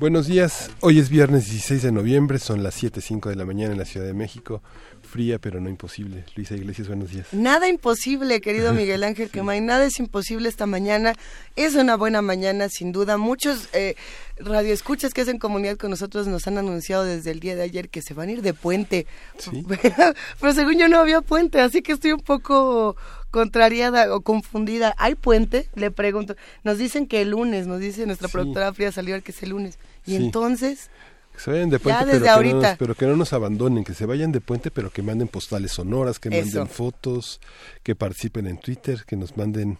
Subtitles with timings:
[0.00, 3.78] Buenos días, hoy es viernes 16 de noviembre, son las 7.05 de la mañana en
[3.78, 4.62] la Ciudad de México,
[5.02, 6.24] fría pero no imposible.
[6.36, 7.26] Luisa Iglesias, buenos días.
[7.32, 11.12] Nada imposible, querido Miguel Ángel Quemay, nada es imposible esta mañana,
[11.54, 13.18] es una buena mañana sin duda.
[13.18, 13.94] Muchos eh,
[14.38, 18.00] radioescuchas que hacen comunidad con nosotros nos han anunciado desde el día de ayer que
[18.00, 19.06] se van a ir de puente,
[20.40, 22.96] pero según yo no había puente, así que estoy un poco
[23.30, 24.94] contrariada o confundida.
[24.96, 25.68] ¿Hay puente?
[25.74, 26.36] Le pregunto.
[26.64, 29.78] Nos dicen que el lunes, nos dice nuestra productora Frida Salivar que es el lunes.
[30.06, 30.90] Y entonces...
[31.32, 33.94] Que se vayan de puente, pero, Que no nos, pero que no nos abandonen, que
[33.94, 37.40] se vayan de puente, pero que manden postales sonoras, que manden fotos,
[37.82, 39.78] que participen en Twitter, que nos manden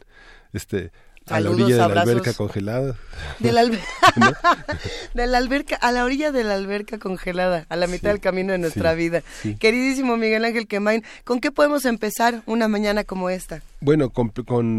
[0.53, 0.93] este
[1.27, 2.97] a la orilla de la alberca congelada.
[3.39, 3.65] De la,
[5.15, 8.53] de la, alberca, a la orilla de la alberca congelada, a la mitad del camino
[8.53, 9.23] de nuestra vida.
[9.59, 13.63] Queridísimo Miguel Ángel Quemain, ¿con qué podemos empezar una mañana como esta?
[13.83, 14.31] Bueno, con,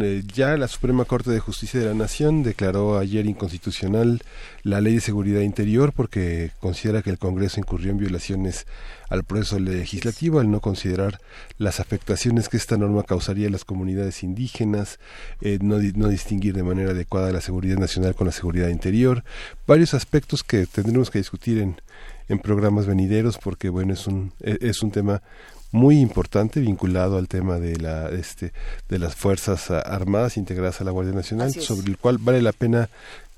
[0.04, 4.22] eh, ya la Suprema Corte de Justicia de la Nación declaró ayer inconstitucional
[4.62, 8.68] la Ley de Seguridad Interior porque considera que el Congreso incurrió en violaciones
[9.10, 11.20] al proceso legislativo al no considerar
[11.58, 15.00] las afectaciones que esta norma causaría a las comunidades indígenas,
[15.42, 19.24] eh, no, no distinguir de manera adecuada la seguridad nacional con la seguridad interior,
[19.66, 21.82] varios aspectos que tendremos que discutir en,
[22.30, 25.24] en programas venideros porque bueno es un e, es un tema
[25.72, 28.54] muy importante vinculado al tema de la este
[28.90, 32.90] de las fuerzas armadas integradas a la Guardia Nacional sobre el cual vale la pena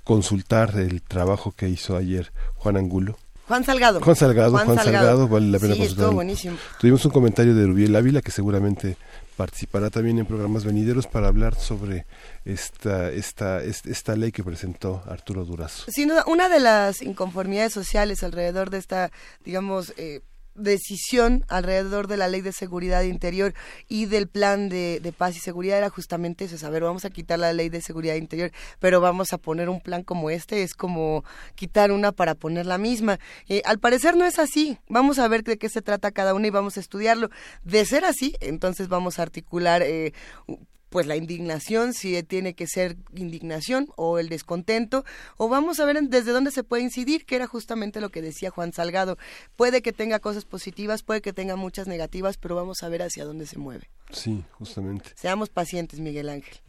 [0.03, 3.17] consultar el trabajo que hizo ayer Juan Angulo
[3.47, 3.99] Juan Salgado.
[4.01, 6.57] Juan Salgado, Juan, Salgado, vale la pena sí, estuvo buenísimo.
[6.79, 8.95] Tuvimos un comentario de Rubiel Ávila que seguramente
[9.35, 12.05] participará también en programas venideros para hablar sobre
[12.45, 15.91] esta esta esta ley que presentó Arturo Durazo.
[15.91, 19.11] Sin duda, una de las inconformidades sociales alrededor de esta,
[19.43, 20.21] digamos, eh,
[20.55, 23.53] decisión alrededor de la ley de seguridad interior
[23.87, 27.53] y del plan de, paz y seguridad era justamente eso, saber, vamos a quitar la
[27.53, 31.23] ley de seguridad interior, pero vamos a poner un plan como este, es como
[31.55, 33.19] quitar una para poner la misma.
[33.47, 36.47] Eh, al parecer no es así, vamos a ver de qué se trata cada una
[36.47, 37.29] y vamos a estudiarlo.
[37.63, 40.13] De ser así, entonces vamos a articular eh,
[40.93, 45.05] pues la indignación, si tiene que ser indignación o el descontento,
[45.37, 48.51] o vamos a ver desde dónde se puede incidir, que era justamente lo que decía
[48.51, 49.17] Juan Salgado.
[49.55, 53.25] Puede que tenga cosas positivas, puede que tenga muchas negativas, pero vamos a ver hacia
[53.25, 53.89] dónde se mueve.
[54.11, 55.09] Sí, justamente.
[55.15, 56.59] Seamos pacientes, Miguel Ángel.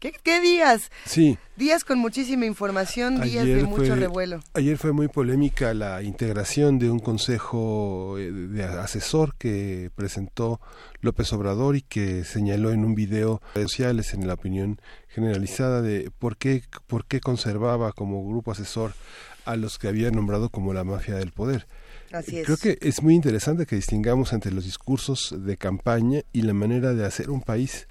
[0.00, 0.90] ¿Qué, días?
[1.04, 1.36] Sí.
[1.56, 4.40] Días con muchísima información, días de mucho revuelo.
[4.54, 10.60] Ayer fue muy polémica la integración de un consejo eh, de asesor que presentó
[11.06, 16.36] López Obrador y que señaló en un video sociales en la opinión generalizada de por
[16.36, 18.92] qué, por qué conservaba como grupo asesor
[19.46, 21.66] a los que había nombrado como la mafia del poder.
[22.10, 26.92] Creo que es muy interesante que distingamos entre los discursos de campaña y la manera
[26.92, 27.86] de hacer un país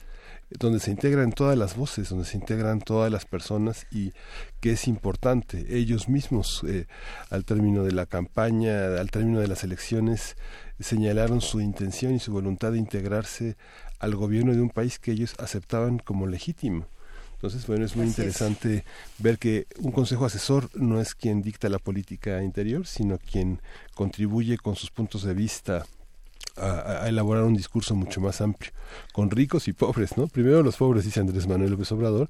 [0.49, 4.11] donde se integran todas las voces, donde se integran todas las personas y
[4.59, 5.65] que es importante.
[5.77, 6.87] Ellos mismos, eh,
[7.29, 10.37] al término de la campaña, al término de las elecciones,
[10.79, 13.57] señalaron su intención y su voluntad de integrarse
[13.99, 16.87] al gobierno de un país que ellos aceptaban como legítimo.
[17.33, 18.85] Entonces, bueno, es muy interesante
[19.19, 23.61] ver que un consejo asesor no es quien dicta la política interior, sino quien
[23.93, 25.85] contribuye con sus puntos de vista
[26.57, 28.71] a, elaborar un discurso mucho más amplio,
[29.13, 30.27] con ricos y pobres, ¿no?
[30.27, 32.29] Primero los pobres, dice Andrés Manuel López Obrador,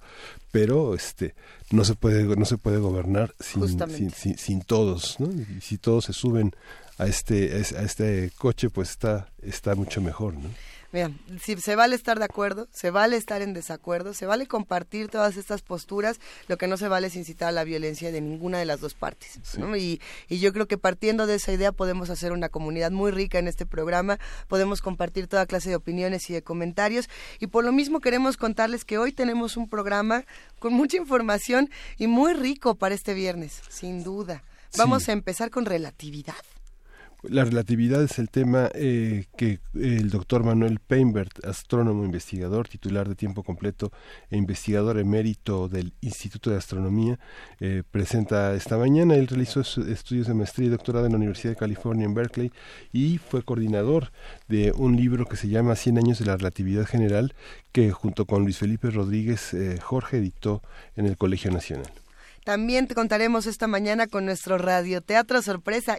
[0.51, 1.35] pero este
[1.71, 5.29] no se puede no se puede gobernar sin, sin, sin, todos, ¿no?
[5.31, 6.55] Y si todos se suben
[6.97, 10.49] a este a este coche, pues está está mucho mejor, ¿no?
[10.95, 11.11] Mira,
[11.41, 15.35] si se vale estar de acuerdo, se vale estar en desacuerdo, se vale compartir todas
[15.35, 18.65] estas posturas, lo que no se vale es incitar a la violencia de ninguna de
[18.65, 19.37] las dos partes.
[19.77, 19.99] Y,
[20.29, 23.49] y, yo creo que partiendo de esa idea podemos hacer una comunidad muy rica en
[23.49, 27.09] este programa, podemos compartir toda clase de opiniones y de comentarios
[27.41, 30.23] y por lo mismo queremos contarles que hoy tenemos un programa
[30.59, 34.43] con mucha información y muy rico para este viernes, sin duda.
[34.77, 36.35] Vamos a empezar con relatividad.
[37.29, 43.15] La relatividad es el tema eh, que el doctor Manuel Peinbert, astrónomo investigador, titular de
[43.15, 43.91] tiempo completo
[44.29, 47.19] e investigador emérito del Instituto de Astronomía,
[47.59, 49.15] eh, presenta esta mañana.
[49.15, 52.51] Él realizó estudios de maestría y doctorado en la Universidad de California en Berkeley
[52.91, 54.11] y fue coordinador
[54.47, 57.33] de un libro que se llama Cien años de la relatividad general,
[57.71, 60.61] que junto con Luis Felipe Rodríguez eh, Jorge editó
[60.95, 62.04] en el Colegio Nacional.
[62.45, 65.97] También te contaremos esta mañana con nuestro radioteatro sorpresa.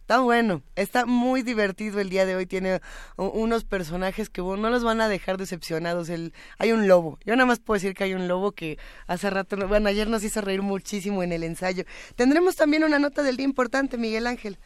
[0.00, 2.46] Está bueno, está muy divertido el día de hoy.
[2.46, 2.80] Tiene
[3.16, 6.08] unos personajes que no los van a dejar decepcionados.
[6.08, 7.20] El, hay un lobo.
[7.24, 8.76] Yo nada más puedo decir que hay un lobo que
[9.06, 11.84] hace rato, bueno, ayer nos hizo reír muchísimo en el ensayo.
[12.16, 14.58] Tendremos también una nota del día importante, Miguel Ángel.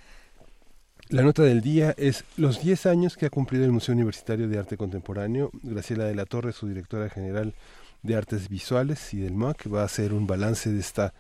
[1.11, 4.59] La nota del día es los 10 años que ha cumplido el Museo Universitario de
[4.59, 5.51] Arte Contemporáneo.
[5.63, 7.55] Graciela de la Torre, su directora general
[8.03, 11.13] de Artes Visuales y del MAC, va a hacer un balance de esta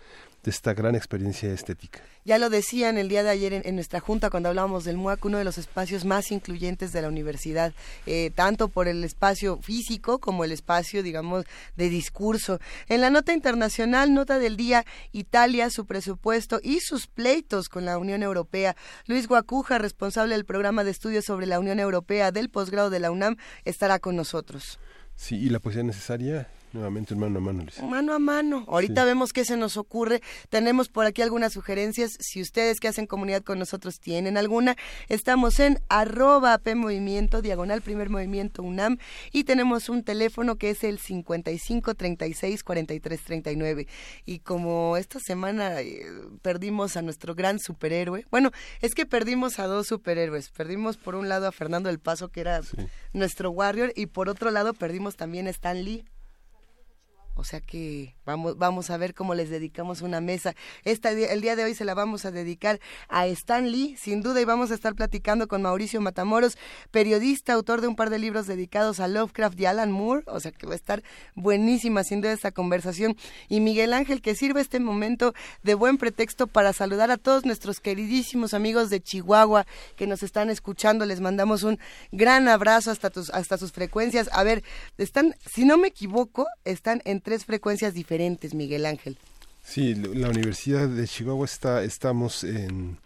[0.43, 2.01] de esta gran experiencia estética.
[2.25, 5.39] Ya lo decían el día de ayer en, nuestra junta cuando hablábamos del MUAC, uno
[5.39, 7.73] de los espacios más incluyentes de la universidad,
[8.07, 11.45] eh, tanto por el espacio físico como el espacio, digamos,
[11.77, 12.59] de discurso.
[12.89, 17.99] En la nota internacional, nota del día, Italia, su presupuesto y sus pleitos con la
[17.99, 18.77] Unión Europea.
[19.07, 23.11] Luis Guacuja, responsable del programa de estudios sobre la Unión Europea del posgrado de la
[23.11, 24.79] UNAM, estará con nosotros.
[25.17, 28.65] Sí, y la poesía necesaria Nuevamente mano a mano, Mano a mano.
[28.69, 30.23] Ahorita vemos qué se nos ocurre.
[30.51, 32.17] Tenemos por aquí algunas sugerencias.
[32.21, 34.77] Si ustedes que hacen comunidad con nosotros tienen alguna,
[35.09, 38.99] estamos en arroba P Movimiento, diagonal primer movimiento UNAM,
[39.33, 43.89] y tenemos un teléfono que es el 55 36 43 39.
[44.25, 46.07] Y como esta semana eh,
[46.41, 50.51] perdimos a nuestro gran superhéroe, bueno, es que perdimos a dos superhéroes.
[50.51, 52.61] Perdimos por un lado a Fernando del Paso, que era
[53.13, 56.05] nuestro Warrior, y por otro lado perdimos también a Stan Lee.
[57.41, 60.55] O sea que vamos, vamos a ver cómo les dedicamos una mesa.
[60.85, 64.43] Esta, el día de hoy se la vamos a dedicar a Stan Lee, sin duda,
[64.43, 66.59] y vamos a estar platicando con Mauricio Matamoros,
[66.91, 70.23] periodista, autor de un par de libros dedicados a Lovecraft y Alan Moore.
[70.27, 71.03] O sea que va a estar
[71.35, 73.17] buenísima, sin duda, esta conversación.
[73.49, 75.33] Y Miguel Ángel, que sirva este momento
[75.63, 79.67] de buen pretexto para saludar a todos nuestros queridísimos amigos de Chihuahua
[79.97, 81.07] que nos están escuchando.
[81.07, 81.79] Les mandamos un
[82.13, 84.29] gran abrazo hasta, tus, hasta sus frecuencias.
[84.31, 84.63] A ver,
[84.99, 89.17] están, si no me equivoco, están en tres frecuencias diferentes, Miguel Ángel.
[89.63, 92.99] Sí, la Universidad de Chihuahua está, estamos en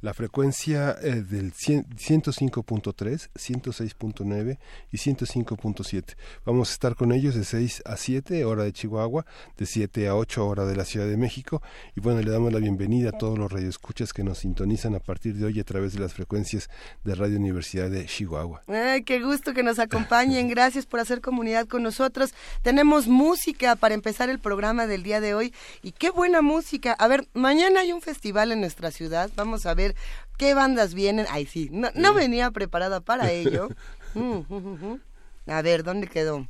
[0.00, 4.58] la frecuencia eh, del 105.3, 106.9
[4.90, 6.16] y 105.7.
[6.44, 9.26] Vamos a estar con ellos de 6 a 7 hora de Chihuahua,
[9.56, 11.62] de 7 a 8 hora de la Ciudad de México
[11.94, 15.34] y bueno, le damos la bienvenida a todos los radioescuchas que nos sintonizan a partir
[15.34, 16.70] de hoy a través de las frecuencias
[17.04, 18.62] de Radio Universidad de Chihuahua.
[19.04, 20.48] Qué gusto que nos acompañen.
[20.48, 22.32] Gracias por hacer comunidad con nosotros.
[22.62, 26.92] Tenemos música para empezar el programa del día de hoy y qué buena música.
[26.92, 29.30] A ver, mañana hay un festival en nuestra ciudad.
[29.36, 29.89] Vamos a ver
[30.38, 31.26] qué bandas vienen.
[31.30, 33.68] Ay, sí, no, venía preparada para ello.
[34.14, 35.00] Mm, mm, mm,
[35.46, 36.48] A ver, ¿dónde quedó?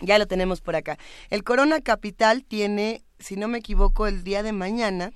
[0.00, 0.98] Ya lo tenemos por acá.
[1.30, 5.12] El Corona Capital tiene, si no me equivoco, el día de mañana.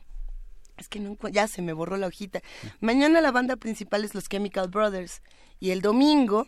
[0.78, 2.40] Es que no, ya se me borró la hojita.
[2.80, 5.22] Mañana la banda principal es los Chemical Brothers.
[5.58, 6.46] Y el domingo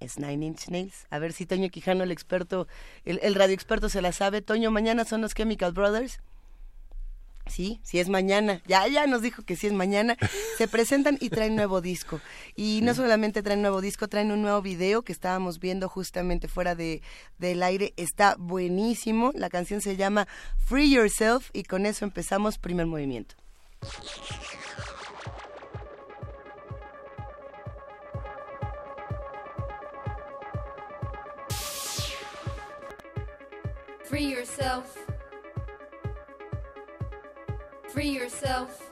[0.00, 1.06] es Nine Inch Nails.
[1.10, 2.66] A ver si Toño Quijano, el experto,
[3.04, 4.40] el, el radio experto se la sabe.
[4.40, 6.20] Toño, mañana son los Chemical Brothers.
[7.46, 8.62] Sí, sí es mañana.
[8.66, 10.16] Ya, ya nos dijo que sí es mañana.
[10.58, 12.20] Se presentan y traen nuevo disco.
[12.56, 16.74] Y no solamente traen nuevo disco, traen un nuevo video que estábamos viendo justamente fuera
[16.74, 17.02] de,
[17.38, 17.92] del aire.
[17.96, 19.32] Está buenísimo.
[19.34, 20.26] La canción se llama
[20.58, 23.34] Free Yourself y con eso empezamos primer movimiento.
[34.04, 35.13] Free yourself.
[37.94, 38.90] Free yourself.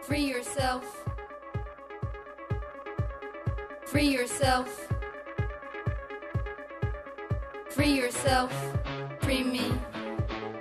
[0.00, 1.04] Free yourself.
[3.84, 4.88] Free yourself.
[7.68, 8.54] Free yourself.
[9.20, 9.70] Free me.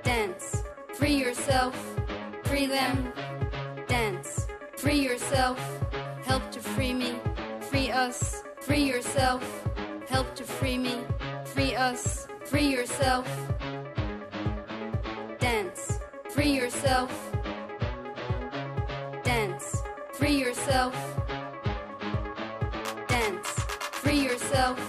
[0.04, 0.64] Dance.
[0.96, 1.74] Free yourself.
[2.44, 3.14] Free them.
[3.88, 4.48] Dance.
[4.76, 5.58] Free yourself.
[6.26, 7.16] Help to free me.
[7.62, 8.44] Free us.
[8.60, 9.42] Free yourself.
[10.10, 11.06] Help to free me.
[11.46, 12.28] Free us.
[12.44, 13.26] Free yourself.
[16.34, 17.12] Free yourself.
[19.24, 19.84] Dance.
[20.14, 20.96] Free yourself.
[23.08, 23.48] Dance.
[24.02, 24.80] Free yourself,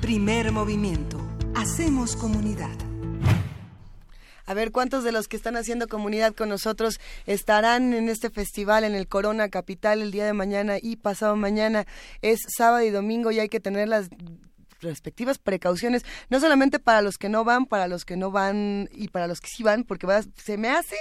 [0.00, 1.18] Primer movimiento.
[1.54, 2.91] Hacemos comunidad.
[4.52, 8.84] A ver, ¿cuántos de los que están haciendo comunidad con nosotros estarán en este festival
[8.84, 11.86] en el Corona Capital el día de mañana y pasado mañana?
[12.20, 14.10] Es sábado y domingo y hay que tener las
[14.82, 19.08] respectivas precauciones, no solamente para los que no van, para los que no van y
[19.08, 20.06] para los que sí van, porque
[20.36, 20.96] se me hace,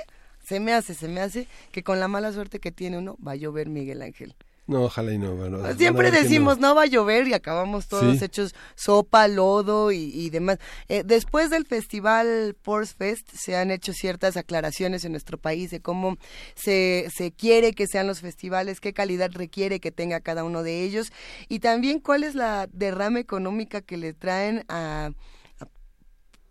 [0.48, 3.34] se me hace, se me hace que con la mala suerte que tiene uno va
[3.34, 4.34] a llover Miguel Ángel.
[4.72, 5.36] No, ojalá y no.
[5.76, 6.74] Siempre decimos no.
[6.74, 10.60] va a llover y acabamos todos hechos sopa, lodo y, demás.
[10.88, 15.82] Eh, después del festival Ports Fest se han hecho ciertas aclaraciones en nuestro país de
[15.82, 16.16] cómo
[16.56, 20.84] se, se quiere que sean los festivales, qué calidad requiere que tenga cada uno de
[20.84, 21.12] ellos
[21.50, 25.12] y también cuál es la derrama económica que le traen a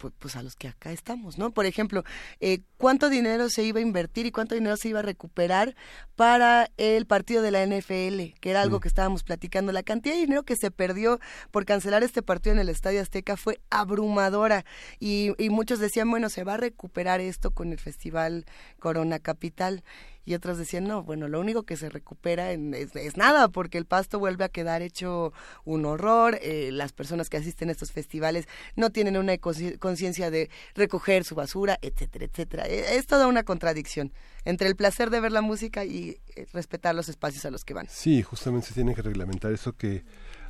[0.09, 1.51] pues, a los que acá estamos, ¿no?
[1.51, 2.05] Por ejemplo,
[2.41, 5.77] eh, ¿cuánto dinero se iba a invertir y cuánto dinero se iba a recuperar
[6.17, 8.39] para el partido de la NFL?
[8.41, 9.73] Que era algo que estábamos platicando.
[9.73, 13.37] La cantidad de dinero que se perdió por cancelar este partido en el Estadio Azteca
[13.37, 14.65] fue abrumadora
[14.99, 18.47] y, y muchos decían, bueno, se va a recuperar esto con el Festival
[18.79, 19.85] Corona Capital
[20.25, 24.19] y otros decían, no, bueno, lo único que se recupera es, nada, porque el pasto
[24.19, 25.33] vuelve a quedar hecho
[25.65, 28.47] un horror, eh, las personas que asisten a estos festivales
[28.77, 32.67] no tienen una conciencia de recoger su basura, etcétera, etcétera.
[32.67, 34.13] E, es toda una contradicción
[34.45, 37.75] entre el placer de ver la música y eh, respetar los espacios a los que
[37.75, 37.89] van.
[37.89, 40.05] Sí, justamente se tiene que reglamentar eso que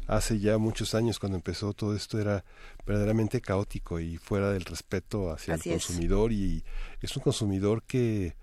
[0.07, 2.45] hace ya muchos años cuando empezó todo esto era
[2.85, 6.65] verdaderamente caótico y fuera del respeto hacia el consumidor y
[7.00, 8.35] es un consumidor que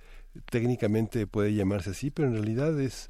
[0.49, 3.09] técnicamente puede llamarse así, pero en realidad es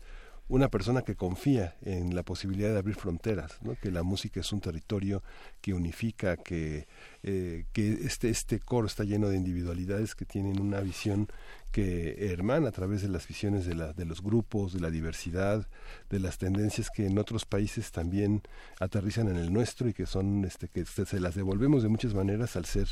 [0.50, 3.75] una persona que confía en la posibilidad de abrir fronteras, ¿no?
[3.75, 5.22] que la música es un territorio
[5.60, 6.88] que unifica, que,
[7.24, 11.27] eh, que este, este coro está lleno de individualidades que tienen una visión
[11.72, 15.67] que hermana a través de las visiones de, la, de los grupos, de la diversidad,
[16.10, 18.41] de las tendencias que en otros países también
[18.79, 22.55] aterrizan en el nuestro y que son este, que se las devolvemos de muchas maneras
[22.55, 22.88] al ser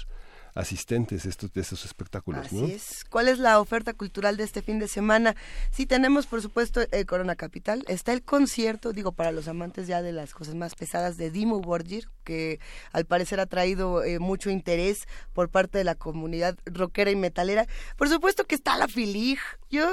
[0.56, 2.48] asistentes estos, de estos espectáculos.
[2.48, 3.06] Así es.
[3.10, 5.36] ¿Cuál es la oferta cultural de este fin de semana?
[5.70, 7.84] Sí, tenemos, por supuesto, el Corona Capital.
[7.88, 11.60] Está el concierto, digo, para los amantes ya de las cosas más pesadas de Dimo
[11.60, 12.60] Borgir, que
[12.94, 17.68] al parecer ha traído eh, mucho interés por parte de la comunidad rockera y metalera.
[17.98, 19.40] Por supuesto que está la Filig.
[19.70, 19.86] Yo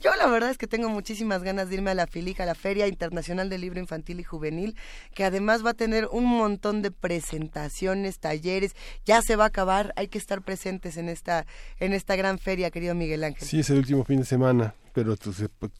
[0.00, 2.54] yo la verdad es que tengo muchísimas ganas de irme a la FILIJA, a la
[2.54, 4.76] Feria Internacional del Libro Infantil y Juvenil,
[5.14, 8.74] que además va a tener un montón de presentaciones, talleres,
[9.04, 11.46] ya se va a acabar, hay que estar presentes en esta,
[11.80, 13.46] en esta gran feria, querido Miguel Ángel.
[13.46, 15.16] Sí, es el último fin de semana, pero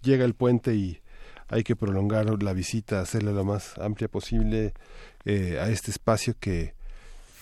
[0.03, 1.01] llega el puente y
[1.49, 4.75] hay que prolongar la visita, hacerla lo más amplia posible
[5.25, 6.75] eh, a este espacio que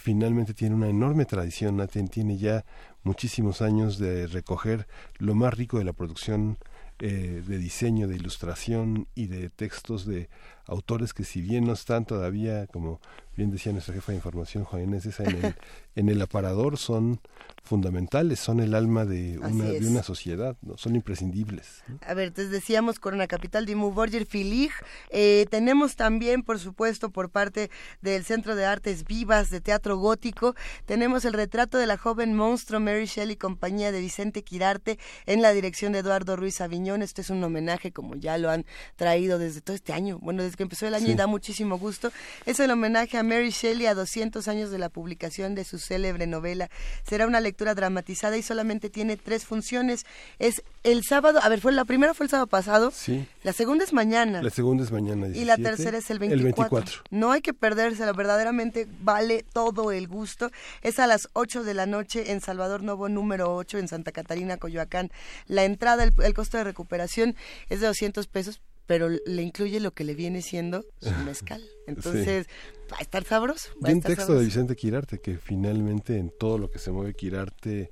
[0.07, 2.65] finalmente tiene una enorme tradición, tiene ya
[3.03, 4.87] muchísimos años de recoger
[5.19, 6.59] lo más rico de la producción
[7.01, 10.29] eh, de diseño, de ilustración y de textos de
[10.67, 13.01] autores que si bien no están todavía, como
[13.37, 15.55] bien decía nuestra jefa de información, Juan Inés, en el,
[15.95, 17.21] en el aparador son
[17.63, 20.79] fundamentales, son el alma de una, de una sociedad, ¿no?
[20.79, 21.83] son imprescindibles.
[22.07, 24.71] A ver, te decíamos Corona Capital, Dimu Borger, Filig.
[25.11, 27.71] Eh, tenemos también, por supuesto, por parte
[28.01, 30.55] del Centro de Artes Vivas de Teatro Gótico,
[30.87, 35.53] tenemos el retrato de la joven monstruo Mary Shelley, compañía de Vicente Quirarte, en la
[35.53, 37.03] dirección de Eduardo Ruiz Aviñón.
[37.03, 40.56] Este es un homenaje, como ya lo han traído desde todo este año, bueno, desde
[40.57, 42.13] que empezó el año y da muchísimo gusto.
[42.45, 46.27] Es el homenaje a Mary Shelley a 200 años de la publicación de su célebre
[46.27, 46.69] novela.
[47.09, 50.05] Será una lectura dramatizada y solamente tiene tres funciones.
[50.39, 52.91] Es el sábado, a ver, fue la primera fue el sábado pasado.
[52.91, 53.27] Sí.
[53.43, 54.43] La segunda es mañana.
[54.43, 55.29] La segunda es mañana.
[55.29, 57.03] y la tercera es el 24.
[57.11, 60.51] No hay que perdérselo, verdaderamente vale todo el gusto.
[60.83, 64.57] Es a las 8 de la noche en Salvador Novo número 8 en Santa Catarina,
[64.57, 65.11] Coyoacán.
[65.47, 67.37] La entrada, el, el costo de recuperación
[67.69, 71.63] es de 200 pesos, pero le incluye lo que le viene siendo su mezcal.
[71.87, 72.47] Entonces,
[72.93, 73.71] va a estar sabroso.
[73.87, 77.91] y un texto de Vicente Quirarte, que finalmente en todo lo que se mueve Quirarte,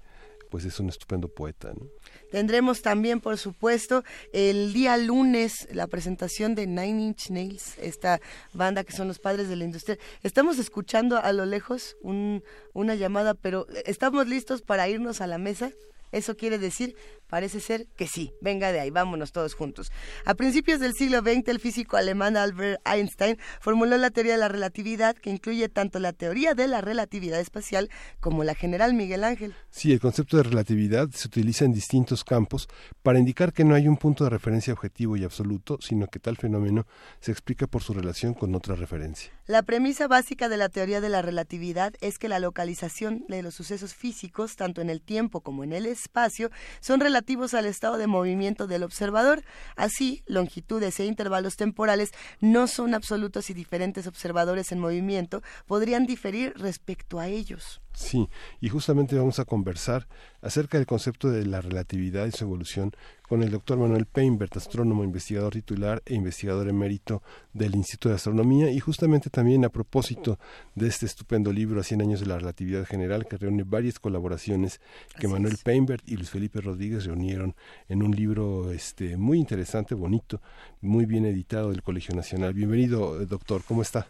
[0.55, 1.73] pues es un estupendo poeta.
[1.75, 1.89] ¿no?
[2.31, 8.21] Tendremos también, por supuesto, el día lunes la presentación de Nine Inch Nails, esta
[8.53, 9.99] banda que son los padres de la industria.
[10.23, 15.39] Estamos escuchando a lo lejos un, una llamada, pero ¿estamos listos para irnos a la
[15.39, 15.73] mesa?
[16.13, 16.95] Eso quiere decir
[17.29, 18.33] Parece ser que sí.
[18.41, 19.91] Venga de ahí, vámonos todos juntos.
[20.25, 24.49] A principios del siglo XX, el físico alemán Albert Einstein formuló la teoría de la
[24.49, 29.55] relatividad, que incluye tanto la teoría de la relatividad espacial como la general Miguel Ángel.
[29.71, 32.69] Sí, el concepto de relatividad se utiliza en distintos campos
[33.03, 36.37] para indicar que no hay un punto de referencia objetivo y absoluto, sino que tal
[36.37, 36.87] fenómeno
[37.21, 39.33] se explica por su relación con otra referencia.
[39.47, 43.55] La premisa básica de la teoría de la relatividad es que la localización de los
[43.55, 48.09] sucesos físicos, tanto en el tiempo como en el espacio, son relativas al estado de
[48.09, 49.45] movimiento del observador.
[49.77, 56.55] Así, longitudes e intervalos temporales no son absolutos y diferentes observadores en movimiento podrían diferir
[56.57, 57.84] respecto a ellos.
[57.95, 58.29] Sí,
[58.61, 60.09] y justamente vamos a conversar
[60.43, 62.91] acerca del concepto de la relatividad y su evolución
[63.23, 68.71] con el doctor Manuel Peinbert, astrónomo, investigador titular e investigador emérito del Instituto de Astronomía,
[68.73, 70.41] y justamente también a propósito
[70.75, 74.81] de este estupendo libro a 100 años de la relatividad general, que reúne varias colaboraciones
[75.19, 77.55] que Manuel Peinbert y Luis Felipe Rodríguez reunieron
[77.89, 80.43] en un libro este muy interesante, bonito,
[80.81, 82.55] muy bien editado del Colegio Nacional.
[82.55, 84.09] Bienvenido, doctor, ¿cómo está?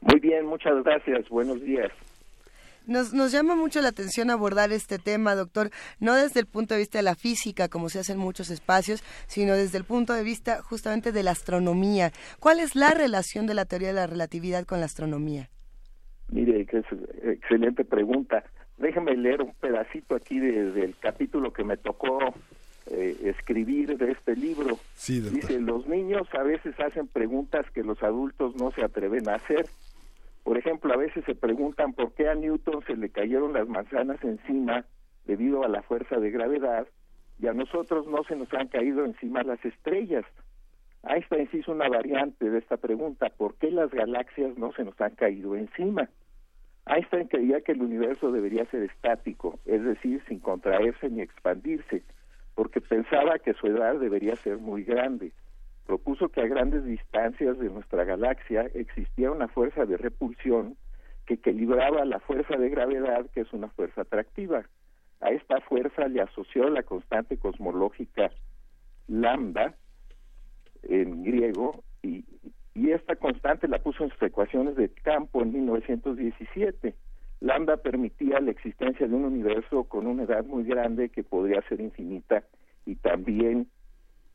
[0.00, 1.28] Muy bien, muchas gracias.
[1.28, 1.92] Buenos días.
[2.90, 6.80] Nos, nos llama mucho la atención abordar este tema, doctor, no desde el punto de
[6.80, 10.24] vista de la física, como se hace en muchos espacios, sino desde el punto de
[10.24, 12.10] vista justamente de la astronomía.
[12.40, 15.50] ¿Cuál es la relación de la teoría de la relatividad con la astronomía?
[16.30, 16.86] Mire, que es
[17.22, 18.42] excelente pregunta.
[18.76, 22.18] Déjeme leer un pedacito aquí del capítulo que me tocó
[22.90, 24.80] eh, escribir de este libro.
[24.96, 29.36] Sí, Dice, los niños a veces hacen preguntas que los adultos no se atreven a
[29.36, 29.66] hacer
[30.42, 34.22] por ejemplo, a veces se preguntan por qué a Newton se le cayeron las manzanas
[34.24, 34.84] encima
[35.26, 36.86] debido a la fuerza de gravedad
[37.38, 40.24] y a nosotros no se nos han caído encima las estrellas.
[41.02, 45.14] Einstein hizo una variante de esta pregunta, ¿por qué las galaxias no se nos han
[45.14, 46.08] caído encima?
[46.86, 52.02] Einstein creía que el universo debería ser estático, es decir, sin contraerse ni expandirse,
[52.54, 55.32] porque pensaba que su edad debería ser muy grande
[55.90, 60.76] propuso que a grandes distancias de nuestra galaxia existía una fuerza de repulsión
[61.26, 64.64] que equilibraba la fuerza de gravedad, que es una fuerza atractiva.
[65.20, 68.30] A esta fuerza le asoció la constante cosmológica
[69.08, 69.74] lambda,
[70.84, 72.24] en griego, y,
[72.76, 76.94] esta constante la puso en sus ecuaciones de campo en 1917.
[77.40, 81.80] Lambda permitía la existencia de un universo con una edad muy grande que podría ser
[81.80, 82.44] infinita
[82.86, 83.66] y también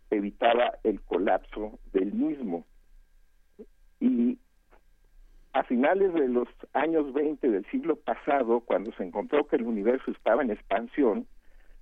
[0.09, 2.65] evitaba el colapso del mismo.
[3.99, 4.37] Y
[5.53, 10.11] a finales de los años 20 del siglo pasado, cuando se encontró que el universo
[10.11, 11.27] estaba en expansión,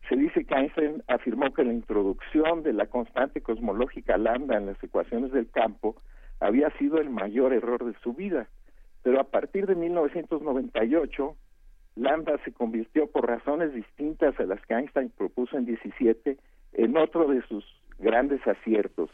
[0.10, 4.84] se dice que Einstein afirmó que la introducción de la constante cosmológica lambda en las
[4.84, 5.96] ecuaciones del campo
[6.40, 8.48] había sido el mayor error de su vida.
[9.02, 11.36] Pero a partir de 1998,
[11.96, 16.38] lambda se convirtió por razones distintas a las que Einstein propuso en 17
[16.74, 17.66] en otro de sus
[18.00, 19.10] grandes aciertos.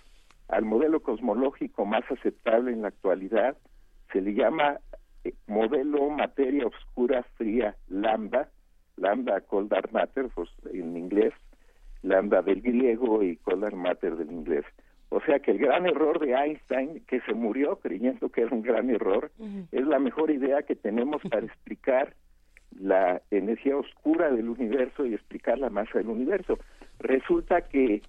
[0.48, 3.58] Al modelo cosmológico más aceptable en la actualidad
[4.12, 4.80] se le llama
[5.24, 8.50] eh, modelo materia oscura fría lambda,
[8.98, 11.34] lambda cold dark matter pues, en inglés,
[12.02, 14.66] lambda del griego y cold dark matter del inglés.
[15.10, 18.62] O sea que el gran error de Einstein, que se murió creyendo que era un
[18.62, 19.32] gran error,
[19.72, 22.14] es la mejor idea que tenemos para explicar
[22.80, 26.60] la energía oscura del universo y explicar la masa del universo.
[27.00, 28.04] Resulta que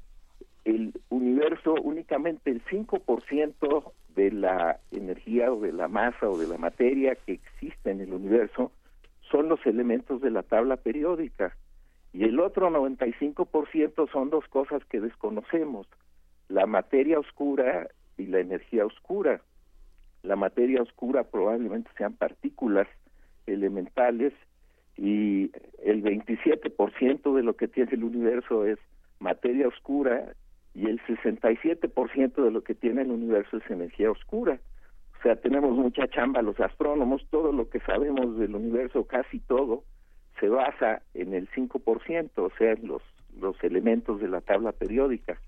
[0.64, 6.59] el universo únicamente el 5% de la energía o de la masa o de la
[6.59, 8.73] materia que existe en el universo
[9.31, 11.57] son los elementos de la tabla periódica
[12.12, 15.87] y el otro 95% son dos cosas que desconocemos,
[16.49, 19.40] la materia oscura y la energía oscura.
[20.23, 22.88] La materia oscura probablemente sean partículas
[23.46, 24.33] elementales
[24.96, 28.79] y el 27% de lo que tiene el universo es
[29.20, 30.35] materia oscura
[30.75, 34.61] y el 67% de lo que tiene el universo es energía oscura.
[35.19, 39.85] O sea, tenemos mucha chamba los astrónomos, todo lo que sabemos del universo, casi todo,
[40.39, 43.03] se basa en el 5%, o sea, los,
[43.39, 45.39] los elementos de la tabla periódica.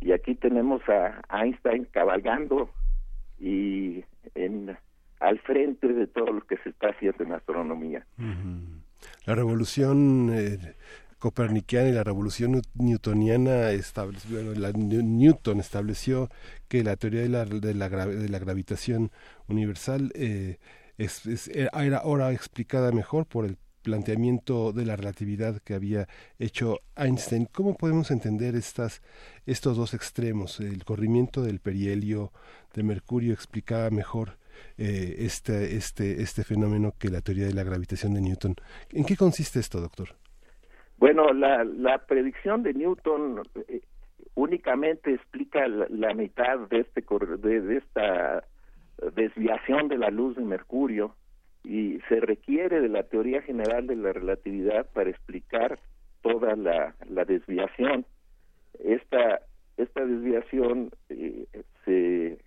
[0.00, 2.70] Y aquí tenemos a Einstein cabalgando
[3.40, 4.04] y
[4.34, 4.76] en,
[5.20, 8.06] al frente de todo lo que se está haciendo en astronomía.
[9.26, 10.76] La revolución eh,
[11.18, 16.28] copernicana y la revolución newtoniana estableció, la, Newton estableció
[16.68, 19.10] que la teoría de la, de la, de la gravitación
[19.48, 20.58] universal eh,
[20.96, 27.46] es, era ahora explicada mejor por el planteamiento de la relatividad que había hecho Einstein.
[27.46, 29.02] ¿Cómo podemos entender estas,
[29.46, 30.60] estos dos extremos?
[30.60, 32.32] El corrimiento del perihelio
[32.74, 34.38] de Mercurio explicaba mejor
[34.76, 38.56] eh, este, este, este fenómeno que la teoría de la gravitación de Newton.
[38.90, 40.16] ¿En qué consiste esto, doctor?
[40.98, 43.82] Bueno, la, la predicción de Newton eh,
[44.34, 47.04] únicamente explica la, mitad de, este,
[47.38, 48.44] de, de esta
[49.14, 51.14] desviación de la luz de Mercurio
[51.64, 55.78] y se requiere de la teoría general de la relatividad para explicar
[56.22, 58.04] toda la, la desviación.
[58.80, 59.40] Esta,
[59.76, 61.46] esta desviación eh,
[61.84, 62.38] se,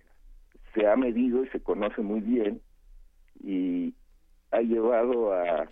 [0.74, 2.60] se ha medido y se conoce muy bien
[3.42, 3.94] y
[4.50, 5.68] ha llevado a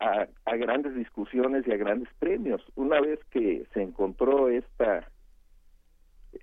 [0.00, 2.62] a, grandes discusiones y a grandes premios.
[2.74, 5.08] Una vez que se encontró esta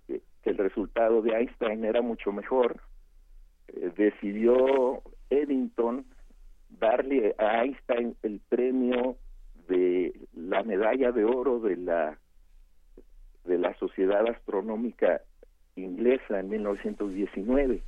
[0.07, 2.81] eh, que el resultado de Einstein era mucho mejor,
[3.67, 6.05] eh, decidió Eddington
[6.69, 9.17] darle a Einstein el premio
[9.67, 12.17] de la medalla de oro de la
[13.45, 15.21] de la Sociedad Astronómica
[15.75, 17.81] Inglesa en 1919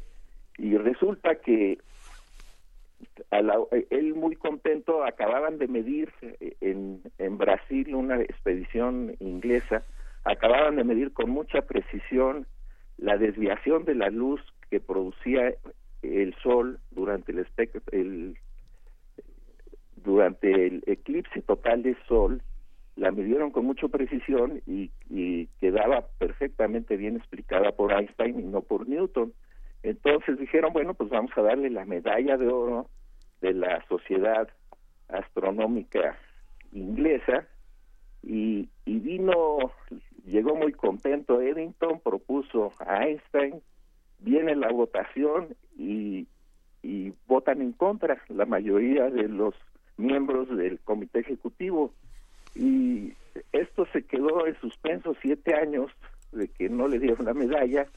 [0.58, 1.80] y resulta que
[3.90, 9.84] él muy contento, acababan de medir eh, en, en Brasil una expedición inglesa,
[10.24, 12.48] acababan de medir con mucha precisión
[12.98, 15.54] la desviación de la luz que producía
[16.02, 17.46] el sol durante el,
[17.92, 18.38] el
[19.98, 22.42] durante el eclipse total del sol
[22.96, 28.62] la midieron con mucha precisión y, y, quedaba perfectamente bien explicada por Einstein y no
[28.62, 29.34] por Newton.
[29.84, 32.90] Entonces dijeron, bueno, pues vamos a darle la medalla de oro
[33.42, 34.50] de la Sociedad
[35.08, 36.18] Astronómica
[36.72, 37.48] Inglesa.
[38.22, 39.58] Y, y vino,
[40.26, 43.62] llegó muy contento Eddington, propuso a Einstein,
[44.20, 46.28] viene la votación y,
[46.84, 49.56] y votan en contra la mayoría de los
[49.96, 51.94] miembros del comité ejecutivo.
[52.56, 53.14] Y
[53.54, 55.90] esto se quedó en suspenso siete años
[56.34, 57.88] de que no le dieron la medalla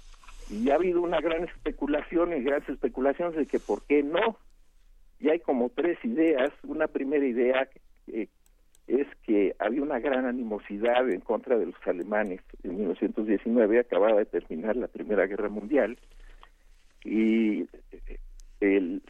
[0.48, 4.38] y ha habido una gran especulación y grandes especulaciones de que por qué no
[5.22, 6.50] y hay como tres ideas.
[6.64, 7.68] Una primera idea
[8.08, 8.28] eh,
[8.88, 12.40] es que había una gran animosidad en contra de los alemanes.
[12.64, 15.96] En 1919 acababa de terminar la Primera Guerra Mundial
[17.04, 18.18] y eh,
[18.60, 19.02] el,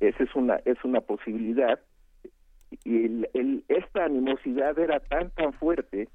[0.00, 1.80] esa es una es una posibilidad
[2.84, 6.08] y el, esta animosidad era tan tan fuerte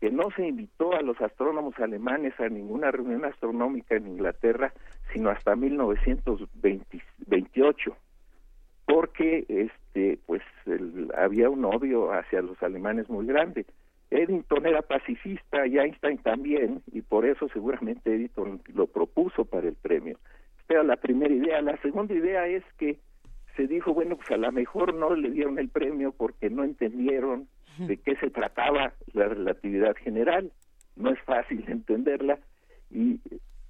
[0.00, 4.72] que no se invitó a los astrónomos alemanes a ninguna reunión astronómica en Inglaterra
[5.12, 7.96] sino hasta 1928
[8.86, 10.42] porque este pues
[11.16, 13.66] había un odio hacia los alemanes muy grande.
[14.10, 19.74] Eddington era pacifista y Einstein también, y por eso seguramente Eddington lo propuso para el
[19.74, 20.18] premio.
[20.60, 21.60] Esta era la primera idea.
[21.60, 22.98] La segunda idea es que
[23.56, 27.48] se dijo, bueno, pues a lo mejor no le dieron el premio porque no entendieron
[27.78, 30.52] de qué se trataba la relatividad general.
[30.96, 32.38] No es fácil entenderla
[32.90, 33.20] y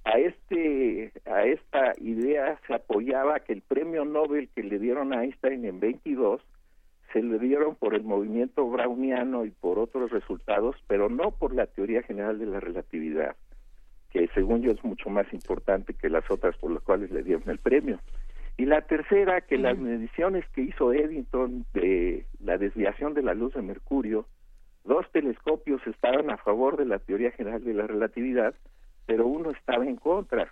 [0.05, 5.23] a este a esta idea se apoyaba que el premio Nobel que le dieron a
[5.23, 6.41] Einstein en 22
[7.11, 11.65] se le dieron por el movimiento browniano y por otros resultados, pero no por la
[11.65, 13.35] teoría general de la relatividad,
[14.11, 17.49] que según yo es mucho más importante que las otras por las cuales le dieron
[17.49, 17.99] el premio.
[18.57, 23.53] Y la tercera, que las mediciones que hizo Eddington de la desviación de la luz
[23.53, 24.25] de Mercurio,
[24.83, 28.55] dos telescopios estaban a favor de la teoría general de la relatividad,
[29.05, 30.51] pero uno estaba en contra.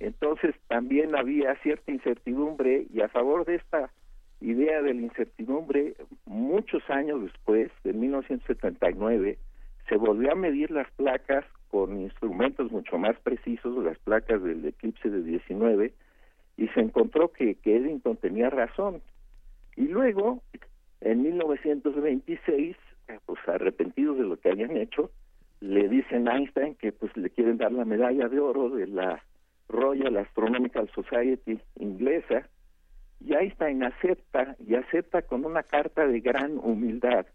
[0.00, 3.90] Entonces también había cierta incertidumbre y a favor de esta
[4.40, 9.38] idea de la incertidumbre, muchos años después, de 1979,
[9.88, 15.10] se volvió a medir las placas con instrumentos mucho más precisos las placas del eclipse
[15.10, 15.92] de 19
[16.56, 19.02] y se encontró que, que Eddington tenía razón.
[19.76, 20.42] Y luego,
[21.00, 22.76] en 1926,
[23.26, 25.10] pues arrepentidos de lo que habían hecho,
[25.60, 29.22] le dicen a Einstein que pues le quieren dar la medalla de oro de la
[29.68, 32.48] Royal Astronomical Society inglesa
[33.20, 37.26] y Einstein acepta y acepta con una carta de gran humildad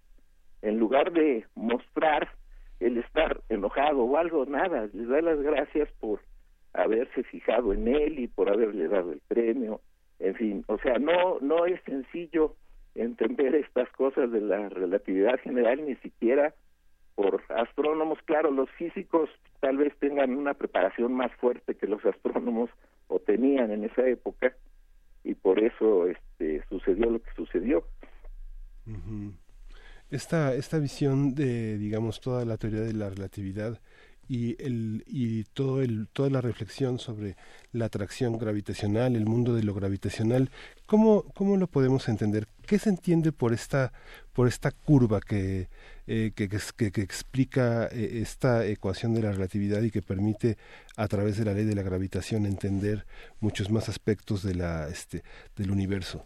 [0.62, 2.30] en lugar de mostrar
[2.80, 6.22] el estar enojado o algo nada le da las gracias por
[6.74, 9.82] haberse fijado en él y por haberle dado el premio
[10.20, 12.56] en fin o sea no no es sencillo
[12.96, 16.54] entender estas cosas de la relatividad general ni siquiera
[17.20, 18.18] por astrónomos.
[18.24, 19.30] Claro, los físicos
[19.60, 22.70] tal vez tengan una preparación más fuerte que los astrónomos
[23.08, 24.54] o tenían en esa época
[25.26, 27.84] y por eso este sucedió lo que sucedió.
[30.10, 33.82] Esta, esta visión de, digamos, toda la teoría de la relatividad
[34.30, 37.36] y, el, y todo el, toda la reflexión sobre
[37.74, 40.52] la atracción gravitacional, el mundo de lo gravitacional,
[40.86, 42.46] ¿cómo, cómo lo podemos entender?
[42.68, 43.92] ¿Qué se entiende por esta,
[44.32, 45.68] por esta curva que,
[46.06, 50.58] eh, que, que, explica eh, esta ecuación de la relatividad y que permite
[50.96, 53.06] a través de la ley de la gravitación entender
[53.40, 55.24] muchos más aspectos de la, este,
[55.56, 56.24] del universo?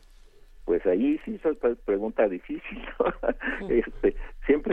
[0.66, 2.82] pues ahí sí es pregunta difícil.
[3.70, 4.16] este,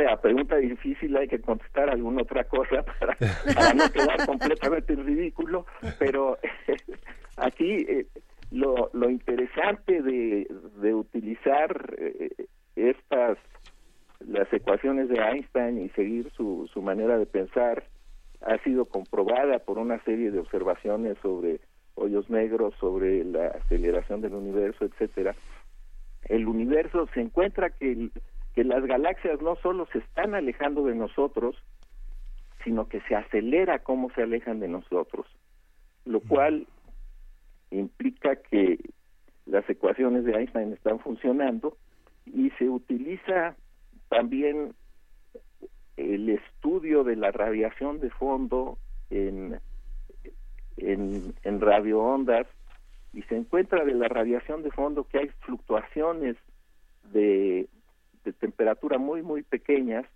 [0.00, 5.04] siempre a pregunta difícil hay que contestar alguna otra cosa para, no quedar completamente en
[5.04, 5.66] ridículo,
[5.98, 6.38] pero
[7.36, 8.06] aquí eh,
[8.50, 10.46] lo, lo interesante de,
[10.80, 12.30] de utilizar eh,
[12.76, 13.38] estas
[14.20, 17.84] las ecuaciones de Einstein y seguir su, su manera de pensar
[18.42, 21.60] ha sido comprobada por una serie de observaciones sobre
[21.94, 25.34] hoyos negros, sobre la aceleración del universo, etcétera.
[26.28, 28.10] El universo se encuentra que,
[28.60, 31.56] que las galaxias no solo se están alejando de nosotros,
[32.62, 35.26] sino que se acelera cómo se alejan de nosotros,
[36.04, 36.66] lo cual
[37.70, 38.78] implica que
[39.46, 41.78] las ecuaciones de Einstein están funcionando
[42.26, 43.56] y se utiliza
[44.10, 44.74] también
[45.96, 48.76] el estudio de la radiación de fondo
[49.08, 49.58] en,
[50.76, 52.46] en, en radioondas
[53.14, 56.36] y se encuentra de la radiación de fondo que hay fluctuaciones
[57.14, 57.66] de,
[58.24, 60.06] de temperatura muy muy pequeñas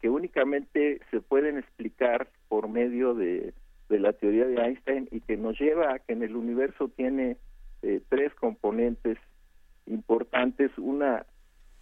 [0.00, 3.52] que únicamente se pueden explicar por medio de,
[3.88, 7.36] de la teoría de Einstein y que nos lleva a que en el universo tiene
[7.82, 9.18] eh, tres componentes
[9.86, 10.70] importantes.
[10.78, 11.26] Una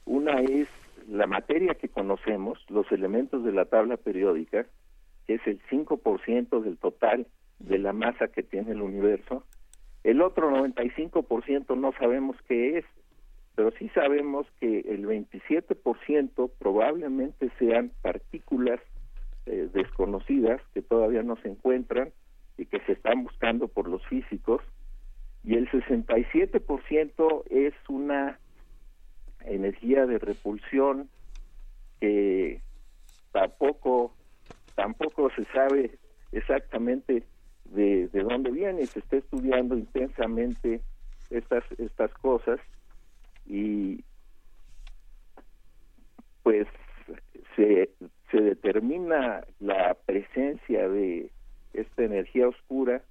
[0.05, 0.69] una es
[1.09, 4.67] la materia que conocemos los elementos de la tabla periódica
[5.27, 7.27] que es el 5% del total
[7.59, 9.45] de la masa que tiene el universo.
[10.05, 12.85] El otro 95% no sabemos qué es,
[13.57, 18.81] pero sí sabemos que el 27% probablemente sean partículas
[19.47, 22.13] eh, desconocidas que todavía no se encuentran
[22.59, 24.63] y que se están buscando por los físicos,
[25.43, 28.39] y el 67% es una
[29.41, 31.09] energía de repulsión
[32.01, 32.61] que
[33.33, 34.15] tampoco
[34.75, 35.99] tampoco se sabe
[36.33, 37.23] exactamente
[37.65, 40.81] de, de dónde viene se está estudiando intensamente
[41.31, 42.59] estas estas cosas
[43.47, 44.05] y
[46.43, 46.67] pues
[47.57, 47.91] se,
[48.31, 51.31] se determina la presencia de
[51.75, 53.03] esta energía oscura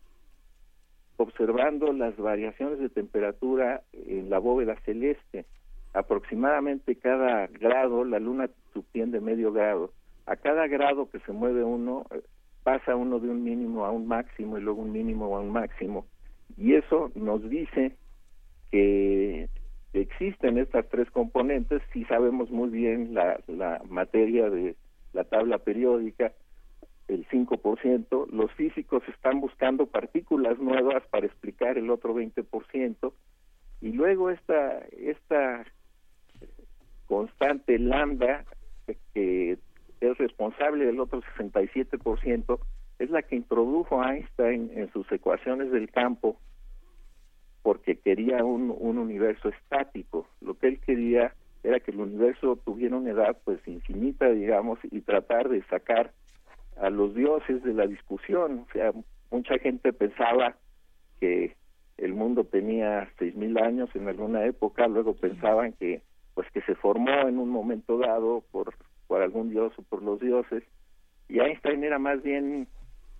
[1.17, 5.45] observando las variaciones de temperatura en la bóveda celeste.
[5.93, 9.91] Aproximadamente cada grado, la luna subtiende medio grado.
[10.25, 12.05] A cada grado que se mueve uno,
[12.63, 16.05] pasa uno de un mínimo a un máximo y luego un mínimo a un máximo.
[16.57, 17.95] Y eso nos dice
[18.71, 19.47] que
[20.01, 23.39] existen estas tres componentes, si sabemos muy bien la,
[23.89, 24.75] materia de
[25.13, 26.33] la tabla periódica,
[27.07, 33.13] el 5%, los físicos están buscando partículas nuevas para explicar el otro 20%,
[33.81, 34.81] y luego esta
[37.07, 38.43] constante lambda
[39.13, 39.57] que
[40.01, 42.59] es responsable del otro 67%,
[42.99, 46.37] es la que introdujo Einstein en sus ecuaciones del campo
[47.65, 50.27] porque quería un, un universo estático.
[50.39, 55.01] Lo que él quería era que el universo tuviera una edad pues infinita, digamos, y
[55.01, 56.11] tratar de sacar
[56.79, 58.67] a los dioses de la discusión.
[58.69, 58.91] O sea,
[59.31, 60.55] mucha gente pensaba
[61.19, 61.55] que
[61.97, 66.03] el mundo tenía seis mil años en alguna época, luego pensaban que
[66.35, 68.75] pues que se formó en un momento dado por
[69.07, 70.63] por algún dios o por los dioses,
[71.27, 72.67] y Einstein era más bien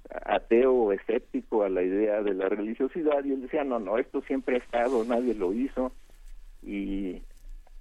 [0.10, 4.22] ateo o escéptico a la idea de la religiosidad y él decía, no, no, esto
[4.22, 5.92] siempre ha estado, nadie lo hizo
[6.62, 7.22] y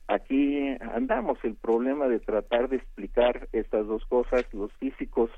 [0.09, 5.31] aquí andamos el problema de tratar de explicar estas dos cosas, los físicos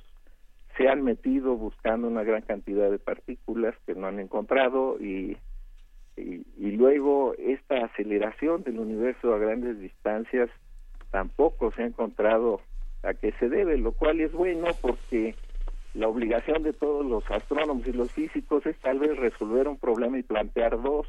[0.77, 5.37] se han metido buscando una gran cantidad de partículas que no han encontrado y,
[6.17, 10.51] y, luego esta aceleración del universo a grandes distancias
[11.11, 12.61] tampoco se ha encontrado
[13.03, 15.35] a qué se debe, lo cual es bueno porque
[15.97, 20.19] la obligación de todos los astrónomos y los físicos es tal vez resolver un problema
[20.19, 21.07] y plantear dos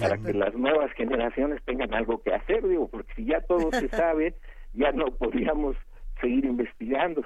[0.00, 3.88] para que las nuevas generaciones tengan algo que hacer, digo, porque si ya todo se
[3.90, 4.34] sabe,
[4.72, 5.76] ya no podríamos
[6.20, 7.22] seguir investigando.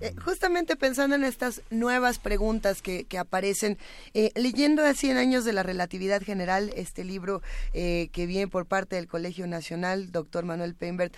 [0.00, 3.78] Eh, justamente pensando en estas nuevas preguntas que, que aparecen,
[4.14, 7.42] eh, leyendo a 100 años de la relatividad general, este libro
[7.74, 11.14] eh, que viene por parte del Colegio Nacional, doctor Manuel Peinbert,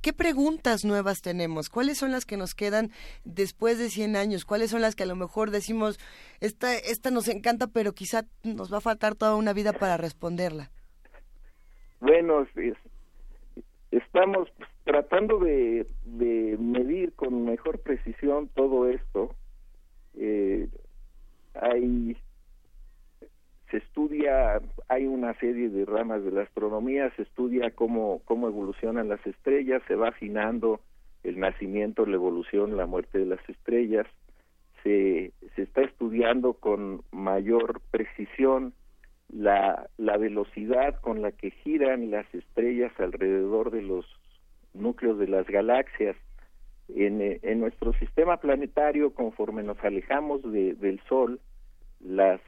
[0.00, 1.68] ¿qué preguntas nuevas tenemos?
[1.68, 2.90] ¿Cuáles son las que nos quedan
[3.24, 4.44] después de 100 años?
[4.44, 5.98] ¿Cuáles son las que a lo mejor decimos,
[6.40, 10.70] esta, esta nos encanta, pero quizá nos va a faltar toda una vida para responderla?
[12.00, 12.46] Bueno,
[13.90, 14.48] estamos
[14.90, 15.86] tratando de,
[16.58, 19.36] medir con mejor precisión todo esto,
[20.16, 20.66] eh,
[21.54, 22.16] hay
[23.70, 29.08] se estudia, hay una serie de ramas de la astronomía, se estudia cómo, cómo evolucionan
[29.08, 30.80] las estrellas, se va afinando
[31.22, 34.08] el nacimiento, la evolución, la muerte de las estrellas,
[34.82, 38.74] se, se está estudiando con mayor precisión
[39.28, 44.04] la, la velocidad con la que giran las estrellas alrededor de los
[44.74, 46.16] núcleos de las galaxias.
[46.88, 51.40] En, eh, en nuestro sistema planetario, conforme nos alejamos de, del Sol,
[52.00, 52.40] las,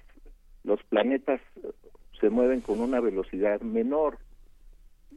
[0.64, 1.40] los planetas
[2.20, 4.18] se mueven con una velocidad menor,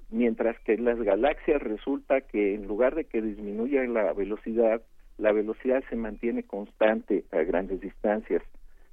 [0.09, 4.81] mientras que en las galaxias resulta que en lugar de que disminuya la velocidad,
[5.17, 8.43] la velocidad se mantiene constante a grandes distancias.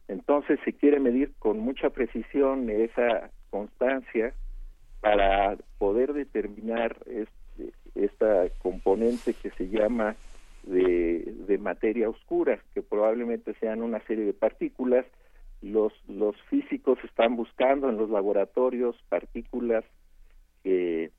[0.09, 4.35] Entonces se quiere medir con mucha precisión esa constancia
[5.01, 7.42] para poder determinar esta
[9.43, 10.17] que se llama
[10.65, 15.07] de, materia oscura, que probablemente sean una serie de partículas.
[15.61, 19.85] Los, los físicos están buscando en los laboratorios partículas
[20.65, 21.11] que,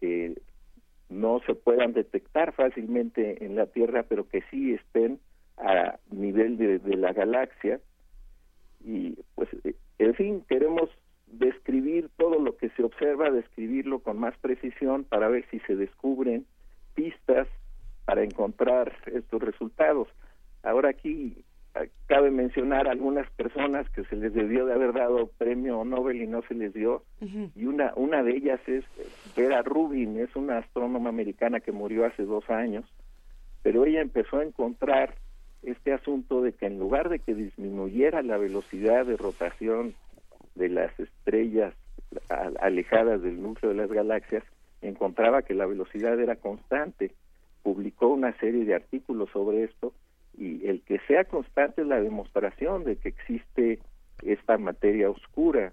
[0.00, 0.40] que
[1.08, 5.18] no se puedan detectar fácilmente en la Tierra, pero que sí estén
[5.56, 7.80] a nivel de, de la galaxia.
[8.84, 9.48] Y pues,
[9.98, 10.90] en fin, queremos
[11.26, 16.46] describir todo lo que se observa, describirlo con más precisión para ver si se descubren
[16.94, 17.48] pistas
[18.04, 20.08] para encontrar estos resultados.
[20.62, 25.84] Ahora aquí ah, cabe mencionar algunas personas que se les debió de haber dado premio
[25.84, 27.04] Nobel y no se les dio
[27.54, 28.84] y una una de ellas es
[29.36, 32.84] Vera Rubin es una astrónoma americana que murió hace dos años
[33.62, 35.14] pero ella empezó a encontrar
[35.62, 39.94] este asunto de que en lugar de que disminuyera la velocidad de rotación
[40.54, 41.74] de las estrellas
[42.60, 44.44] alejadas del núcleo de las galaxias,
[44.88, 47.12] encontraba que la velocidad era constante.
[47.62, 49.92] Publicó una serie de artículos sobre esto
[50.36, 53.80] y el que sea constante es la demostración de que existe
[54.22, 55.72] esta materia oscura.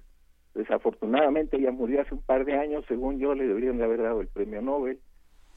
[0.54, 4.22] Desafortunadamente ella murió hace un par de años, según yo le deberían de haber dado
[4.22, 5.00] el premio Nobel,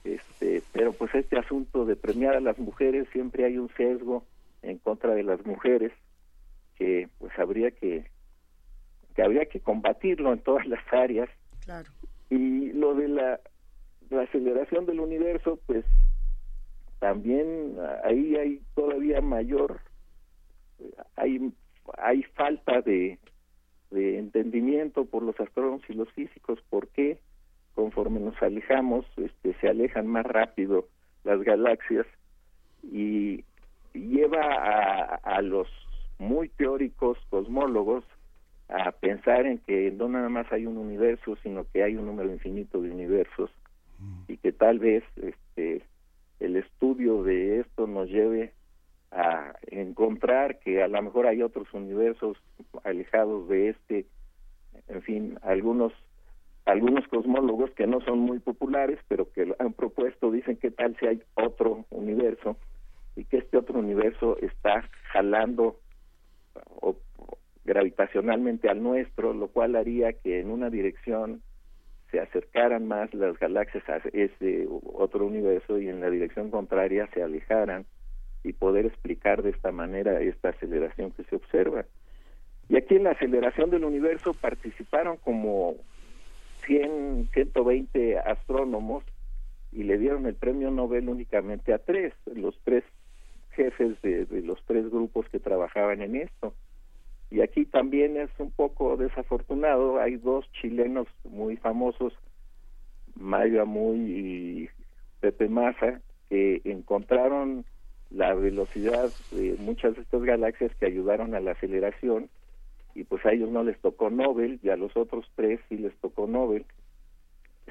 [0.05, 4.25] este, pero pues este asunto de premiar a las mujeres siempre hay un sesgo
[4.63, 5.93] en contra de las mujeres
[6.77, 8.05] que pues habría que
[9.15, 11.29] que habría que combatirlo en todas las áreas.
[11.65, 11.89] Claro.
[12.31, 13.41] Y lo de la,
[14.23, 15.85] aceleración del universo, pues
[17.01, 19.81] también ahí hay todavía mayor,
[21.17, 21.53] hay,
[21.99, 23.19] hay falta de,
[23.91, 27.19] de entendimiento por los astrónomos y los físicos, por qué
[27.75, 30.89] conforme nos alejamos, este, se alejan más rápido
[31.25, 32.07] las galaxias
[32.83, 33.45] y
[33.93, 35.69] lleva a, a los
[36.19, 38.05] muy teóricos cosmólogos
[38.69, 42.31] a pensar en que no nada más hay un universo, sino que hay un número
[42.33, 43.51] infinito de universos
[43.99, 44.23] mm.
[44.29, 45.83] y que tal vez este
[46.41, 48.53] el estudio de esto nos lleve
[49.11, 52.37] a encontrar que a lo mejor hay otros universos
[52.83, 54.07] alejados de este,
[54.89, 55.93] en fin, algunos
[56.65, 61.07] algunos cosmólogos que no son muy populares, pero que han propuesto, dicen que tal si
[61.07, 62.57] hay otro universo
[63.17, 65.79] y que este otro universo está jalando
[66.81, 66.97] o
[67.65, 71.43] gravitacionalmente al nuestro, lo cual haría que en una dirección
[72.11, 77.23] se acercaran más las galaxias a ese otro universo y en la dirección contraria se
[77.23, 77.87] alejaran
[78.45, 81.87] y poder explicar de esta manera esta aceleración que se observa.
[82.69, 85.75] Y aquí en la aceleración del universo participaron como
[86.67, 89.05] 100, 120 astrónomos
[89.73, 92.85] y le dieron el premio Nobel únicamente a tres, los tres
[93.53, 96.55] jefes de los tres grupos que trabajaban en esto.
[97.35, 102.13] Y aquí también es un poco desafortunado, hay dos chilenos muy famosos,
[103.17, 104.69] Mayo Amuy y
[105.19, 107.65] Pepe Massa, que encontraron
[108.11, 112.31] la velocidad de muchas de estas galaxias que ayudaron a la aceleración
[112.95, 115.97] y pues a ellos no les tocó Nobel y a los otros tres sí les
[115.97, 116.65] tocó Nobel.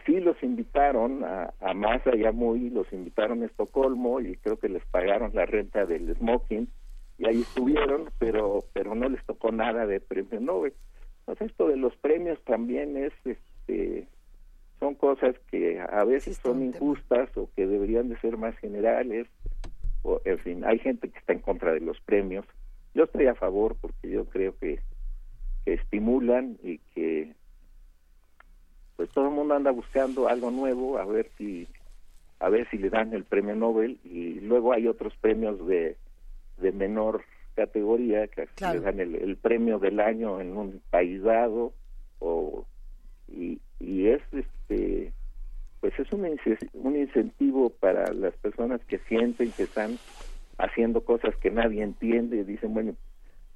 [0.05, 4.59] Sí los invitaron a, a Massa y a Muy, los invitaron a Estocolmo y creo
[4.59, 6.67] que les pagaron la renta del smoking
[7.17, 10.73] y ahí estuvieron, pero pero no les tocó nada de premio Nobel.
[11.25, 14.07] Pues esto de los premios también es este
[14.79, 19.27] son cosas que a veces son injustas o que deberían de ser más generales
[20.01, 22.45] o en fin, hay gente que está en contra de los premios.
[22.93, 24.79] Yo estoy a favor porque yo creo que
[25.65, 27.33] que estimulan y que
[28.95, 31.67] pues todo el mundo anda buscando algo nuevo a ver si
[32.39, 35.97] a ver si le dan el premio Nobel y luego hay otros premios de
[36.63, 37.23] de menor
[37.55, 41.73] categoría que le dan el, premio del año en un país dado
[42.17, 42.65] o
[43.27, 45.13] y, y es este
[45.79, 46.25] pues es un,
[46.73, 49.99] un incentivo para las personas que sienten que están
[50.57, 52.95] haciendo cosas que nadie entiende y dicen bueno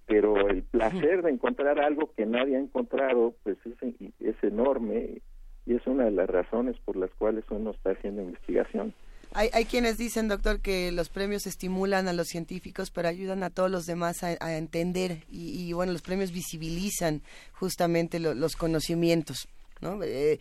[0.05, 5.21] pero el placer de encontrar algo que nadie ha encontrado pues es, es enorme
[5.67, 8.93] y es una de las razones por las cuales uno está haciendo investigación.
[9.37, 13.51] Hay, hay quienes dicen, doctor, que los premios estimulan a los científicos, pero ayudan a
[13.51, 17.21] todos los demás a, entender y, bueno, los premios visibilizan
[17.53, 19.47] justamente los conocimientos.
[19.81, 20.39] Eh,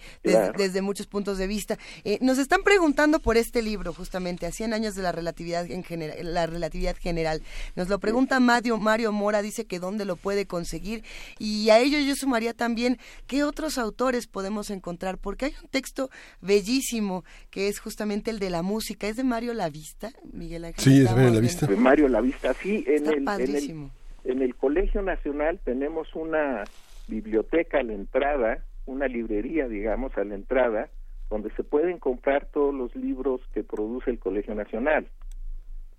[0.56, 1.78] desde, muchos puntos de vista.
[2.04, 5.84] Eh, nos están preguntando por este libro, justamente, a 100 años de la relatividad en
[5.84, 7.42] general, la relatividad general.
[7.74, 11.02] Nos lo pregunta Mario, Mario Mora, dice que dónde lo puede conseguir.
[11.38, 16.10] Y a ello yo sumaría también qué otros autores podemos encontrar, porque hay un texto
[16.40, 19.06] bellísimo que es justamente el de la música.
[19.06, 20.82] ¿Es de Mario Lavista, Miguel Ángel?
[20.82, 21.66] Sí, es de Mario Lavista.
[21.66, 22.84] De Mario Lavista, sí.
[22.86, 23.90] En el, en
[24.24, 26.64] en el Colegio Nacional tenemos una
[27.08, 30.88] biblioteca a la entrada una librería, digamos, a la entrada,
[31.28, 35.06] donde se pueden comprar todos los libros que produce el Colegio Nacional.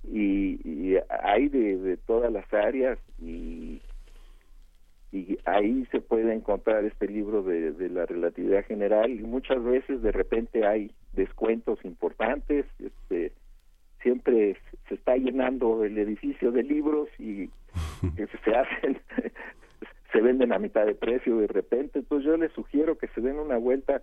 [0.04, 3.82] Y, hay de, todas las áreas y,
[5.12, 10.02] y ahí se puede encontrar este libro de, de, la relatividad general y muchas veces
[10.02, 13.34] de repente hay descuentos importantes, este,
[14.02, 14.56] siempre
[14.88, 17.50] se está llenando el edificio de libros y
[18.46, 19.02] se hacen
[20.12, 22.00] se venden a mitad de precio de repente.
[22.00, 24.02] Entonces yo les sugiero que se den una vuelta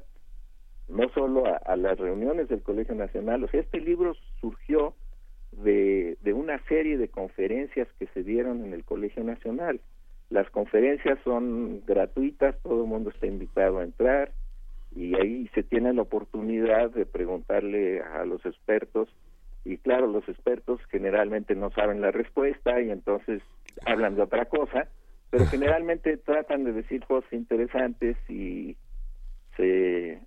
[0.88, 4.94] no solo a, las reuniones del Colegio Nacional, o sea, este libro surgió
[5.52, 9.80] de, de una serie de conferencias que se dieron en el Colegio Nacional.
[10.28, 14.32] Las conferencias son gratuitas, todo el mundo está invitado a entrar
[14.94, 19.08] y ahí se tiene la oportunidad de preguntarle a los expertos
[19.64, 23.42] y claro, los expertos generalmente no saben la respuesta y entonces
[23.86, 24.88] hablan de otra cosa
[25.34, 28.76] pero generalmente tratan de decir cosas interesantes y
[29.56, 30.20] se,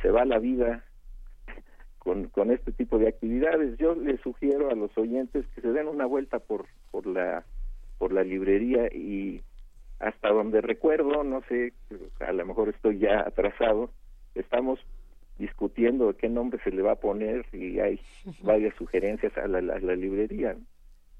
[0.00, 0.84] se va la vida
[2.00, 3.78] con, con este tipo de actividades.
[3.78, 7.44] Yo les sugiero a los oyentes que se den una vuelta por, por, la,
[7.98, 9.40] por la librería y
[10.00, 11.72] hasta donde recuerdo, no sé,
[12.18, 13.92] a lo mejor estoy ya atrasado,
[14.34, 14.80] estamos
[15.38, 18.00] discutiendo qué nombre se le va a poner y hay
[18.42, 20.56] varias sugerencias a la, a la librería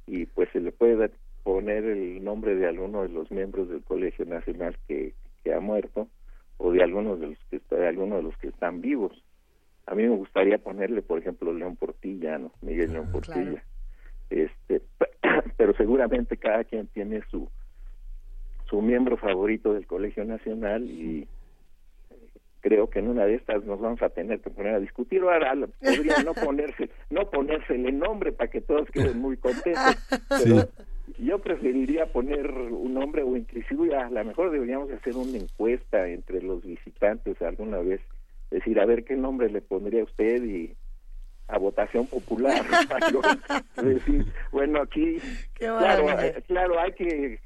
[0.04, 1.12] y pues se le puede dar
[1.42, 6.08] poner el nombre de alguno de los miembros del Colegio Nacional que, que ha muerto
[6.58, 9.24] o de algunos de los que de algunos de los que están vivos.
[9.86, 12.52] A mí me gustaría ponerle, por ejemplo, León Portilla, ¿no?
[12.60, 13.64] Miguel León Portilla.
[14.30, 14.82] Este,
[15.56, 17.48] pero seguramente cada quien tiene su
[18.72, 21.28] su miembro favorito del Colegio Nacional y
[22.60, 25.54] creo que en una de estas nos vamos a tener que poner a discutir ahora
[25.78, 29.98] podría no ponerse no ponérsele nombre para que todos queden muy contentos
[31.18, 36.42] yo preferiría poner un nombre o inclusive a lo mejor deberíamos hacer una encuesta entre
[36.42, 38.00] los visitantes alguna vez,
[38.50, 40.74] decir, a ver qué nombre le pondría usted y
[41.48, 42.64] a votación popular.
[43.82, 45.18] decir, bueno, aquí,
[45.54, 46.06] claro,
[46.46, 47.38] claro, hay que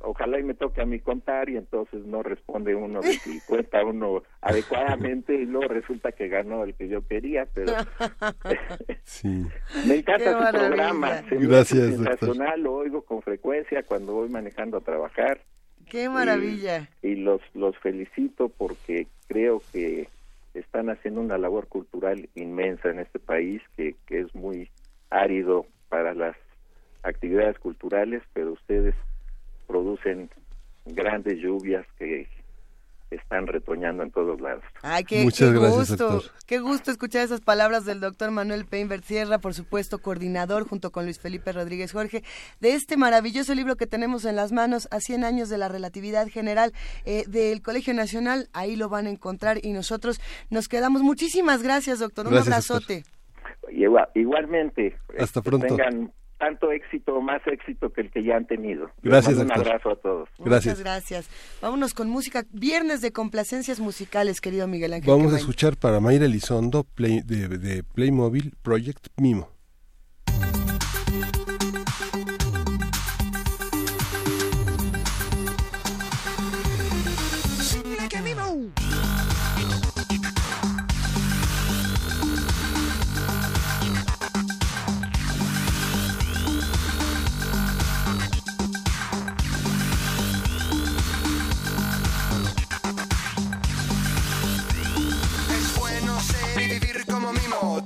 [0.00, 3.84] ojalá y me toque a mí contar y entonces no responde uno de si cuenta
[3.84, 7.72] uno adecuadamente y luego resulta que ganó el que yo quería, pero
[9.04, 9.46] sí.
[9.86, 15.40] me encanta su programa, Gracias, sensacional, lo oigo con frecuencia cuando voy manejando a trabajar.
[15.88, 16.88] Qué maravilla.
[17.02, 20.08] Y, los los felicito porque creo que
[20.54, 24.70] están haciendo una labor cultural inmensa en este país que, que es muy
[25.10, 26.36] árido para las
[27.02, 28.94] actividades culturales, pero ustedes
[29.70, 30.28] producen
[30.84, 32.26] grandes lluvias que
[33.10, 34.62] están retoñando en todos lados.
[34.82, 39.52] Ay, qué, Muchas gusto, qué gusto escuchar esas palabras del doctor Manuel Peinbert Sierra, por
[39.52, 42.22] supuesto coordinador junto con Luis Felipe Rodríguez Jorge,
[42.60, 46.28] de este maravilloso libro que tenemos en las manos, a 100 años de la relatividad
[46.28, 46.72] general
[47.04, 51.02] eh, del Colegio Nacional, ahí lo van a encontrar y nosotros nos quedamos.
[51.02, 53.02] Muchísimas gracias, doctor, un abrazote.
[54.14, 54.96] igualmente.
[55.18, 55.66] Hasta pronto.
[55.66, 58.90] tengan tanto éxito, más éxito que el que ya han tenido.
[59.02, 60.28] Gracias, Un abrazo a todos.
[60.38, 60.78] Gracias.
[60.78, 61.30] Muchas gracias.
[61.60, 62.44] Vámonos con música.
[62.50, 65.10] Viernes de complacencias musicales, querido Miguel Ángel.
[65.10, 69.59] Vamos a escuchar para Mayra Elizondo Play, de, de Playmobil Project Mimo.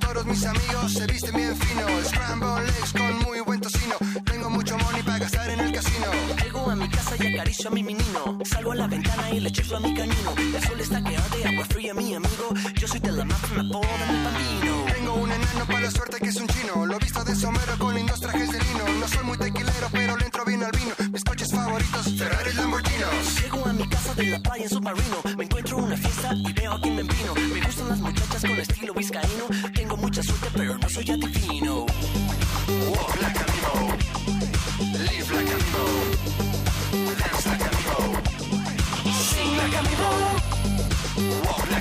[0.00, 1.86] Todos mis amigos se visten bien fino.
[2.04, 2.92] Scramble eggs
[7.18, 8.38] Y acaricio a mi menino.
[8.44, 10.34] Salgo a la ventana y le chiflo a mi canino.
[10.36, 12.48] El sol está que arde, agua fría, mi amigo.
[12.74, 14.84] Yo soy de la mafia, me apodan el bambino.
[14.94, 16.86] Tengo un enano para la suerte que es un chino.
[16.86, 18.84] Lo visto de sombrero con lindos trajes de lino.
[18.98, 20.94] No soy muy tequilero, pero le entro bien al vino.
[21.12, 23.42] Mis coches favoritos, Ferrari y Lamborghinos.
[23.42, 25.16] Llego a mi casa de la playa en submarino.
[25.36, 27.34] Me encuentro una fiesta y veo a quien me empino.
[27.34, 29.44] Me gustan las muchachas con estilo vizcaíno.
[29.72, 31.86] Tengo mucha suerte, pero no soy adivino.
[32.90, 33.54] Walk like a.
[34.94, 36.13] Live like a
[39.74, 41.73] Sing like a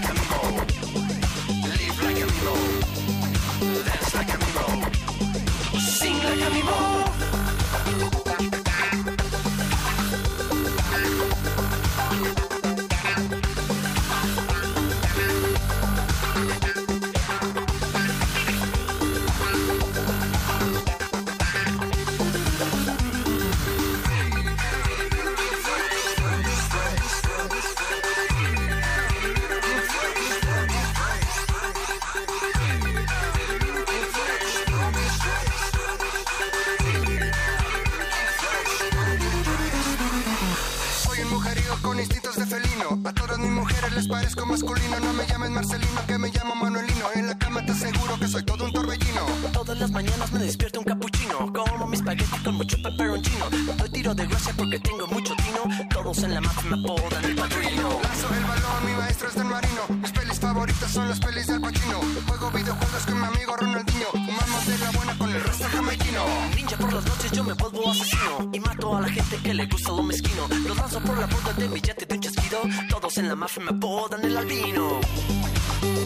[43.95, 44.99] les parezco masculino.
[44.99, 47.05] No me llames Marcelino, que me llamo Manuelino.
[47.15, 49.21] En la cama te aseguro que soy todo un torbellino.
[49.51, 51.53] Todas las mañanas me despierto un capuchino.
[51.53, 53.45] Como mis espagueti con mucho peperoncino.
[53.77, 55.87] Doy tiro de gracia porque tengo mucho tino.
[55.89, 57.99] Todos en la mafia me apodan el padrino.
[58.03, 60.12] Lanzo el balón, mi maestro es del marino.
[60.43, 62.01] Favoritas son las pelis del Pacino.
[62.27, 64.07] Juego videojuegos con mi amigo Ronaldinho.
[64.11, 66.25] Fumamos de la buena con el resto jamaiquino.
[66.55, 69.65] Ninja por las noches yo me vuelvo asesino y mato a la gente que le
[69.67, 70.47] gusta lo mezquino.
[70.67, 72.59] Los lanzo por la borda de yate de un chasquido.
[72.89, 74.99] Todos en la mafia me apodan el albino.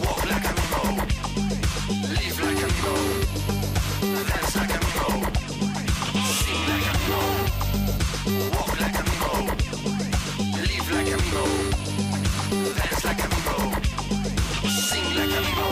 [0.04, 0.82] Walk like a mimo.
[2.16, 2.94] Live like a mimo.
[4.28, 4.67] Dance like
[15.38, 15.67] Sing like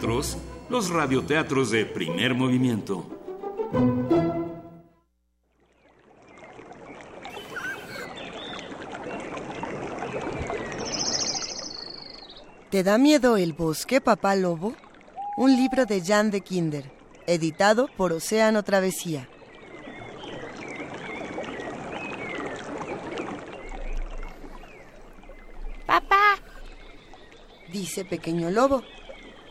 [0.00, 3.04] Los radioteatros de primer movimiento.
[12.70, 14.74] ¿Te da miedo el bosque, papá lobo?
[15.36, 16.92] Un libro de Jan de Kinder,
[17.26, 19.28] editado por Océano Travesía.
[25.86, 26.36] Papá,
[27.72, 28.84] Dice Pequeño Lobo.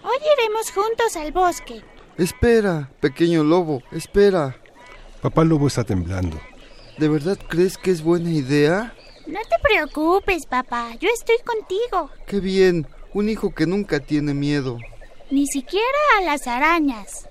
[0.04, 1.84] Hoy iremos juntos al bosque.
[2.18, 4.58] Espera, pequeño lobo, espera.
[5.22, 6.40] Papá Lobo está temblando.
[6.98, 8.96] ¿De verdad crees que es buena idea?
[9.26, 12.10] No te preocupes, papá, yo estoy contigo.
[12.26, 14.78] Qué bien, un hijo que nunca tiene miedo.
[15.30, 15.86] Ni siquiera
[16.18, 17.28] a las arañas.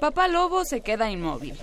[0.00, 1.56] Papá Lobo se queda inmóvil.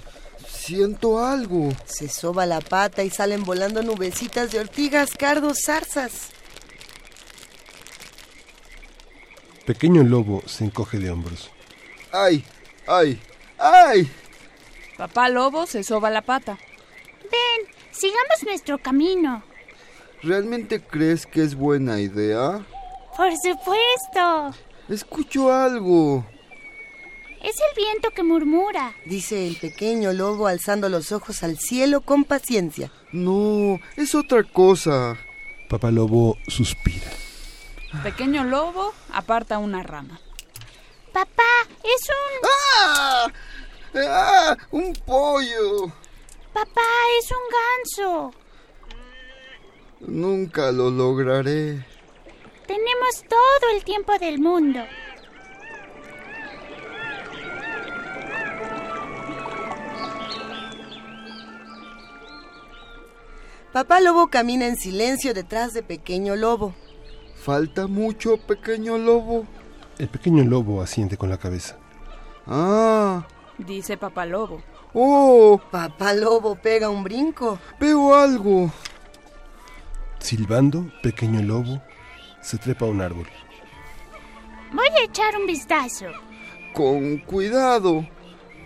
[0.48, 1.70] Siento algo.
[1.86, 6.32] Se soba la pata y salen volando nubecitas de ortigas, cardos, zarzas.
[9.70, 11.52] Pequeño Lobo se encoge de hombros.
[12.12, 12.44] ¡Ay!
[12.88, 13.22] ¡Ay!
[13.60, 14.10] ¡Ay!
[14.98, 16.58] Papá Lobo se soba la pata.
[17.22, 19.44] Ven, sigamos nuestro camino.
[20.24, 22.66] ¿Realmente crees que es buena idea?
[23.16, 24.56] Por supuesto.
[24.90, 26.26] Escucho algo.
[27.44, 28.96] Es el viento que murmura.
[29.06, 32.92] Dice el pequeño lobo alzando los ojos al cielo con paciencia.
[33.12, 35.16] No, es otra cosa.
[35.70, 37.29] Papá Lobo suspira.
[38.04, 40.20] Pequeño lobo aparta una rama.
[41.12, 42.50] Papá, es un...
[42.78, 43.28] ¡Ah!
[43.96, 44.58] ¡Ah!
[44.72, 45.92] ¡Un pollo!
[46.54, 46.82] Papá,
[47.20, 48.34] es un ganso.
[50.02, 51.84] Nunca lo lograré.
[52.68, 54.80] Tenemos todo el tiempo del mundo.
[63.74, 66.76] Papá lobo camina en silencio detrás de pequeño lobo.
[67.50, 69.44] ¿Falta mucho, pequeño lobo?
[69.98, 71.78] El pequeño lobo asiente con la cabeza.
[72.46, 73.26] Ah,
[73.58, 74.62] Dice papá lobo.
[74.94, 77.58] oh, Papá lobo pega un brinco.
[77.80, 78.72] veo algo.
[80.20, 81.82] Silbando, pequeño lobo
[82.40, 83.26] se trepa a un árbol.
[84.72, 86.06] Voy a echar un vistazo.
[86.76, 88.08] Con cuidado.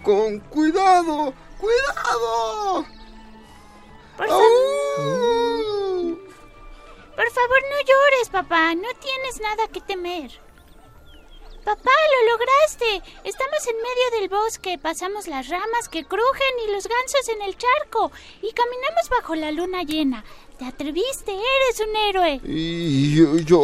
[0.04, 1.34] Con cuidado.
[1.58, 2.86] ¡Cuidado!
[4.18, 5.73] Por, ¡Au!
[7.16, 8.76] Por favor, no llores, papá.
[8.76, 10.32] No tienes nada que temer.
[11.64, 13.12] Papá, lo lograste.
[13.24, 14.78] Estamos en medio del bosque.
[14.78, 18.12] Pasamos las ramas que crujen y los gansos en el charco.
[18.42, 20.26] Y caminamos bajo la luna llena.
[20.58, 21.32] Te atreviste.
[21.32, 22.42] Eres un héroe.
[22.44, 23.60] ¿Y yo, yo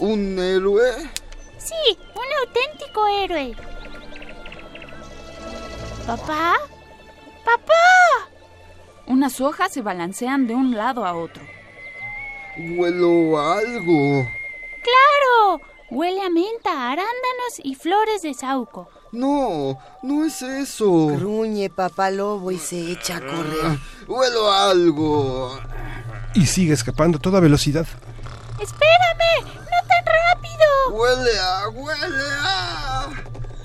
[0.00, 0.92] un héroe?
[1.56, 3.56] Sí, un auténtico héroe.
[6.06, 6.56] ¿Papá?
[7.44, 8.28] ¡Papá!
[9.06, 11.42] Unas hojas se balancean de un lado a otro.
[12.58, 14.26] Huelo a algo.
[14.82, 15.60] ¡Claro!
[15.90, 18.88] Huele a menta, arándanos y flores de sauco.
[19.12, 21.06] No, no es eso.
[21.06, 23.78] Gruñe papá lobo y se echa a correr.
[24.06, 25.58] Huelo a algo.
[26.34, 27.86] Y sigue escapando a toda velocidad.
[28.60, 29.44] ¡Espérame!
[29.44, 30.66] ¡No tan rápido!
[30.92, 33.08] Huele a, huele a.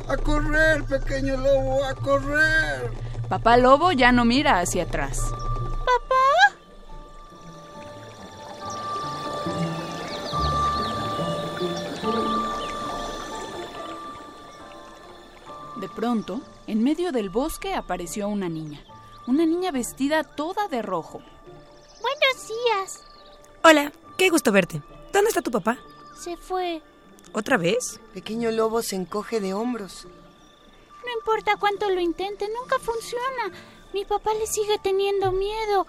[0.10, 2.92] A correr, pequeño lobo, a correr.
[3.28, 5.20] Papá lobo ya no mira hacia atrás.
[5.20, 6.56] ¿Papá?
[15.84, 18.80] De pronto, en medio del bosque apareció una niña.
[19.28, 21.22] Una niña vestida toda de rojo.
[22.02, 23.04] Buenos días.
[23.66, 24.82] Hola, qué gusto verte.
[25.12, 25.78] ¿Dónde está tu papá?
[26.18, 26.82] Se fue.
[27.34, 28.00] ¿Otra vez?
[28.14, 30.06] Pequeño lobo se encoge de hombros.
[30.06, 33.52] No importa cuánto lo intente, nunca funciona.
[33.94, 35.86] Mi papá le sigue teniendo miedo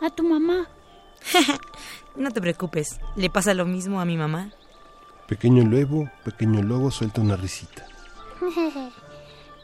[0.00, 0.66] a tu mamá.
[2.16, 4.50] no te preocupes, le pasa lo mismo a mi mamá.
[5.28, 7.86] Pequeño lobo, pequeño lobo suelta una risita.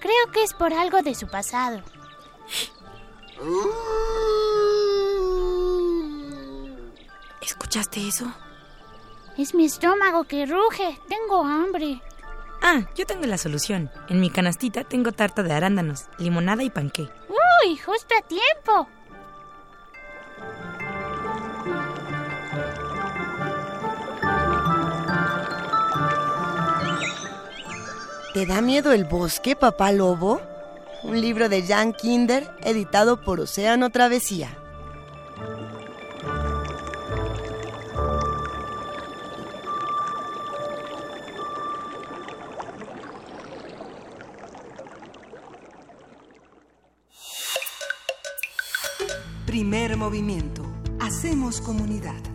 [0.05, 1.82] Creo que es por algo de su pasado.
[7.40, 8.30] ¿Escuchaste eso?
[9.38, 11.00] Es mi estómago que ruge.
[11.09, 12.02] Tengo hambre.
[12.61, 13.90] Ah, yo tengo la solución.
[14.11, 17.09] En mi canastita tengo tarta de arándanos, limonada y panqué.
[17.30, 18.86] Uy, justo a tiempo.
[28.35, 30.41] ¿Te da miedo el bosque, papá lobo?
[31.05, 34.59] Un libro de Jan Kinder, editado por Océano Travesía.
[49.47, 50.64] Primer movimiento.
[50.99, 52.34] Hacemos comunidad.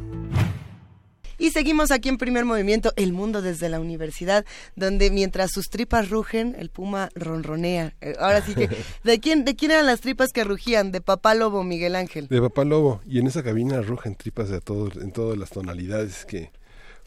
[1.50, 4.46] Y seguimos aquí en primer movimiento, el mundo desde la universidad,
[4.76, 7.96] donde mientras sus tripas rugen, el puma ronronea.
[8.02, 8.70] Eh, Ahora sí que,
[9.04, 10.92] ¿de quién, ¿de quién eran las tripas que rugían?
[10.92, 12.28] De papá lobo, Miguel Ángel.
[12.28, 13.02] De papá lobo.
[13.08, 16.52] Y en esa cabina rugen tripas de todo, en todas las tonalidades que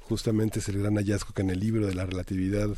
[0.01, 2.69] justamente es el gran hallazgo que en el libro de la relatividad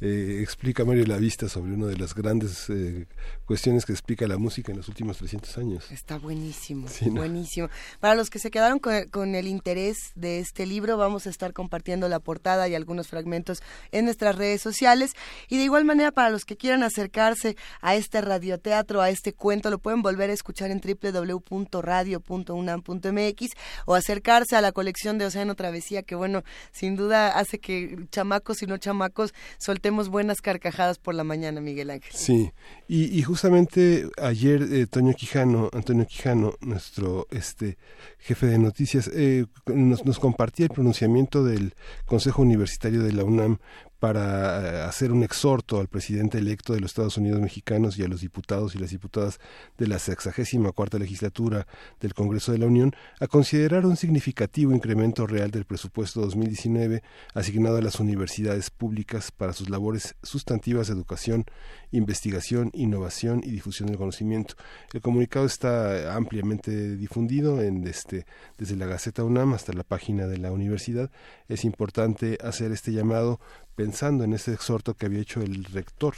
[0.00, 3.06] eh, explica Mario Lavista sobre una de las grandes eh,
[3.44, 5.90] cuestiones que explica la música en los últimos 300 años.
[5.90, 7.20] Está buenísimo, Sí, ¿no?
[7.20, 7.68] buenísimo.
[8.00, 11.52] Para los que se quedaron con, con el interés de este libro, vamos a estar
[11.52, 15.12] compartiendo la portada y algunos fragmentos en nuestras redes sociales.
[15.48, 19.68] Y de igual manera, para los que quieran acercarse a este radioteatro, a este cuento,
[19.68, 23.46] lo pueden volver a escuchar en www.radio.unam.mx
[23.84, 26.42] o acercarse a la colección de Océano Travesía, que bueno,
[26.72, 31.90] sin duda hace que chamacos y no chamacos soltemos buenas carcajadas por la mañana, Miguel
[31.90, 32.12] Ángel.
[32.14, 32.52] Sí,
[32.88, 37.78] y, justamente ayer eh, Toño Quijano, Antonio Quijano, nuestro este
[38.18, 41.74] jefe de noticias, eh, nos, nos compartía el pronunciamiento del
[42.06, 43.58] Consejo Universitario de la UNAM
[44.00, 48.08] para eh, hacer un exhorto al presidente electo de los Estados Unidos mexicanos y a
[48.08, 49.38] los diputados y las diputadas
[49.76, 51.66] de la sexagésima cuarta legislatura
[52.00, 57.02] del Congreso de la Unión a considerar un significativo incremento real del presupuesto 2019
[57.34, 61.44] asignado a las universidades públicas para sus labores sustantivas de educación,
[61.90, 64.54] investigación, innovación y difusión del conocimiento.
[64.94, 68.24] El comunicado está ampliamente difundido en este,
[68.56, 71.10] desde la Gaceta UNAM hasta la página de la universidad.
[71.48, 73.40] Es importante hacer este llamado
[73.74, 76.14] pensando en ese exhorto que había hecho el rector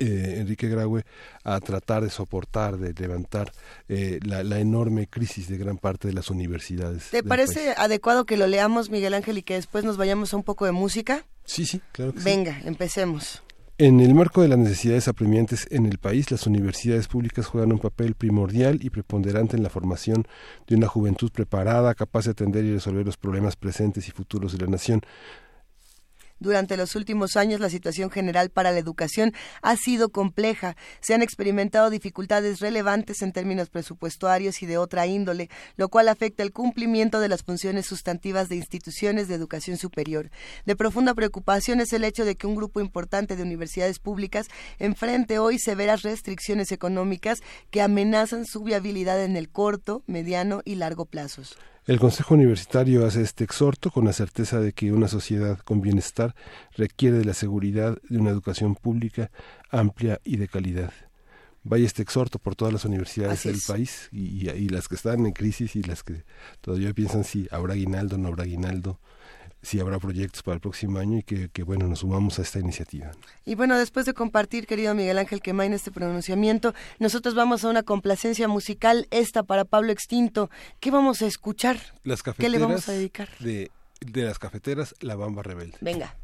[0.00, 1.04] eh, Enrique Graue
[1.44, 3.52] a tratar de soportar, de levantar
[3.88, 7.10] eh, la, la, enorme crisis de gran parte de las universidades.
[7.10, 7.78] ¿Te parece país.
[7.78, 10.72] adecuado que lo leamos, Miguel Ángel, y que después nos vayamos a un poco de
[10.72, 11.24] música?
[11.44, 12.68] Sí, sí, claro que Venga, sí.
[12.68, 13.42] empecemos.
[13.78, 17.78] En el marco de las necesidades apremiantes en el país, las universidades públicas juegan un
[17.78, 20.26] papel primordial y preponderante en la formación
[20.66, 24.64] de una juventud preparada, capaz de atender y resolver los problemas presentes y futuros de
[24.64, 25.02] la nación.
[26.38, 29.32] Durante los últimos años la situación general para la educación
[29.62, 30.76] ha sido compleja.
[31.00, 36.42] Se han experimentado dificultades relevantes en términos presupuestarios y de otra índole, lo cual afecta
[36.42, 40.30] el cumplimiento de las funciones sustantivas de instituciones de educación superior.
[40.66, 45.38] De profunda preocupación es el hecho de que un grupo importante de universidades públicas enfrente
[45.38, 51.56] hoy severas restricciones económicas que amenazan su viabilidad en el corto, mediano y largo plazos.
[51.86, 56.34] El Consejo Universitario hace este exhorto con la certeza de que una sociedad con bienestar
[56.76, 59.30] requiere de la seguridad de una educación pública
[59.70, 60.92] amplia y de calidad.
[61.62, 65.32] Vaya este exhorto por todas las universidades del país y, y, las que están en
[65.32, 66.24] crisis y las que
[66.60, 68.98] todavía piensan si habrá aguinaldo, no habrá aguinaldo,
[69.66, 72.60] si habrá proyectos para el próximo año y que, que, bueno, nos sumamos a esta
[72.60, 73.10] iniciativa.
[73.44, 77.82] Y bueno, después de compartir, querido Miguel Ángel Quemain, este pronunciamiento, nosotros vamos a una
[77.82, 80.50] complacencia musical, esta para Pablo Extinto.
[80.78, 81.80] ¿Qué vamos a escuchar?
[82.04, 83.28] Las ¿Qué le vamos a dedicar?
[83.40, 85.78] De, de las cafeteras, La Bamba Rebelde.
[85.80, 86.14] Venga.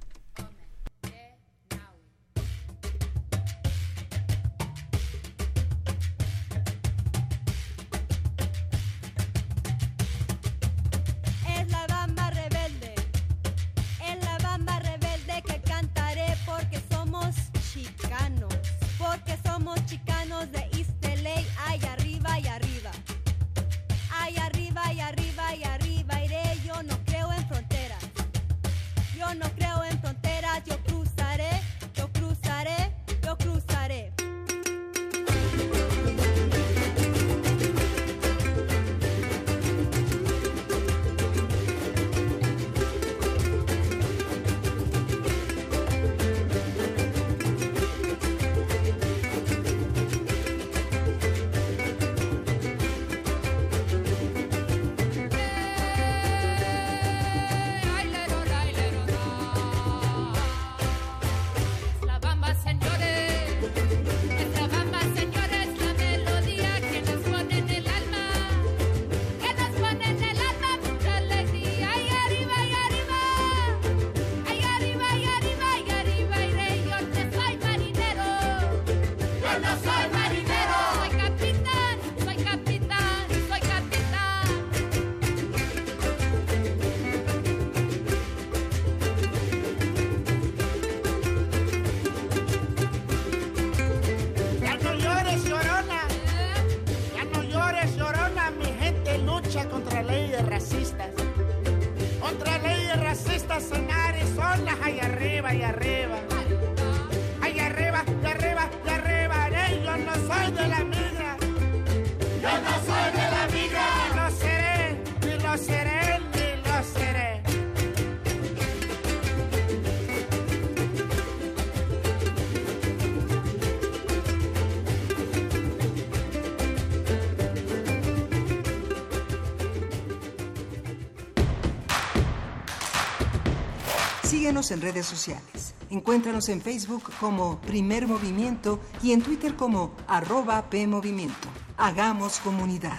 [134.32, 135.74] Síguenos en redes sociales.
[135.90, 141.48] Encuéntranos en Facebook como Primer Movimiento y en Twitter como arroba PMovimiento.
[141.76, 142.98] Hagamos comunidad.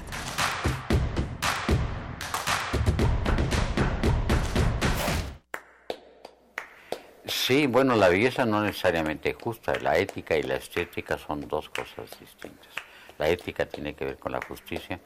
[7.26, 9.74] Sí, bueno, la belleza no necesariamente es justa.
[9.82, 12.74] La ética y la estética son dos cosas distintas.
[13.18, 15.00] La ética tiene que ver con la justicia,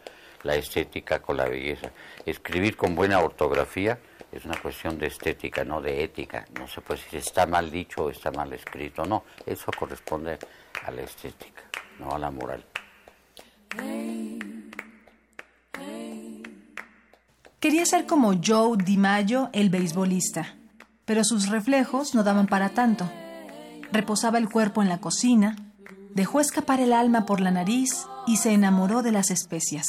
[0.43, 1.89] la estética con la belleza.
[2.25, 3.97] Escribir con buena ortografía
[4.31, 6.45] es una cuestión de estética, no de ética.
[6.59, 9.05] No se puede decir si está mal dicho o está mal escrito.
[9.05, 10.37] No, eso corresponde
[10.85, 11.63] a la estética,
[11.99, 12.63] no a la moral.
[17.59, 20.55] Quería ser como Joe DiMaggio, el beisbolista.
[21.05, 23.09] pero sus reflejos no daban para tanto.
[23.93, 25.55] Reposaba el cuerpo en la cocina,
[26.13, 29.85] dejó escapar el alma por la nariz y se enamoró de las especias.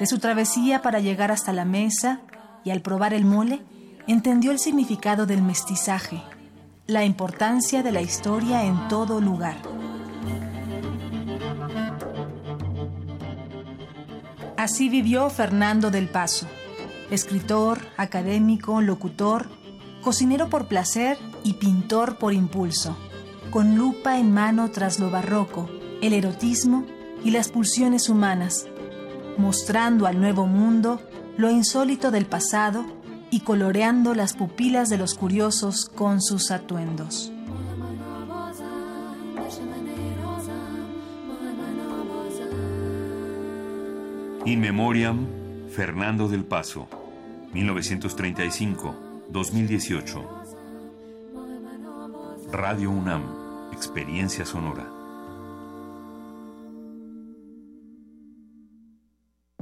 [0.00, 2.22] De su travesía para llegar hasta la mesa
[2.64, 3.62] y al probar el mole,
[4.06, 6.22] entendió el significado del mestizaje,
[6.86, 9.56] la importancia de la historia en todo lugar.
[14.56, 16.46] Así vivió Fernando del Paso,
[17.10, 19.48] escritor, académico, locutor,
[20.02, 22.96] cocinero por placer y pintor por impulso,
[23.50, 25.68] con lupa en mano tras lo barroco,
[26.00, 26.84] el erotismo
[27.24, 28.66] y las pulsiones humanas,
[29.36, 31.00] mostrando al nuevo mundo
[31.36, 32.84] lo insólito del pasado
[33.30, 37.32] y coloreando las pupilas de los curiosos con sus atuendos.
[44.44, 45.26] In Memoriam,
[45.70, 46.88] Fernando del Paso,
[47.54, 50.26] 1935-2018.
[52.50, 53.22] Radio UNAM,
[53.72, 55.01] Experiencia Sonora.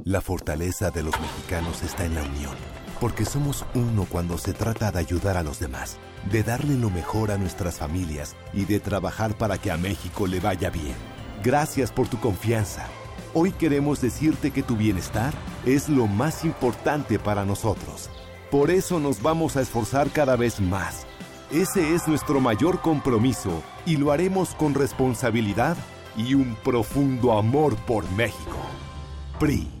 [0.03, 2.55] La fortaleza de los mexicanos está en la unión,
[2.99, 5.99] porque somos uno cuando se trata de ayudar a los demás,
[6.31, 10.39] de darle lo mejor a nuestras familias y de trabajar para que a México le
[10.39, 10.95] vaya bien.
[11.43, 12.87] Gracias por tu confianza.
[13.35, 15.35] Hoy queremos decirte que tu bienestar
[15.67, 18.09] es lo más importante para nosotros.
[18.49, 21.05] Por eso nos vamos a esforzar cada vez más.
[21.51, 25.77] Ese es nuestro mayor compromiso y lo haremos con responsabilidad
[26.17, 28.57] y un profundo amor por México.
[29.39, 29.80] PRI.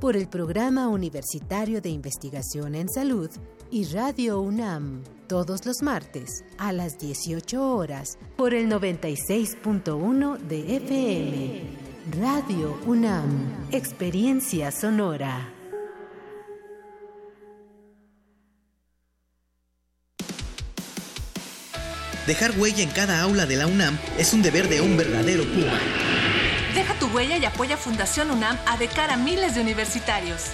[0.00, 3.30] por el Programa Universitario de Investigación en Salud
[3.70, 11.62] y Radio UNAM todos los martes a las 18 horas por el 96.1 de FM.
[12.20, 15.48] Radio UNAM, Experiencia Sonora.
[22.26, 25.78] Dejar huella en cada aula de la UNAM es un deber de un verdadero Puma.
[27.14, 30.46] Huella y apoya Fundación UNAM a de cara a miles de universitarios.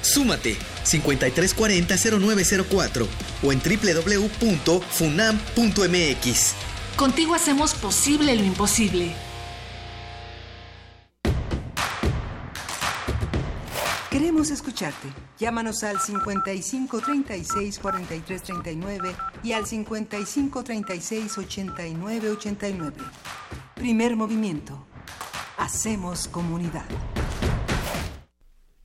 [0.00, 3.06] Súmate 5340-0904
[3.42, 6.54] o en www.funam.mx.
[6.96, 9.14] Contigo hacemos posible lo imposible.
[14.10, 15.08] Queremos escucharte.
[15.38, 22.96] Llámanos al 55 36 43 39 y al 55 36 89 89.
[23.74, 24.85] Primer movimiento.
[25.58, 26.84] Hacemos comunidad.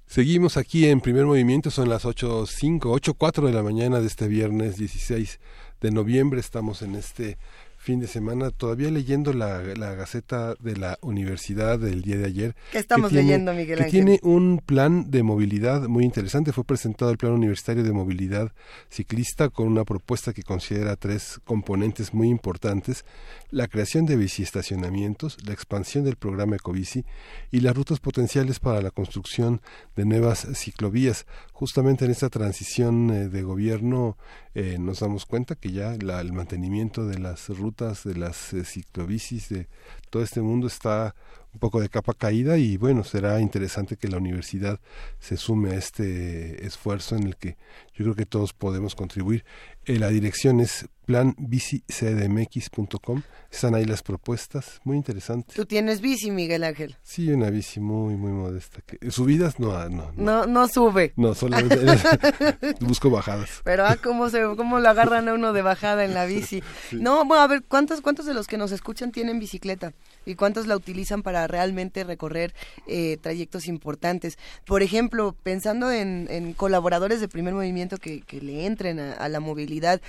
[0.05, 4.77] Seguimos aquí en primer movimiento, son las 8.05, 8.04 de la mañana de este viernes
[4.77, 5.39] 16
[5.81, 6.39] de noviembre.
[6.39, 7.37] Estamos en este
[7.83, 12.55] fin de semana todavía leyendo la, la Gaceta de la Universidad del día de ayer.
[12.71, 14.05] ¿Qué estamos que tiene- leyendo, Miguel que Ángel?
[14.05, 16.53] tiene un plan de movilidad muy interesante.
[16.53, 18.51] Fue presentado el Plan Universitario de Movilidad
[18.89, 23.03] Ciclista con una propuesta que considera tres componentes muy importantes.
[23.49, 27.03] La creación de biciestacionamientos, la expansión del programa Ecobici
[27.51, 29.59] y las rutas potenciales para la construcción
[29.95, 31.25] de nuevas ciclovías.
[31.61, 34.17] Justamente en esta transición eh, de gobierno
[34.55, 38.63] eh, nos damos cuenta que ya la- el mantenimiento de las rutas, de las eh,
[38.95, 39.67] de
[40.09, 41.13] todo este mundo está
[41.53, 44.79] un poco de capa caída y bueno, será interesante que la universidad
[45.19, 47.57] se sume a este esfuerzo en el que
[47.93, 49.45] yo creo que todos podemos contribuir.
[49.85, 55.53] Eh, la dirección es planbicicdmx.com, están ahí las propuestas, muy interesante.
[55.55, 56.95] Tú tienes bici, Miguel Ángel.
[57.01, 58.81] Sí, una bici muy, muy modesta.
[58.81, 60.23] Que, subidas no, ah, no, no.
[60.23, 61.13] No, no sube.
[61.15, 61.79] No, solamente
[62.81, 63.61] busco bajadas.
[63.63, 66.61] Pero ah, cómo se, cómo lo agarran a uno de bajada en la bici.
[66.91, 69.93] No, bueno, a ver, ¿cuántos, cuántos de los que nos escuchan tienen bicicleta?
[70.25, 72.53] ¿Y cuántos la utilizan para para realmente recorrer
[72.87, 74.37] eh, trayectos importantes.
[74.65, 79.29] Por ejemplo, pensando en, en colaboradores de primer movimiento que, que le entren a, a
[79.29, 80.01] la movilidad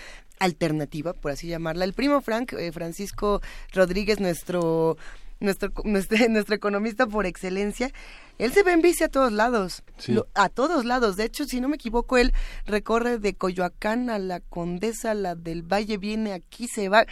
[0.45, 1.85] alternativa, por así llamarla.
[1.85, 3.41] El primo Frank, eh, Francisco
[3.73, 4.97] Rodríguez, nuestro,
[5.41, 7.91] nuestro, nuestro, nuestro economista por excelencia,
[8.39, 10.13] él se ve en bici a todos lados, Sí.
[10.13, 11.17] Lo- a todos lados.
[11.17, 12.33] De hecho, si no me equivoco, él
[12.67, 17.07] recorre de Coyoacán a la Condesa, la del Valle, viene aquí, se va.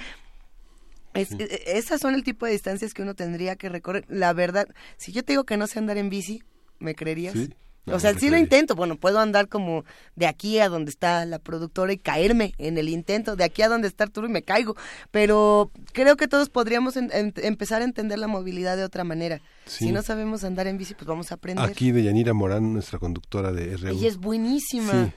[1.14, 4.04] Es- e- e- esas son el tipo de distancias que uno tendría que recorrer.
[4.08, 4.66] La verdad,
[4.96, 6.42] si yo te digo que no sé andar en bici,
[6.78, 7.34] ¿me creerías?
[7.34, 7.50] Sí.
[7.86, 8.74] No, o sea, sí lo intento.
[8.76, 12.88] Bueno, puedo andar como de aquí a donde está la productora y caerme en el
[12.88, 14.76] intento, de aquí a donde está Arturo y me caigo.
[15.10, 19.40] Pero creo que todos podríamos en- en- empezar a entender la movilidad de otra manera.
[19.66, 19.86] Sí.
[19.86, 21.64] Si no sabemos andar en bici, pues vamos a aprender.
[21.64, 23.88] Aquí de Yanira Morán, nuestra conductora de RU.
[23.88, 24.92] Ella es buenísima.
[24.92, 25.12] Sí,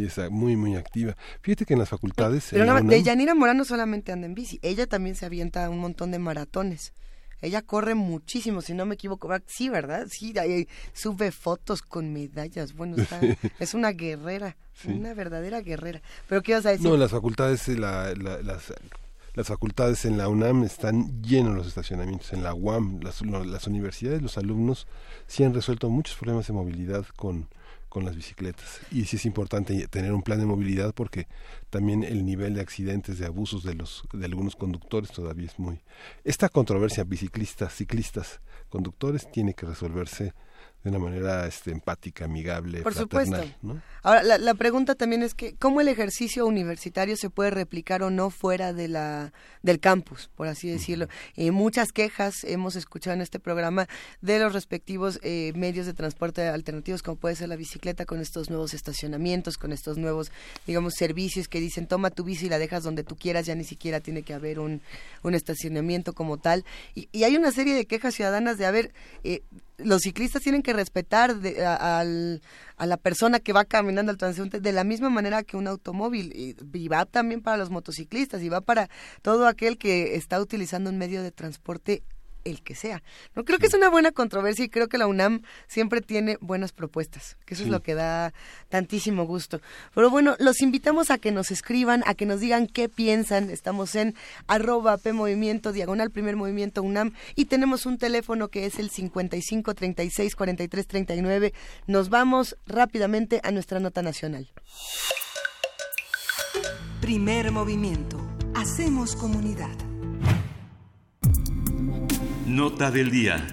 [0.00, 1.16] sí, está muy, muy activa.
[1.40, 2.48] Fíjate que en las facultades...
[2.50, 5.78] Pero más, de Yanira Morán no solamente anda en bici, ella también se avienta un
[5.78, 6.92] montón de maratones.
[7.42, 9.28] Ella corre muchísimo, si no me equivoco.
[9.46, 10.06] Sí, ¿verdad?
[10.08, 12.72] Sí, ahí sube fotos con medallas.
[12.74, 13.20] Bueno, está-
[13.58, 14.88] es una guerrera, Sí.
[14.88, 16.00] una verdadera guerrera.
[16.28, 16.88] Pero ¿qué vas a decir?
[16.88, 18.72] No, las facultades, eh, la- la- las,
[19.34, 22.32] las facultades en la UNAM están llenos los estacionamientos.
[22.32, 24.86] En la UAM, las, las universidades, los alumnos
[25.26, 27.48] sí han resuelto muchos problemas de movilidad con,
[27.92, 28.80] con las bicicletas.
[28.90, 31.26] Y sí es importante tener un plan de movilidad porque
[31.68, 35.82] también el nivel de accidentes, de abusos de los de algunos conductores todavía es muy...
[36.24, 38.40] Esta controversia biciclistas, ciclistas,
[38.70, 40.32] conductores tiene que resolverse
[40.84, 43.58] de una manera este, empática, amigable, Por fraternal, supuesto.
[43.62, 43.82] ¿no?
[44.02, 48.10] Ahora, la, la pregunta también es que, ¿cómo el ejercicio universitario se puede replicar o
[48.10, 51.06] no fuera de la, del campus, por así decirlo?
[51.36, 53.88] Eh, muchas quejas hemos escuchado en este programa
[54.20, 58.50] de los respectivos eh, medios de transporte alternativos, como puede ser la bicicleta, con estos
[58.50, 60.32] nuevos estacionamientos, con estos nuevos,
[60.66, 63.64] digamos, servicios que dicen, toma tu bici y la dejas donde tú quieras, ya ni
[63.64, 64.80] siquiera tiene que haber un,
[65.22, 66.64] un estacionamiento como tal.
[66.96, 69.42] Y, y hay una serie de quejas ciudadanas de, a ver, eh,
[69.84, 72.42] los ciclistas tienen que respetar de- a, al-
[72.76, 76.32] a la persona que va caminando al transeúnte de la misma manera que un automóvil.
[76.34, 78.88] Y, y va también para los motociclistas y va para
[79.22, 82.02] todo aquel que está utilizando un medio de transporte
[82.44, 83.02] el que sea.
[83.34, 86.72] No creo que es una buena controversia y creo que la UNAM siempre tiene buenas
[86.72, 87.68] propuestas, que eso Sí.
[87.68, 88.32] es lo que da
[88.68, 89.60] tantísimo gusto.
[89.94, 93.50] Pero bueno, los invitamos a que nos escriban, a que nos digan qué piensan.
[93.50, 94.14] Estamos en
[94.46, 99.74] arroba P Movimiento, diagonal primer movimiento UNAM y tenemos un teléfono que es el 55
[99.74, 101.52] 36 43 39.
[101.86, 104.48] Nos vamos rápidamente a nuestra nota nacional.
[107.00, 108.18] Primer movimiento.
[108.54, 109.70] Hacemos comunidad.
[112.52, 113.46] Nota del día.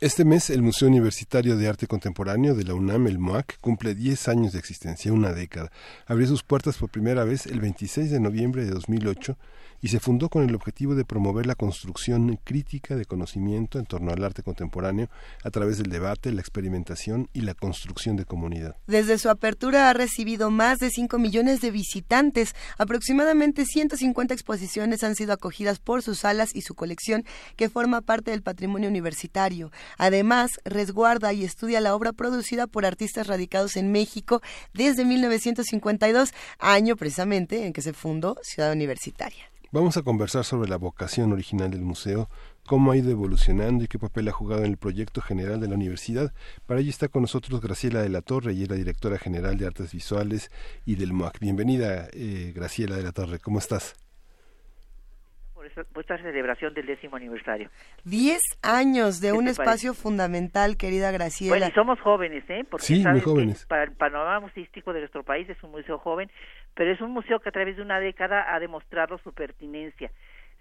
[0.00, 4.26] Este mes, el Museo Universitario de Arte Contemporáneo de la UNAM, el MOAC, cumple 10
[4.26, 5.70] años de existencia, una década.
[6.06, 9.38] Abrió sus puertas por primera vez el 26 de noviembre de 2008
[9.80, 14.12] y se fundó con el objetivo de promover la construcción crítica de conocimiento en torno
[14.12, 15.08] al arte contemporáneo
[15.44, 18.76] a través del debate, la experimentación y la construcción de comunidad.
[18.86, 22.54] Desde su apertura ha recibido más de 5 millones de visitantes.
[22.76, 27.24] Aproximadamente 150 exposiciones han sido acogidas por sus salas y su colección,
[27.56, 29.70] que forma parte del patrimonio universitario.
[29.96, 34.42] Además, resguarda y estudia la obra producida por artistas radicados en México
[34.74, 39.50] desde 1952, año precisamente en que se fundó Ciudad Universitaria.
[39.70, 42.30] Vamos a conversar sobre la vocación original del museo,
[42.66, 45.74] cómo ha ido evolucionando y qué papel ha jugado en el proyecto general de la
[45.74, 46.32] universidad.
[46.66, 49.66] Para ello está con nosotros Graciela de la Torre, y es la directora general de
[49.66, 50.50] Artes Visuales
[50.86, 51.38] y del MOAC.
[51.40, 53.94] Bienvenida, eh, Graciela de la Torre, ¿cómo estás?
[55.52, 57.68] por, esta, por esta celebración del décimo aniversario.
[58.04, 61.52] Diez años de ¿Qué un espacio fundamental, querida Graciela.
[61.52, 62.64] Bueno, y somos jóvenes, ¿eh?
[62.70, 63.66] Porque Sí, muy que jóvenes.
[63.66, 66.30] para el panorama museístico de nuestro país es un museo joven,
[66.78, 70.12] pero es un museo que a través de una década ha demostrado su pertinencia.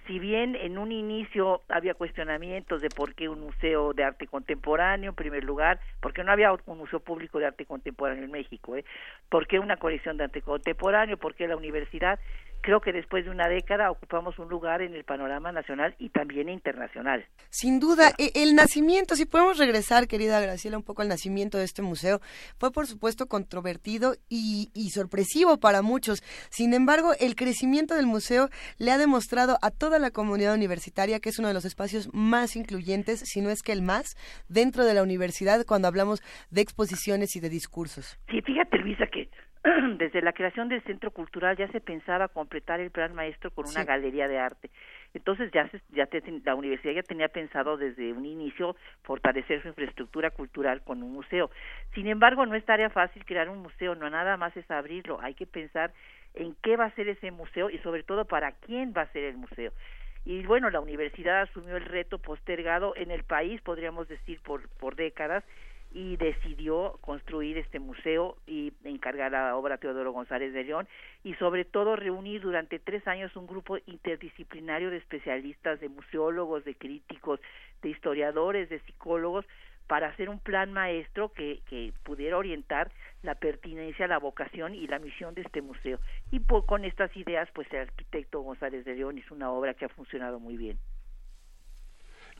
[0.08, 5.12] Si bien en un inicio había cuestionamientos de por qué un museo de arte contemporáneo,
[5.12, 8.84] en primer lugar, porque no había un museo público de arte contemporáneo en México, ¿eh?
[9.30, 11.18] ¿Por qué una colección de arte contemporáneo?
[11.18, 12.20] ¿Por qué la universidad?
[12.68, 16.50] Creo que después de una década ocupamos un lugar en el panorama nacional y también
[16.50, 17.26] internacional.
[17.50, 21.64] Sin duda, e- el nacimiento, si podemos regresar, querida Graciela, un poco al nacimiento de
[21.64, 22.20] este museo,
[22.60, 26.22] fue por supuesto controvertido y, y sorpresivo para muchos.
[26.50, 28.50] Sin embargo, el crecimiento del museo
[28.80, 32.58] le ha demostrado a toda la comunidad universitaria que es uno de los espacios más
[32.58, 34.18] incluyentes, si no es que el más,
[34.50, 38.20] dentro de la universidad cuando hablamos de exposiciones y de discursos.
[38.30, 39.30] Sí, fíjate, Luisa, que
[39.98, 43.82] desde la creación del Centro Cultural ya se pensaba completar el plan maestro con una
[43.82, 43.88] Sí.
[43.88, 44.70] galería de arte.
[45.14, 49.68] Entonces ya, se- ya te- la universidad ya tenía pensado desde un inicio fortalecer su
[49.70, 51.50] infraestructura cultural con un museo.
[51.94, 55.34] Sin embargo, no es tarea fácil crear un museo, no nada más es abrirlo, hay
[55.34, 55.92] que pensar
[56.34, 59.24] en qué va a ser ese museo y sobre todo para quién va a ser
[59.24, 59.72] el museo.
[60.26, 64.96] y bueno, la universidad asumió el reto postergado en el país, podríamos decir, por, por
[64.98, 65.42] décadas,
[65.98, 70.88] y decidió construir este museo y encargar la obra Teodoro González de León
[71.24, 76.76] y sobre todo reunir durante tres años un grupo interdisciplinario de especialistas, de museólogos, de
[76.76, 77.40] críticos,
[77.82, 79.44] de historiadores, de psicólogos,
[79.88, 82.92] para hacer un plan maestro que, que pudiera orientar
[83.24, 85.98] la pertinencia, la vocación y la misión de este museo.
[86.30, 89.86] Y por, con estas ideas, pues el arquitecto González de León hizo una obra que
[89.86, 90.78] ha funcionado muy bien.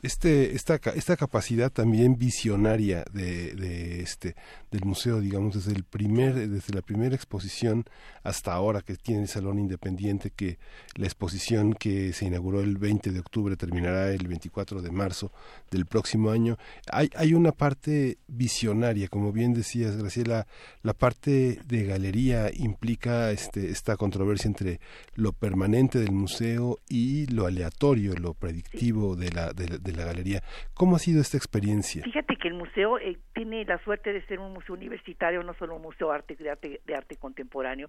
[0.02, 4.36] Este esta esta capacidad también visionaria de, de este
[4.70, 7.84] del museo digamos desde el primer desde la primera exposición
[8.22, 10.58] hasta ahora que tiene el salón independiente que
[10.94, 15.32] la exposición que se inauguró el 20 de octubre terminará el 24 de marzo
[15.70, 16.58] del próximo año.
[16.92, 20.46] Hay hay una parte visionaria como bien decías Graciela
[20.82, 24.80] la parte de galería implica este esta controversia entre
[25.14, 30.04] lo permanente del museo y lo aleatorio lo predictivo de la de, la- de la
[30.04, 30.42] galería
[30.74, 34.38] cómo ha sido esta experiencia Fíjate que el museo eh, tiene la suerte de ser
[34.38, 37.88] un museo universitario, no solo un museo arte, de, arte, de arte contemporáneo.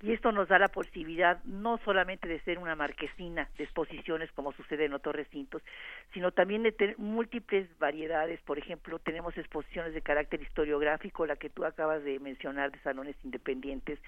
[0.00, 4.52] Y esto nos da la posibilidad no solamente de ser una marquesina de exposiciones como
[4.52, 5.60] sucede en otros recintos,
[6.14, 8.40] sino también de tener múltiples variedades.
[8.42, 13.16] Por ejemplo, tenemos exposiciones de carácter historiográfico, la que tú acabas de mencionar de salones
[13.24, 13.98] independientes,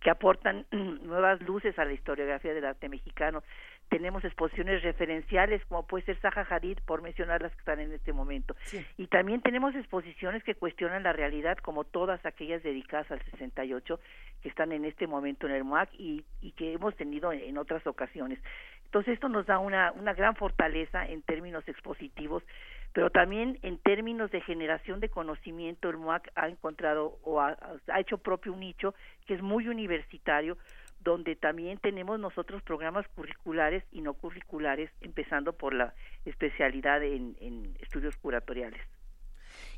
[0.00, 3.42] que aportan nuevas luces a la historiografía del arte mexicano.
[3.88, 8.12] Tenemos exposiciones referenciales, como puede ser Zaha Hadid, por mencionar las que están en este
[8.12, 8.54] momento.
[8.96, 13.98] Y también tenemos exposiciones que cuestionan la realidad, como todas aquellas dedicadas al 68,
[14.42, 17.58] que están en este momento en el MOAC y, y que hemos tenido en, en
[17.58, 18.38] otras ocasiones.
[18.84, 22.42] Entonces, esto nos da una, una gran fortaleza en términos expositivos,
[22.94, 27.56] pero también en términos de generación de conocimiento, el MOAC ha encontrado o ha,
[27.88, 28.94] ha hecho propio un nicho
[29.26, 30.56] que es muy universitario,
[31.00, 35.94] donde también tenemos nosotros programas curriculares y no curriculares, empezando por la
[36.24, 38.80] especialidad en, estudios curatoriales.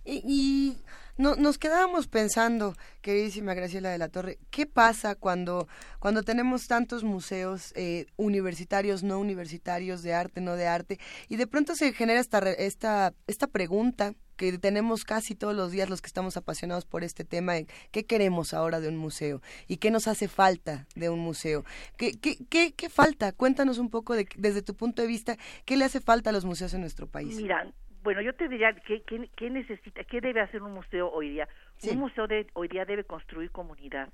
[0.05, 0.83] Y, y
[1.19, 5.69] no, nos quedábamos pensando, queridísima Graciela de la Torre, ¿qué pasa cuando,
[5.99, 10.99] cuando tenemos tantos museos eh, universitarios, no universitarios, de arte, no de arte,
[11.29, 15.91] y de pronto se genera esta, esta, esta pregunta que tenemos casi todos los días
[15.91, 19.77] los que estamos apasionados por este tema, en qué queremos ahora de un museo y
[19.77, 21.63] qué nos hace falta de un museo.
[21.99, 23.33] ¿Qué, qué, qué, qué falta?
[23.33, 25.37] Cuéntanos un poco de, desde tu punto de vista,
[25.67, 27.37] ¿qué le hace falta a los museos en nuestro país?
[27.37, 27.71] Mira,
[28.03, 31.47] bueno, yo te diría, ¿qué, qué, qué necesita, qué debe hacer un museo hoy día?
[31.77, 31.91] Sí.
[31.91, 34.09] Un museo de, hoy día debe construir comunidad,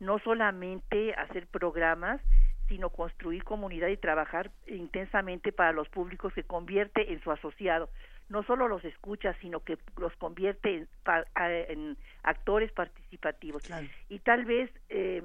[0.00, 2.22] no solamente hacer programas,
[2.66, 7.90] sino construir comunidad y trabajar intensamente para los públicos que convierte en su asociado.
[8.28, 10.86] No solo los escucha, sino que los convierte
[11.36, 13.62] en, actores participativos.
[14.08, 15.22] Y tal vez eh,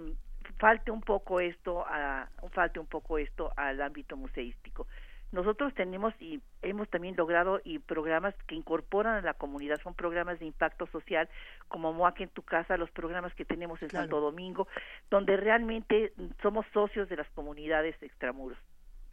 [0.57, 4.87] falte un poco esto, a, falte un poco esto al ámbito museístico.
[5.31, 10.39] Nosotros tenemos y hemos también logrado y programas que incorporan a la comunidad, son programas
[10.39, 11.29] de impacto social
[11.69, 14.67] como MOAC en tu casa, los programas que tenemos en Santo Domingo,
[15.09, 16.11] donde realmente
[16.41, 18.57] somos socios de las comunidades extramuros.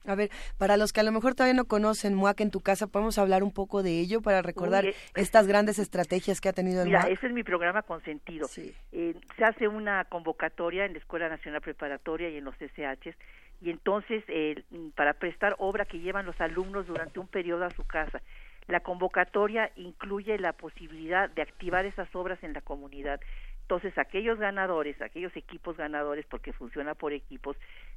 [0.08, 2.86] A ver, para los que a lo mejor todavía no conocen MUAC en tu casa,
[2.86, 6.82] ¿podemos hablar un poco de ello para recordar Uy, estas grandes estrategias que ha tenido
[6.82, 7.12] el Mira, MUAC?
[7.12, 8.48] ese es mi programa consentido.
[8.92, 13.16] Eh, se hace una convocatoria en la Escuela Nacional Preparatoria y en los SHs
[13.60, 14.62] y entonces eh,
[14.94, 18.22] para prestar obra que llevan los alumnos durante un periodo a su casa.
[18.66, 23.20] La convocatoria incluye la posibilidad de activar esas obras en la comunidad.
[23.68, 27.54] Entonces, aquellos ganadores, aquellos equipos ganadores, porque funciona por equipos,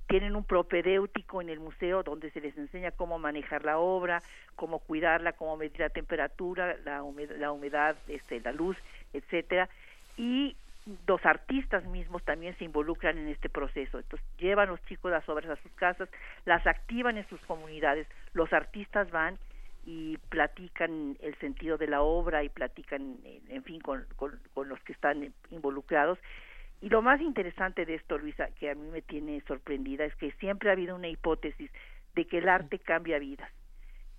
[0.10, 4.22] tienen un propedéutico en el museo donde se les enseña cómo manejar la obra,
[4.58, 8.76] cómo cuidarla, cómo medir la temperatura, la humedad, la, humedad este, la luz,
[9.14, 9.70] etcétera,
[10.18, 10.58] y
[11.08, 13.98] los artistas mismos también se involucran en este proceso.
[13.98, 16.10] Entonces, llevan los chicos las obras a sus casas,
[16.44, 19.38] las activan en sus comunidades, los artistas van
[19.84, 24.70] y platican el sentido de la obra y platican, en, en fin, con, con, con
[24.70, 26.20] los que están involucrados.
[26.82, 30.32] Y lo más interesante de esto, Luisa, que a mí me tiene sorprendida, es que
[30.34, 31.72] siempre ha habido una hipótesis
[32.16, 33.50] de que el arte cambia vidas.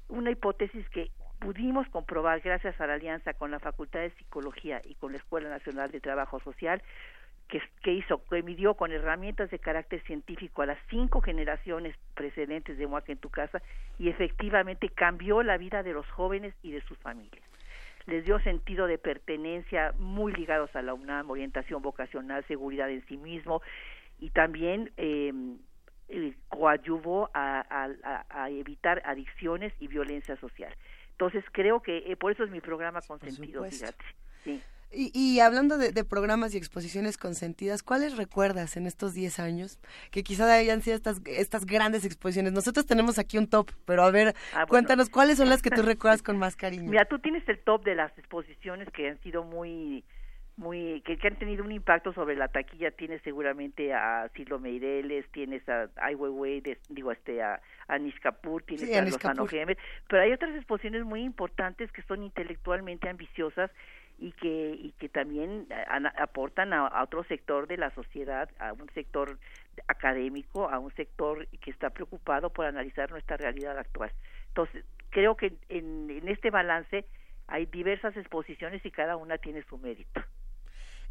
[0.08, 1.10] Una hipótesis que
[1.40, 5.48] pudimos comprobar gracias a la alianza con la Facultad de Psicología y con la Escuela
[5.48, 6.82] Nacional de Trabajo Social,
[7.52, 12.78] que, que hizo, que midió con herramientas de carácter científico a las cinco generaciones precedentes
[12.78, 13.60] de MUAC en tu casa
[13.98, 17.44] y efectivamente cambió la vida de los jóvenes y de sus familias.
[18.06, 23.18] Les dio sentido de pertenencia muy ligados a la UNAM, orientación vocacional, seguridad en sí
[23.18, 23.60] mismo
[24.18, 25.30] y también eh,
[26.08, 30.74] eh, coadyuvó a, a, a, a evitar adicciones y violencia social.
[31.10, 34.04] Entonces creo que eh, por eso es mi programa consentido, fíjate.
[34.42, 34.62] Sí.
[34.92, 39.78] Y, y hablando de, de programas y exposiciones consentidas, ¿cuáles recuerdas en estos 10 años?
[40.10, 42.52] Que quizás hayan sido estas, estas grandes exposiciones.
[42.52, 44.66] Nosotros tenemos aquí un top, pero a ver, Ah, bueno.
[44.68, 46.90] cuéntanos cuáles son las que tú recuerdas con más cariño.
[46.90, 50.04] Mira, tú tienes el top de las exposiciones que han sido muy
[50.58, 55.24] muy que, que han tenido un impacto sobre la taquilla tienes seguramente a Silo Meireles
[55.32, 57.54] tienes a Ai Weiwei de- digo este a,
[57.88, 59.46] a Anish Kapoor tienes Sí, a Anish Lozano.
[59.46, 59.78] Gemer
[60.10, 63.70] pero hay otras exposiciones muy importantes que son intelectualmente ambiciosas
[64.22, 65.66] y que y que también
[66.18, 69.38] aportan a, a otro sector de la sociedad a un sector
[69.88, 74.12] académico a un sector que está preocupado por analizar nuestra realidad actual.
[74.48, 77.04] Entonces creo que en, en este balance
[77.48, 80.20] hay diversas exposiciones y cada una tiene su mérito.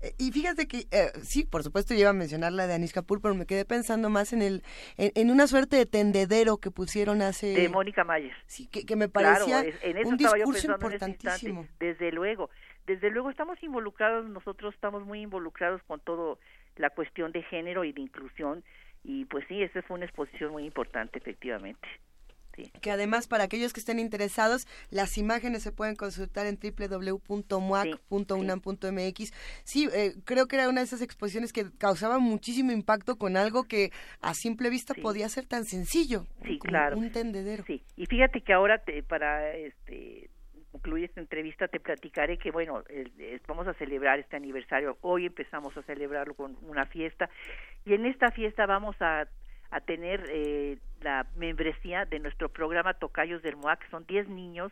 [0.01, 2.91] Eh, Y fíjate que, eh, sí, por supuesto, yo iba a mencionar la de Anish
[2.93, 4.63] Kapoor, pero me quedé pensando más en el
[4.97, 7.47] en, en una suerte de tendedero que pusieron hace...
[7.53, 8.33] de Mónica Mayer.
[8.47, 10.93] Sí, que, que me Claro, parecía es- en eso un estaba yo discurso pensando en
[10.93, 11.67] ese importantísimo.
[11.79, 12.49] Desde luego,
[12.87, 16.39] desde luego estamos involucrados, nosotros estamos muy involucrados con todo
[16.77, 18.63] la cuestión de género y de inclusión
[19.03, 21.87] y pues sí, esa fue una exposición muy importante efectivamente.
[22.81, 26.59] que además para aquellos que estén interesados, las imágenes se pueden consultar en
[28.11, 29.31] www.muac.unam.mx.
[29.63, 33.63] Sí, eh, creo que era una de esas exposiciones que causaba muchísimo impacto con algo
[33.63, 33.91] que
[34.21, 36.97] a simple vista podía ser tan sencillo, Sí, claro.
[36.97, 37.63] un tendedero.
[37.65, 40.29] Sí, y fíjate que ahora te- para este
[40.71, 42.83] concluir esta entrevista te platicaré que bueno,
[43.47, 44.97] vamos a celebrar este aniversario.
[45.01, 47.29] Hoy empezamos a celebrarlo con una fiesta.
[47.85, 49.27] Y en esta fiesta vamos a
[49.71, 54.71] a tener eh, la membresía de nuestro programa Tocayos del MOAC, son 10 niños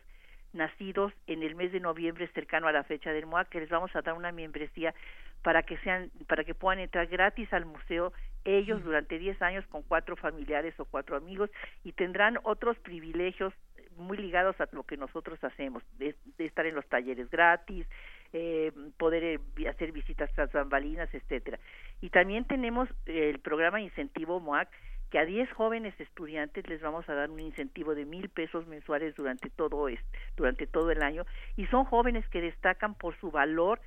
[0.52, 3.94] nacidos en el mes de noviembre cercano a la fecha del MOAC, que les vamos
[3.96, 4.94] a dar una membresía
[5.42, 8.12] para que sean para que puedan entrar gratis al museo
[8.44, 11.50] ellos durante 10 años con cuatro familiares o cuatro amigos
[11.82, 13.54] y tendrán otros privilegios
[14.00, 17.86] muy ligados a lo que nosotros hacemos, de, estar en los talleres gratis,
[18.32, 21.58] eh, poder eh, hacer visitas tras bambalinas, etcétera.
[22.00, 24.68] Y también tenemos el programa Incentivo MOAC,
[25.10, 29.14] que a 10 jóvenes estudiantes les vamos a dar un incentivo de mil pesos mensuales
[29.16, 29.98] durante todo es-
[30.36, 33.80] durante todo el año y son jóvenes que destacan por su valor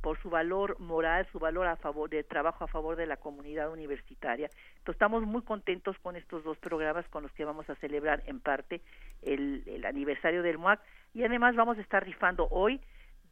[0.00, 3.70] por su valor moral, su valor a favor de trabajo a favor de la comunidad
[3.70, 4.46] universitaria.
[4.78, 8.40] Entonces estamos muy contentos con estos dos programas con los que vamos a celebrar en
[8.40, 8.80] parte
[9.22, 10.80] el, el aniversario del MUAC
[11.14, 12.80] y además vamos a estar rifando hoy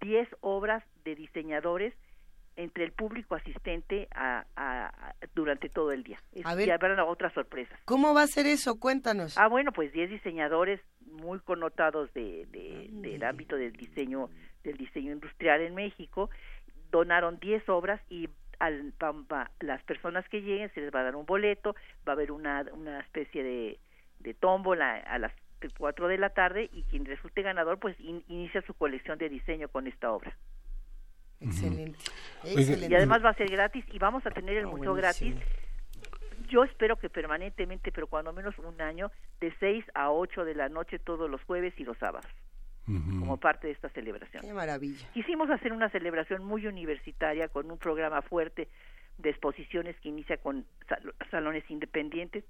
[0.01, 1.95] 10 obras de diseñadores
[2.57, 6.19] entre el público asistente a, a- a- durante todo el día.
[6.33, 6.67] Es- A ver.
[6.67, 7.79] y habrá otras sorpresas.
[7.85, 8.81] ¿Cómo va a ser eso?
[8.81, 9.39] Cuéntanos.
[9.39, 14.29] Ah, bueno, pues 10 diseñadores muy connotados de, de- del ámbito del diseño
[14.65, 16.31] del diseño industrial en México
[16.91, 18.29] donaron 10 obras y
[18.59, 21.75] al, va- va- las personas que lleguen se les va a dar un boleto,
[22.07, 23.79] va a haber una, una especie de,
[24.21, 25.33] de tómbola a las
[25.77, 29.69] 4 de la tarde y quien resulte ganador pues in- inicia su colección de diseño
[29.69, 30.37] con esta obra.
[31.41, 31.99] Excelente.
[32.45, 32.89] Excelente.
[32.91, 35.31] Y además va a ser gratis y vamos a tener el Ah, museo buenísimo.
[35.35, 35.59] gratis.
[36.49, 39.11] Yo espero que permanentemente, pero cuando menos un año,
[39.41, 42.27] de 6 a 8 de la noche todos los jueves y los sábados,
[43.21, 44.43] como parte de esta celebración.
[44.43, 45.07] Qué maravilla.
[45.13, 48.69] Quisimos hacer una celebración muy universitaria con un programa fuerte
[49.19, 52.45] de exposiciones que inicia con sal- salones independientes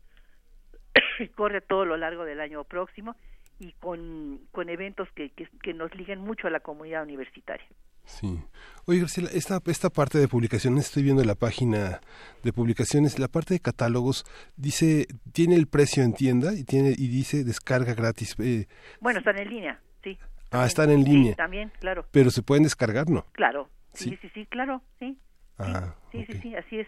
[1.19, 3.16] y corre todo lo largo del año próximo
[3.59, 7.66] y con, con eventos que, que, que nos liguen mucho a la comunidad universitaria.
[8.05, 8.39] Sí.
[8.86, 12.01] Oye, Graciela, esta, esta parte de publicaciones, estoy viendo la página
[12.43, 14.24] de publicaciones, la parte de catálogos
[14.56, 18.35] dice, tiene el precio en tienda y tiene y dice descarga gratis.
[18.39, 18.66] eh,
[19.01, 20.16] Bueno, están en línea, sí.
[20.51, 21.33] Ah, están en línea.
[21.33, 22.07] Sí, también, claro.
[22.11, 23.25] Pero se pueden descargar, ¿no?
[23.33, 24.19] Claro, sí, Sí.
[24.23, 25.19] sí, sí, claro, sí,
[25.59, 26.87] Ah, sí, sí, sí, así es.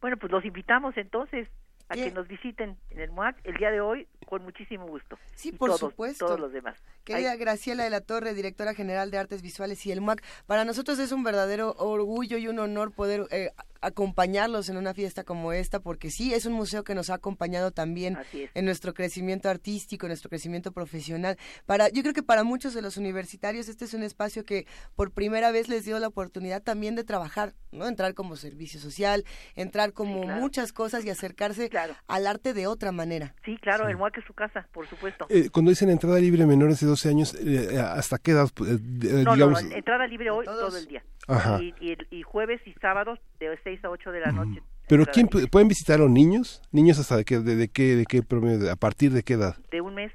[0.00, 1.48] Bueno, pues los invitamos entonces
[1.88, 2.04] a ¿Qué?
[2.04, 5.18] que nos visiten en el MUAC el día de hoy con muchísimo gusto.
[5.34, 6.26] Sí, Y por todos, supuesto.
[6.26, 6.76] Todos los demás.
[7.04, 10.98] Querida Graciela de la Torre, directora general de Artes Visuales y el MUAC, para nosotros
[10.98, 13.50] es un verdadero orgullo y un honor poder eh,
[13.86, 17.70] acompañarlos en una fiesta como esta, porque sí, es un museo que nos ha acompañado
[17.70, 21.36] también en nuestro crecimiento artístico, en nuestro crecimiento profesional.
[21.66, 25.12] Para, yo creo que para muchos de los universitarios este es un espacio que por
[25.12, 27.86] primera vez les dio la oportunidad también de trabajar, ¿no?
[27.86, 30.40] Entrar como servicio social, entrar como claro.
[30.40, 31.70] muchas cosas y acercarse
[32.08, 33.34] al arte de otra manera.
[33.44, 35.26] Sí, claro, el MUAC es su casa, por supuesto.
[35.28, 38.48] Eh, cuando dicen entrada libre menores de 12 años, eh, ¿hasta qué edad?
[38.60, 41.04] eh, eh, no, digamos, no, no, entrada libre hoy todo el día.
[41.28, 41.60] Ajá.
[41.60, 44.62] Y, y, y jueves y sábados de 6 a 8 de la noche.
[44.88, 46.62] ¿Pero quién pueden visitar a los niños?
[46.70, 48.70] ¿Niños hasta de qué, de, de qué, de qué promedio?
[48.70, 49.56] ¿A partir de qué edad?
[49.70, 50.12] De un mes.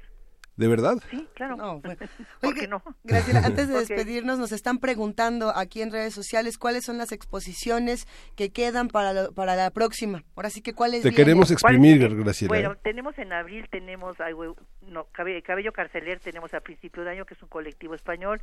[0.56, 0.96] ¿De verdad?
[1.10, 1.56] Sí, claro.
[1.56, 1.98] No, bueno.
[2.40, 2.82] ¿Por qué no?
[3.04, 8.06] Graciela, antes de despedirnos, nos están preguntando aquí en redes sociales cuáles son las exposiciones
[8.36, 10.24] que quedan para, lo- para la próxima.
[10.36, 11.16] Ahora sí que cuáles Te vienen?
[11.24, 12.48] queremos exprimir, Graciela.
[12.48, 14.16] Bueno, tenemos en abril, tenemos
[14.82, 18.40] no, Cabe- Cabello Carceler, tenemos a principio de año, que es un colectivo español.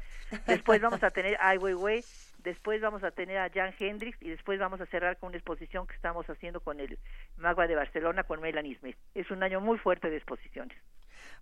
[0.48, 2.04] Después vamos a tener Ai Weiwei,
[2.44, 5.88] después vamos a tener a Jan Hendrix y después vamos a cerrar con una exposición
[5.88, 6.98] que estamos haciendo con el
[7.38, 8.98] Magua de Barcelona, con Melanie Smith.
[9.16, 10.78] Es un año muy fuerte de exposiciones.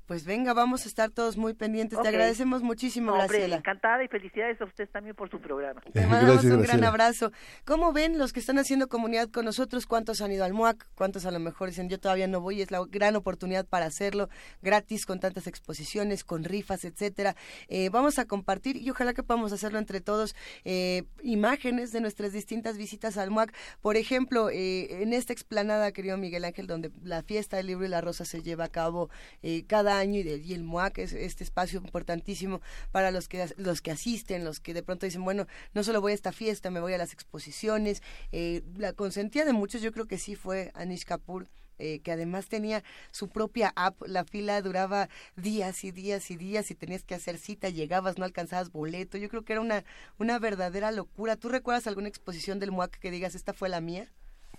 [0.07, 2.01] Pues venga, vamos a estar todos muy pendientes.
[2.01, 3.57] Te agradecemos muchísimo, Hombre, Graciela.
[3.57, 5.81] encantada y felicidades a ustedes también por su programa.
[5.91, 7.33] Te mandamos un gran abrazo.
[7.65, 9.85] ¿Cómo ven los que están haciendo comunidad con nosotros?
[9.85, 10.87] ¿Cuántos han ido al MUAC?
[10.95, 12.61] ¿Cuántos a lo mejor dicen yo todavía no voy?
[12.61, 14.29] Es la gran oportunidad para hacerlo,
[14.61, 17.35] gratis, con tantas exposiciones, con rifas, etcétera.
[17.67, 22.31] Eh, vamos a compartir y ojalá que podamos hacerlo entre todos eh, imágenes de nuestras
[22.31, 23.53] distintas visitas al MUAC.
[23.81, 27.89] Por ejemplo, eh, en esta explanada, querido Miguel Ángel, donde la fiesta del libro y
[27.89, 29.09] la rosa se lleva a cabo
[29.43, 29.65] eh,
[29.97, 32.61] año y, de- y el MUAC es este espacio importantísimo
[32.91, 36.11] para los que los que asisten, los que de pronto dicen, bueno, no solo voy
[36.11, 38.01] a esta fiesta, me voy a las exposiciones.
[38.31, 41.47] Eh, la consentía de muchos, yo creo que sí fue Anish Kapoor.
[41.79, 46.71] eh, que además tenía su propia app, la fila duraba días y días y días
[46.71, 49.83] y tenías que hacer cita, llegabas, no alcanzabas boleto, yo creo que era una,
[50.17, 51.35] una verdadera locura.
[51.35, 54.11] ¿Tú recuerdas alguna exposición del MUAC que digas, esta fue la mía?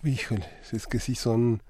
[0.05, 1.61] Híjole, es que sí son...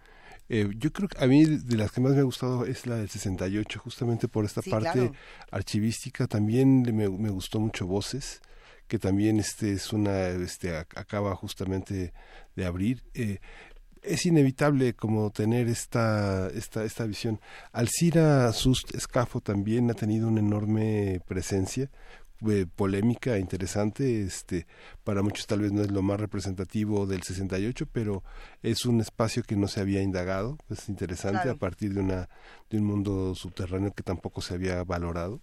[0.49, 2.97] eh, yo creo que a mí de las que más me ha gustado es la
[2.97, 5.12] del 68, justamente por esta Sí, parte claro.
[5.51, 6.27] archivística.
[6.27, 8.41] También me, me gustó mucho Voces,
[8.87, 12.12] que también este es una este ac- acaba justamente
[12.57, 13.03] de abrir.
[13.15, 13.39] Eh,
[14.03, 17.41] es inevitable como tener esta esta esta visión.
[17.73, 21.91] Alcira Sust Escafo también ha tenido una enorme presencia
[22.48, 24.66] eh, polémica interesante este
[25.05, 28.23] para muchos tal vez no es lo más representativo del 68 pero
[28.62, 31.52] es un espacio que no se había indagado es interesante Claro.
[31.52, 32.28] a partir de una
[32.70, 35.40] de un mundo subterráneo que tampoco se había valorado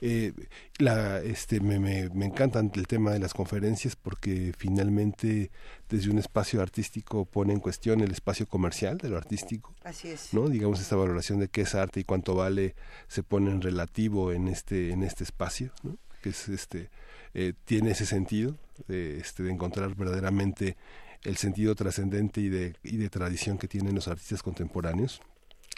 [0.00, 0.32] eh,
[0.78, 5.50] la, este, me, me, me encanta el tema de las conferencias porque finalmente
[5.90, 10.32] desde un espacio artístico pone en cuestión el espacio comercial de lo artístico Así es.
[10.32, 12.74] no digamos esta valoración de qué es arte y cuánto vale
[13.08, 15.98] se pone en relativo en este en este espacio ¿no?
[16.26, 16.90] Que es este
[17.34, 18.56] eh, tiene ese sentido
[18.88, 20.76] de, este de encontrar verdaderamente
[21.22, 25.20] el sentido trascendente y de y de tradición que tienen los artistas contemporáneos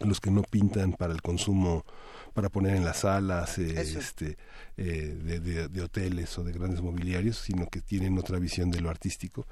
[0.01, 1.85] los que no pintan para el consumo
[2.33, 4.37] para poner en las salas eh, este
[4.79, 8.81] eh, de, de- de hoteles o de grandes mobiliarios sino que tienen otra visión de
[8.81, 9.47] lo artístico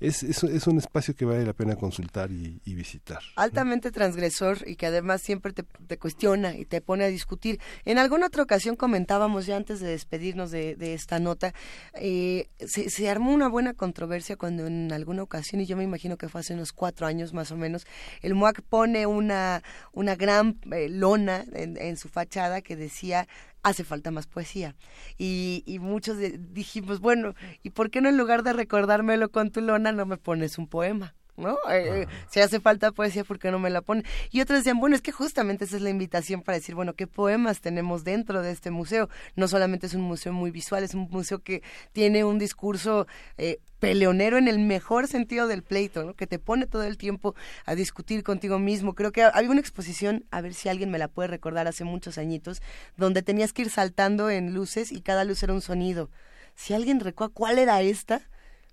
[0.00, 4.86] es, es, un espacio que vale la pena consultar y, visitar altamente transgresor y que
[4.86, 7.58] además siempre te, te cuestiona y te pone a discutir.
[7.84, 11.54] En alguna otra ocasión comentábamos ya antes de despedirnos de, de esta nota,
[11.94, 16.28] eh, se, armó una buena controversia cuando en alguna ocasión, y yo me imagino que
[16.28, 17.86] fue hace unos cuatro años más o menos,
[18.22, 19.62] el MUAC pone una,
[19.92, 23.26] una gran eh, lona en, en su fachada que decía
[23.62, 24.76] hace falta más poesía.
[25.18, 29.50] Y, y muchos de- dijimos, bueno, ¿y por qué no en lugar de recordármelo con
[29.50, 31.14] tu lona no me pones un poema?
[31.38, 31.56] ¿No?
[31.70, 34.04] Eh, eh, si hace falta poesía, ¿por qué no me la pone?
[34.30, 37.06] Y otros decían, bueno, es que justamente esa es la invitación para decir, bueno, ¿qué
[37.06, 39.08] poemas tenemos dentro de este museo?
[39.36, 41.62] No solamente es un museo muy visual, es un museo que
[41.92, 43.06] tiene un discurso
[43.38, 46.14] eh, peleonero en el mejor sentido del pleito, ¿no?
[46.14, 47.34] Que te pone todo el tiempo
[47.64, 48.94] a discutir contigo mismo.
[48.94, 52.18] Creo que había una exposición, a ver si alguien me la puede recordar, hace muchos
[52.18, 52.60] añitos,
[52.96, 56.10] donde tenías que ir saltando en luces y cada luz era un sonido.
[56.54, 58.22] Si alguien recuerda cuál era esta,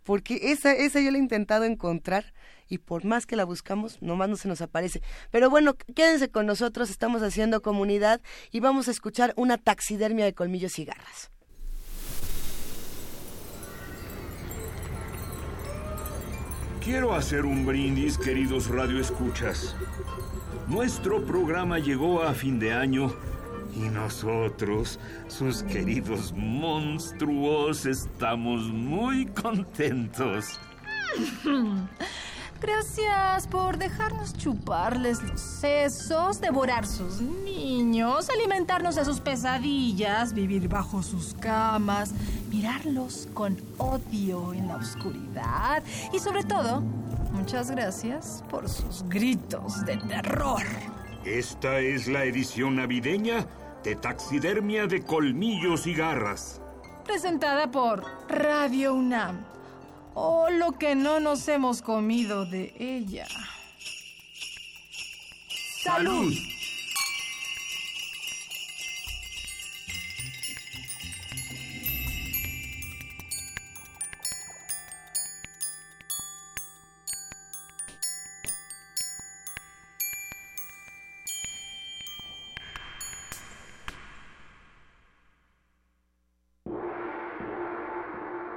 [0.06, 2.34] porque esa, esa yo la he intentado encontrar
[2.70, 5.02] y por más que la buscamos, nomás no se nos aparece.
[5.32, 8.22] Pero bueno, quédense con nosotros, estamos haciendo comunidad
[8.52, 11.32] y vamos a escuchar una taxidermia de colmillos y garras.
[16.84, 19.76] Quiero hacer un brindis, queridos radioescuchas.
[20.68, 23.12] Nuestro programa llegó a fin de año
[23.76, 30.60] y nosotros, sus queridos monstruos, estamos muy contentos.
[32.62, 41.04] Gracias por dejarnos chuparles los sesos, devorar sus niños, alimentarnos de sus pesadillas, vivir bajo
[41.04, 42.14] sus camas,
[42.50, 45.84] mirarlos con odio en la oscuridad
[46.14, 46.82] y sobre todo,
[47.34, 50.64] muchas gracias por sus gritos de terror.
[51.26, 53.46] Esta es la edición navideña
[53.86, 56.60] de Taxidermia de Colmillos y Garras.
[57.06, 59.46] Presentada por Radio UNAM.
[60.16, 63.28] O lo que no nos hemos comido de ella.
[65.84, 66.34] ¡Salud!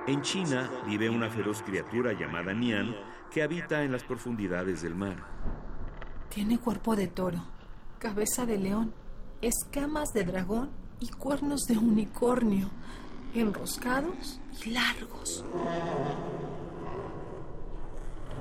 [0.09, 2.97] En China vive una feroz criatura llamada Nian
[3.31, 5.19] que habita en las profundidades del mar.
[6.31, 7.45] Tiene cuerpo de toro,
[7.99, 8.95] cabeza de león,
[9.43, 12.71] escamas de dragón y cuernos de unicornio,
[13.35, 15.45] enroscados y largos.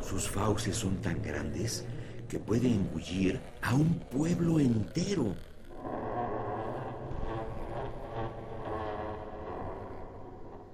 [0.01, 1.85] Sus fauces son tan grandes
[2.29, 5.35] que puede engullir a un pueblo entero.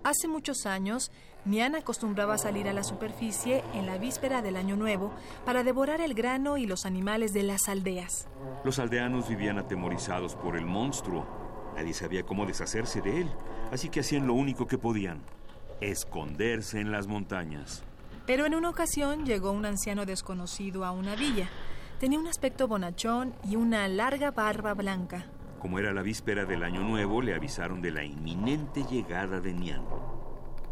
[0.04, 1.12] Hace muchos años,
[1.46, 5.14] Nian acostumbraba a salir a la superficie en la víspera del Año Nuevo
[5.46, 8.28] para devorar el grano y los animales de las aldeas.
[8.66, 11.26] Los aldeanos vivían atemorizados por el monstruo.
[11.78, 13.32] Nadie sabía cómo deshacerse de él,
[13.72, 15.22] así que hacían lo único que podían,
[15.80, 17.84] esconderse en las montañas.
[18.26, 21.50] Pero en una ocasión llegó un anciano desconocido a una villa.
[22.00, 25.28] Tenía un aspecto bonachón y una larga barba blanca.
[25.64, 29.86] Como era la víspera del Año Nuevo, le avisaron de la inminente llegada de Nian.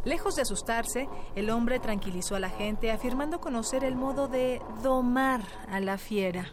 [0.03, 5.43] Lejos de asustarse, el hombre tranquilizó a la gente afirmando conocer el modo de domar
[5.69, 6.51] a la fiera.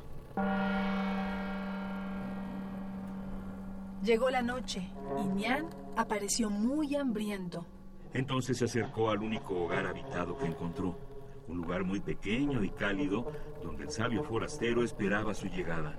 [4.05, 4.89] Llegó la noche
[5.20, 5.66] y Nian
[5.97, 7.66] apareció muy hambriento.
[8.15, 10.97] Entonces se acercó al único hogar habitado que encontró,
[11.48, 13.32] un lugar muy pequeño y cálido
[13.65, 15.98] donde el sabio forastero esperaba su llegada.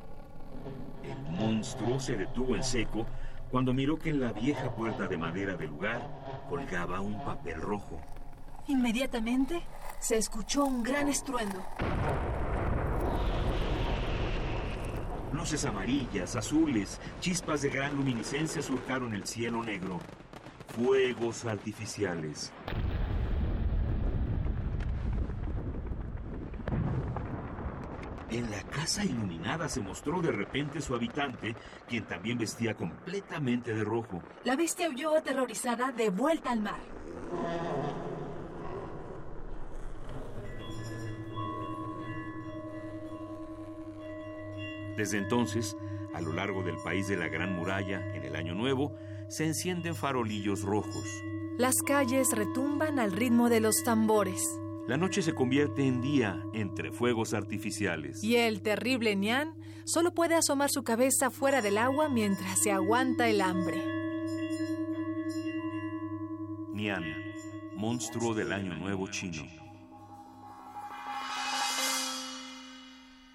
[1.04, 3.06] El monstruo se detuvo en seco
[3.52, 6.02] cuando miró que en la vieja puerta de madera del lugar
[6.50, 8.00] colgaba un papel rojo.
[8.68, 9.62] Inmediatamente
[10.00, 11.64] se escuchó un gran estruendo.
[15.34, 20.00] Luces amarillas, azules, chispas de gran luminiscencia surcaron el cielo negro.
[20.68, 22.52] Fuegos artificiales.
[28.32, 31.56] En la casa iluminada se mostró de repente su habitante,
[31.88, 34.22] quien también vestía completamente de rojo.
[34.44, 36.80] La bestia huyó aterrorizada de vuelta al mar.
[44.96, 45.76] Desde entonces,
[46.14, 48.96] a lo largo del país de la Gran Muralla, en el Año Nuevo,
[49.28, 51.06] se encienden farolillos rojos.
[51.58, 54.60] Las calles retumban al ritmo de los tambores.
[54.90, 58.24] La noche se convierte en día entre fuegos artificiales.
[58.24, 59.54] Y el terrible Nian
[59.86, 63.86] solo puede asomar su cabeza fuera del agua mientras se aguanta el hambre.
[66.74, 67.04] Nian,
[67.76, 69.46] monstruo del Año Nuevo chino.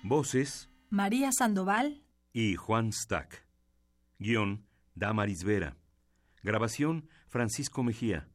[0.02, 2.02] Voces María Sandoval
[2.32, 3.47] y Juan Stack.
[4.18, 4.66] Guión
[4.97, 5.76] Damaris Vera.
[6.43, 8.28] Grabación Francisco Mejía.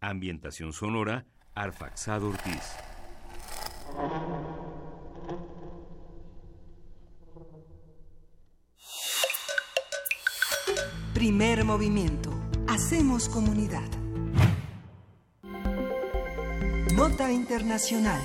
[0.00, 1.24] Ambientación sonora
[1.58, 2.76] Arfaxado Ortiz.
[11.12, 12.30] Primer movimiento.
[12.68, 13.90] Hacemos comunidad.
[16.94, 18.22] Nota Internacional.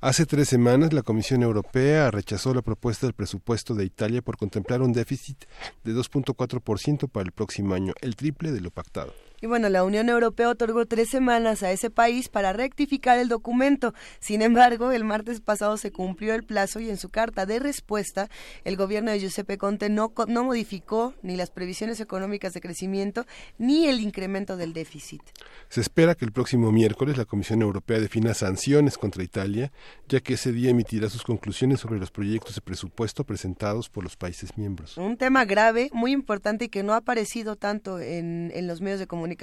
[0.00, 4.82] Hace tres semanas la Comisión Europea rechazó la propuesta del presupuesto de Italia por contemplar
[4.82, 5.46] un déficit
[5.82, 9.12] de 2.4% para el próximo año, el triple de lo pactado.
[9.44, 13.92] Y bueno, la Unión Europea otorgó tres semanas a ese país para rectificar el documento.
[14.18, 18.30] Sin embargo, el martes pasado se cumplió el plazo y en su carta de respuesta,
[18.64, 23.26] el gobierno de Giuseppe Conte no, no modificó ni las previsiones económicas de crecimiento
[23.58, 25.20] ni el incremento del déficit.
[25.68, 29.72] Se espera que el próximo miércoles la Comisión Europea defina sanciones contra Italia,
[30.08, 34.16] ya que ese día emitirá sus conclusiones sobre los proyectos de presupuesto presentados por los
[34.16, 34.96] países miembros.
[34.96, 39.00] Un tema grave, muy importante y que no ha aparecido tanto en, en los medios
[39.00, 39.33] de comunicación.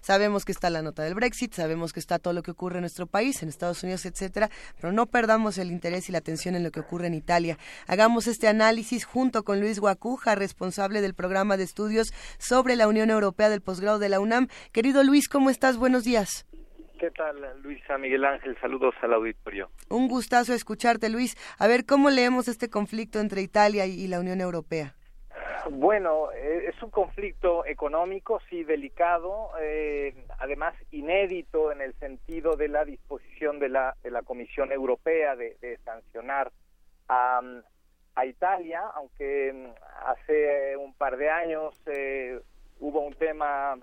[0.00, 2.82] Sabemos que está la nota del Brexit, sabemos que está todo lo que ocurre en
[2.82, 4.50] nuestro país, en Estados Unidos, etcétera,
[4.80, 7.58] pero no perdamos el interés y la atención en lo que ocurre en Italia.
[7.86, 13.10] Hagamos este análisis junto con Luis Guacuja, responsable del programa de estudios sobre la Unión
[13.10, 14.48] Europea del posgrado de la UNAM.
[14.72, 15.76] Querido Luis, ¿cómo estás?
[15.76, 16.46] Buenos días.
[16.98, 18.56] ¿Qué tal, Luisa Miguel Ángel?
[18.60, 19.70] Saludos al auditorio.
[19.88, 21.36] Un gustazo escucharte, Luis.
[21.58, 24.94] A ver, ¿cómo leemos este conflicto entre Italia y y la Unión Europea?
[25.70, 32.68] Bueno, eh, es un conflicto económico, sí, delicado, eh, además inédito en el sentido de
[32.68, 36.50] la disposición de la, de la Comisión Europea de, sancionar
[37.08, 37.40] a,
[38.14, 42.40] a Italia, aunque mm, hace un par de años eh,
[42.80, 43.78] hubo un tema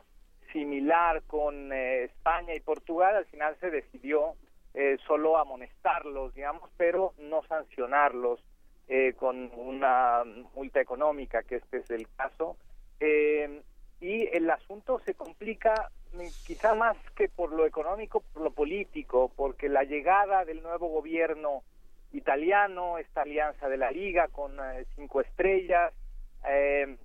[0.52, 4.36] similar con eh, España y Portugal, al final se decidió
[4.74, 8.40] eh, solo amonestarlos, digamos, pero no sancionarlos
[8.90, 10.24] eh, con una
[10.56, 12.58] multa económica, que este es el caso.
[13.00, 13.62] Eh,
[14.02, 19.32] y el asunto se complica mm, quizá más que por lo económico, por lo político,
[19.36, 21.64] porque la llegada del nuevo gobierno
[22.12, 25.94] italiano, esta alianza de la Liga con eh, cinco estrellas,
[26.48, 26.98] eh,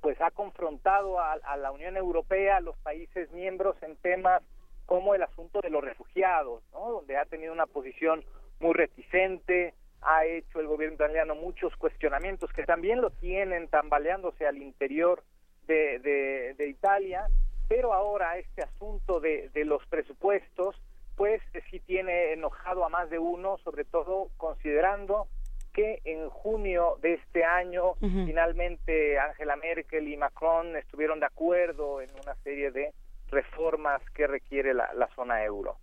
[0.00, 4.42] pues ha confrontado a, la Unión Europea, a los países miembros en temas
[4.84, 8.24] como el asunto de los refugiados, donde ha tenido una posición
[8.58, 14.58] muy reticente, ha hecho el gobierno italiano muchos cuestionamientos que también lo tienen tambaleándose al
[14.58, 15.22] interior
[15.66, 17.26] de, de, de Italia,
[17.68, 20.76] pero ahora este asunto de, de los presupuestos,
[21.16, 25.28] pues eh, sí tiene enojado a más de uno, sobre todo considerando
[25.72, 32.10] que en junio de este año finalmente Angela Merkel y Macron estuvieron de acuerdo en
[32.22, 32.92] una serie de
[33.30, 35.78] reformas que requiere la, la zona euro.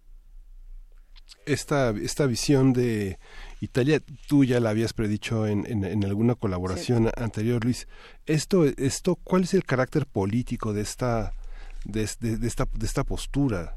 [1.46, 3.18] esta, esta visión de
[3.62, 7.88] Italia, tú ya la habías predicho en, en, en alguna colaboración anterior, Luis.
[8.26, 11.34] Esto, esto, ¿cuál es el carácter político de esta,
[11.86, 13.76] de, de- de esta, de esta postura?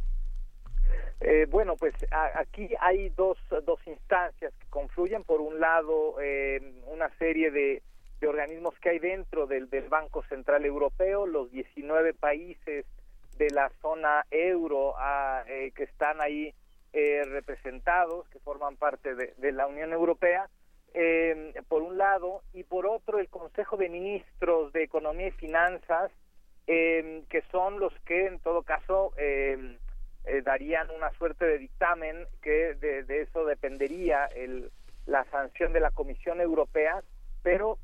[1.20, 5.24] Eh, bueno, pues a- aquí hay dos, dos instancias que confluyen.
[5.24, 7.82] Por un lado, eh, una serie de,
[8.20, 12.86] de organismos que hay dentro del, del Banco Central Europeo, los 19 países
[13.38, 16.54] de la zona euro ah, eh, que están ahí
[16.92, 20.48] eh, representados, que forman parte de, la Unión Europea,
[20.94, 26.10] eh, por un lado, y por otro el Consejo de Ministros de Economía y Finanzas,
[26.66, 29.78] eh, que son los que en todo caso eh,
[30.24, 34.70] eh, darían una suerte de dictamen que de, eso dependería el,
[35.06, 37.02] la sanción de la Comisión Europea,
[37.42, 37.78] pero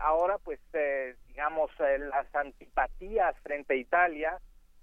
[0.00, 0.60] ahora pues
[1.26, 4.38] digamos las antipatías frente a Italia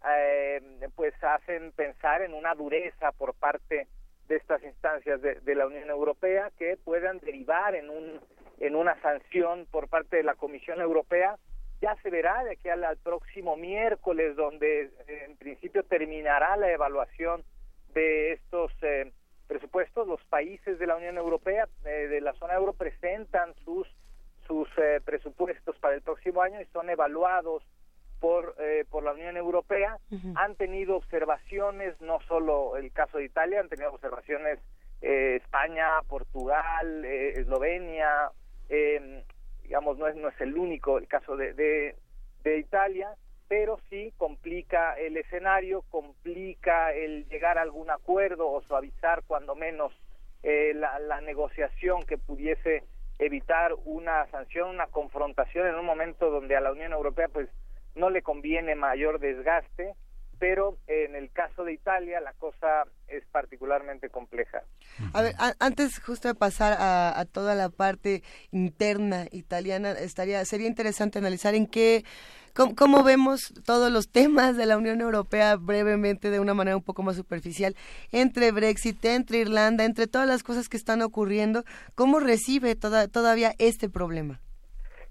[0.05, 0.61] eh,
[0.95, 3.87] pues hacen pensar en una dureza por parte
[4.27, 8.19] de estas instancias de, de la Unión Europea que puedan derivar en un
[8.59, 11.37] en una sanción por parte de la Comisión Europea.
[11.79, 17.43] Ya se verá de aquí al, próximo miércoles donde eh, en principio terminará la evaluación
[17.93, 19.11] de estos eh,
[19.47, 20.07] presupuestos.
[20.07, 23.87] Los países de la Unión Europea eh, de la zona euro presentan sus
[24.47, 27.63] sus eh, presupuestos para el próximo año y son evaluados
[28.19, 29.97] por eh, por la Unión Europea
[30.35, 34.59] han tenido observaciones no solo el caso de Italia han tenido observaciones
[35.01, 38.31] eh, España Portugal eh, Eslovenia
[38.69, 39.23] eh,
[39.63, 41.95] digamos no es no es el único el caso de, de,
[42.43, 43.09] de Italia
[43.47, 49.93] pero sí complica el escenario complica el llegar a algún acuerdo o suavizar cuando menos
[50.43, 52.83] eh, la, la negociación que pudiese
[53.19, 57.49] evitar una sanción una confrontación en un momento donde a la Unión Europea pues
[57.97, 59.93] no le conviene mayor desgaste
[60.39, 64.63] pero en el caso de Italia la cosa es particularmente compleja
[65.13, 70.67] A ver, antes justo de pasar a, a toda la parte interna italiana, estaría sería
[70.67, 72.03] interesante analizar en qué,
[72.53, 76.83] cómo, cómo vemos todos los temas de la Unión Europea brevemente, de una manera un
[76.83, 77.75] poco más superficial,
[78.11, 81.63] entre Brexit, entre Irlanda, entre todas las cosas que están ocurriendo,
[81.95, 84.39] ¿cómo recibe toda, todavía este problema?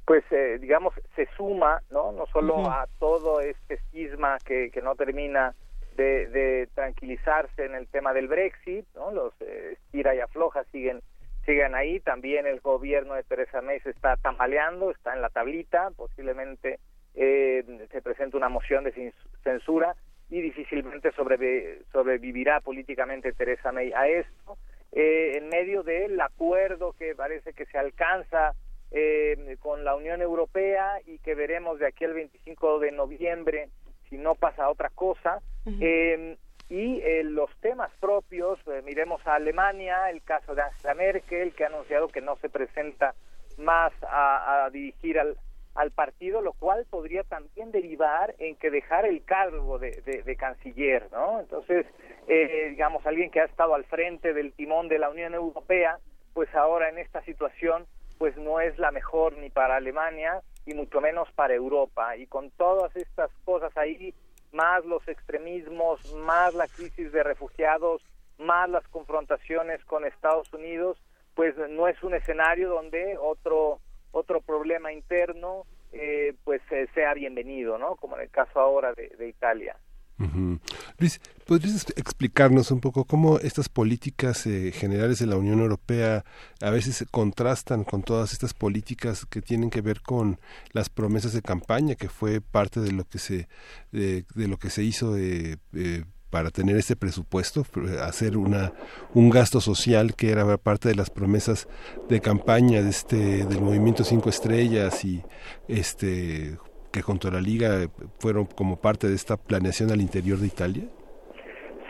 [0.06, 4.94] Pues eh, digamos se suma no no solo a todo este cisma que, que no
[4.94, 5.54] termina
[5.96, 11.00] de, de tranquilizarse en el tema del Brexit no los eh, estira y afloja siguen
[11.44, 12.00] siguen ahí.
[12.00, 15.90] También el gobierno de Theresa May se está tambaleando está en la tablita.
[15.96, 16.80] Posiblemente
[17.14, 19.14] eh, se presenta una moción de cens-
[19.44, 19.94] censura
[20.28, 24.58] y difícilmente sobrevi- sobrevivirá políticamente Theresa May a esto.
[24.90, 28.52] Eh, en medio del acuerdo que parece que se alcanza
[28.90, 33.68] eh, con la Unión Europea y que veremos de aquí al 25 de noviembre
[34.08, 35.40] si no pasa otra cosa.
[35.80, 36.36] Eh,
[36.68, 41.64] y eh, los temas propios, eh, miremos a Alemania, el caso de Angela Merkel, que
[41.64, 43.14] ha anunciado que no se presenta
[43.58, 45.36] más a, a dirigir al,
[45.76, 50.36] al partido, lo cual podría también derivar en que dejar el cargo de, de- de
[50.36, 51.38] canciller, ¿no?
[51.40, 51.86] Entonces,
[52.28, 55.98] eh, digamos, alguien que ha estado al frente del timón de la Unión Europea,
[56.34, 57.86] pues ahora en esta situación,
[58.18, 62.16] pues no es la mejor ni para Alemania y mucho menos para Europa.
[62.16, 64.14] Y con todas estas cosas ahí,
[64.52, 68.02] más los extremismos, más la crisis de refugiados,
[68.38, 70.98] más las confrontaciones con Estados Unidos,
[71.34, 73.80] pues no es un escenario donde otro
[74.12, 77.96] otro problema interno eh, pues eh, sea bienvenido, ¿no?
[77.96, 79.76] Como en el caso ahora de, de Italia.
[80.18, 80.58] Ujú.
[80.98, 86.24] Luis, ¿podrías ex- explicarnos un poco cómo estas políticas eh, generales de la Unión Europea
[86.62, 90.40] a veces contrastan con todas estas políticas que tienen que ver con
[90.72, 93.48] las promesas de campaña, que fue parte de lo que se
[93.92, 98.72] de, de lo que se hizo de, eh, para tener este presupuesto, pr- hacer una
[99.12, 101.68] un gasto social que era parte de las promesas
[102.08, 105.22] de campaña de este del movimiento cinco estrellas y
[105.68, 106.56] este
[106.96, 110.84] que junto a la liga fueron como parte de esta planeación al interior de Italia?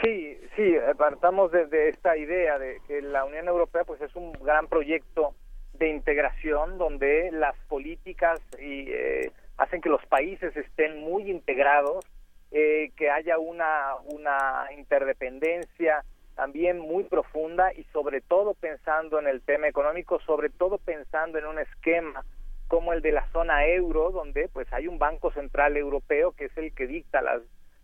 [0.02, 4.32] Sí, sí, eh, partamos desde esta idea de que la Unión Europea pues es un
[4.32, 5.34] gran proyecto
[5.74, 12.04] de integración donde las políticas y eh, hacen que los países estén muy integrados,
[12.50, 16.02] eh, que haya una, una interdependencia
[16.34, 21.46] también muy profunda y sobre todo pensando en el tema económico, sobre todo pensando en
[21.46, 22.24] un esquema
[22.68, 26.56] como el de la zona euro, donde pues hay un banco central europeo que es
[26.56, 27.43] el que dicta las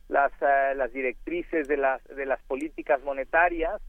[0.09, 3.81] las, eh, las directrices de las de las políticas monetarias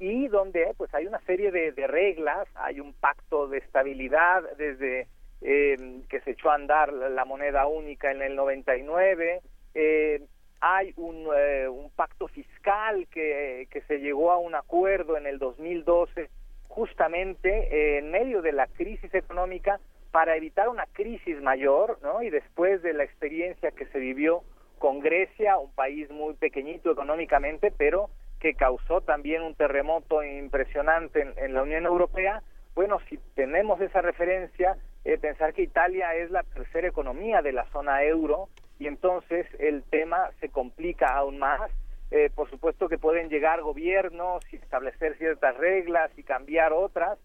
[0.00, 5.06] y donde pues hay una serie de, de reglas, hay un pacto de estabilidad desde
[5.42, 9.40] eh, que se echó a andar la moneda única en el 99,
[9.74, 10.22] eh,
[10.60, 15.38] hay un, eh, un pacto fiscal que, que se llegó a un acuerdo en el
[15.38, 16.28] 2012
[16.68, 19.80] justamente en medio de la crisis económica
[20.10, 22.22] para evitar una crisis mayor, ¿no?
[22.22, 24.42] Y después de la experiencia que se vivió
[24.78, 28.10] con Grecia, un país muy pequeñito económicamente, pero
[28.40, 32.42] que causó también un terremoto impresionante en, la Unión Europea,
[32.74, 37.66] bueno, si tenemos esa referencia, eh, pensar que Italia es la tercera economía de la
[37.72, 41.70] zona euro y entonces el tema se complica aún más.
[42.10, 47.18] Eh, por supuesto que pueden llegar gobiernos y establecer ciertas reglas y cambiar otras,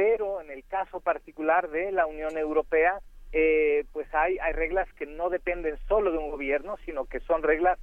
[0.00, 3.00] pero en el caso particular de la Unión Europea,
[3.32, 7.42] eh, pues hay, hay reglas que no dependen solo de un gobierno, sino que son
[7.42, 7.78] reglas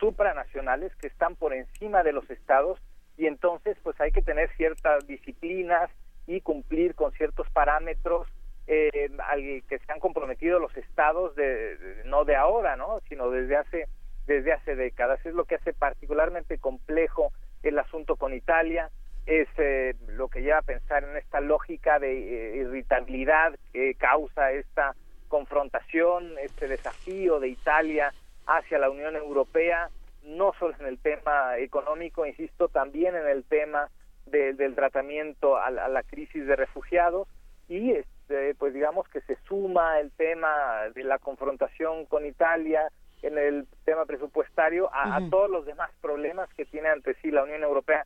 [0.00, 2.80] supranacionales que están por encima de los estados
[3.16, 5.88] y entonces pues hay que tener ciertas disciplinas
[6.26, 8.26] y cumplir con ciertos parámetros
[8.66, 13.56] eh, al que se han comprometido los estados de, no de ahora no sino desde
[13.56, 13.86] hace
[14.26, 15.24] desde hace décadas.
[15.24, 17.30] Es lo que hace particularmente complejo
[17.62, 18.90] el asunto con Italia
[19.26, 24.52] es eh, lo que lleva a pensar en esta lógica de eh, irritabilidad que causa
[24.52, 24.94] esta
[25.28, 28.12] confrontación este desafío de Italia
[28.46, 29.88] hacia la Unión Europea
[30.24, 33.88] no solo en el tema económico insisto también en el tema
[34.26, 37.26] de- del tratamiento a la, a la crisis de refugiados.
[37.68, 42.88] Y este, pues digamos que se suma el tema de la confrontación con Italia
[43.22, 47.62] en el tema presupuestario a, todos los demás problemas que tiene ante sí la Unión
[47.62, 48.04] Europea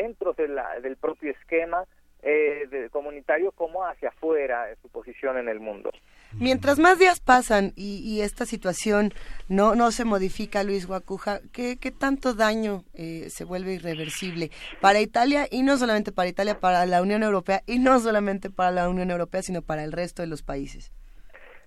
[0.00, 1.84] dentro de la- del propio esquema
[2.22, 5.90] eh, de- comunitario como hacia afuera en su posición en el mundo.
[6.40, 9.12] Mientras más días pasan y, y esta situación
[9.48, 14.50] no, no se modifica, Luis Guacuja, ¿qué, qué tanto daño eh, se vuelve irreversible
[14.80, 18.70] para Italia y no solamente para Italia, para la Unión Europea y no solamente para
[18.72, 20.90] la Unión Europea, sino para el resto de los países?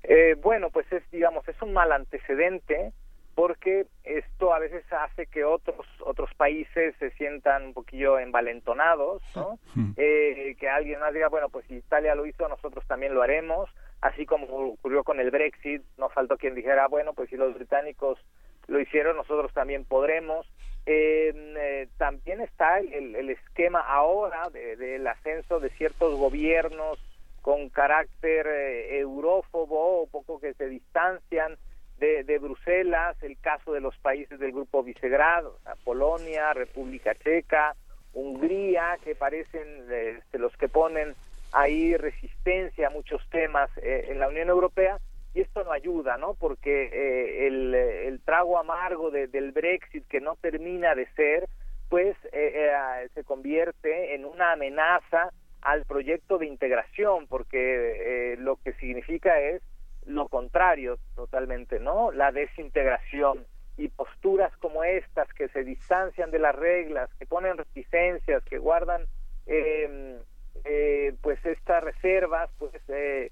[0.03, 2.91] Eh, bueno, pues es, digamos, es un mal antecedente
[3.40, 9.57] porque esto a veces hace que otros otros países se sientan un poquillo envalentonados, ¿no?
[9.98, 13.70] Eh, que alguien más diga, bueno, pues si Italia lo hizo, nosotros también lo haremos,
[14.02, 18.20] así como ocurrió con el Brexit, no faltó quien dijera, bueno, pues si los británicos
[18.68, 20.45] lo hicieron, nosotros también podremos.
[20.86, 26.98] Eh, eh, también está el, el esquema ahora de- del ascenso de ciertos gobiernos
[27.41, 31.57] con carácter eh, eurófobo o poco que se distancian
[31.99, 37.76] de, de Bruselas, el caso de los países del grupo Visegrad, o Polonia, República Checa,
[38.13, 41.13] Hungría, que parecen este, los que ponen
[41.51, 44.97] ahí resistencia a muchos temas eh, en la Unión Europea
[45.34, 46.34] y esto no ayuda, ¿no?
[46.34, 51.47] Porque el, eh, el trago amargo de- del Brexit que no termina de ser,
[51.89, 55.30] pues eh, eh, se convierte en una amenaza
[55.61, 59.61] al proyecto de integración, porque eh, lo que significa es
[60.05, 62.11] lo contrario totalmente, ¿no?
[62.11, 63.45] La desintegración
[63.77, 69.05] y posturas como estas que se distancian de las reglas, que ponen reticencias, que guardan
[69.45, 70.19] eh,
[70.65, 73.31] eh, pues estas reservas, pues eh,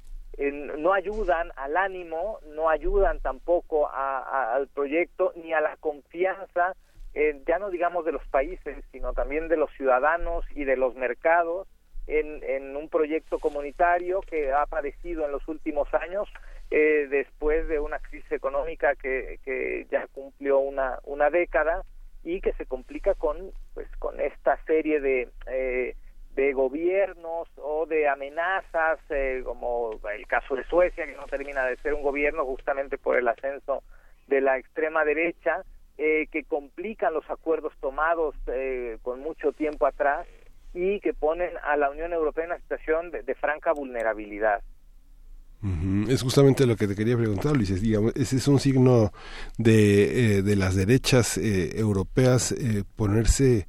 [0.77, 6.76] no ayudan al ánimo, no ayudan tampoco a- al proyecto ni a la confianza,
[7.14, 10.95] eh, ya no digamos de los países, sino también de los ciudadanos y de los
[10.95, 11.68] mercados
[12.08, 16.28] en, en un proyecto comunitario que ha padecido en los últimos años
[16.72, 21.84] eh, después de una crisis económica que, que ya cumplió una, una década
[22.24, 25.96] y que se complica con pues con esta serie de eh,
[26.38, 31.78] de gobiernos o de amenazas eh, como el caso de Suecia que no termina de
[31.78, 33.82] ser un gobierno justamente por el ascenso
[34.28, 35.64] de la extrema derecha
[35.98, 40.28] eh, que complican los acuerdos tomados eh, con mucho tiempo atrás
[40.78, 44.62] y que ponen a la Unión Europea en una situación de, de franca vulnerabilidad.
[45.64, 47.82] Ujú, Es justamente lo que te quería preguntar, Luis.
[47.82, 49.12] Digamos, ese es un signo
[49.58, 53.68] de, eh, de las derechas eh, europeas eh, ponerse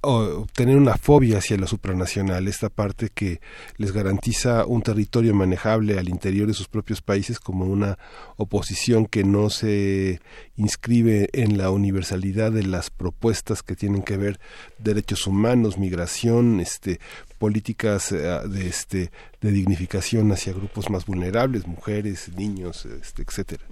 [0.00, 3.40] o tener una fobia hacia lo supranacional, esta parte que
[3.76, 7.98] les garantiza un territorio manejable al interior de sus propios países como una
[8.36, 10.20] oposición que no se
[10.56, 14.40] inscribe en la universalidad de las propuestas que tienen que ver
[14.78, 16.98] derechos humanos, migración, este
[17.38, 18.16] políticas eh,
[18.48, 19.10] de este
[19.42, 23.64] de dignificación hacia grupos más vulnerables, mujeres, niños, este, etcétera.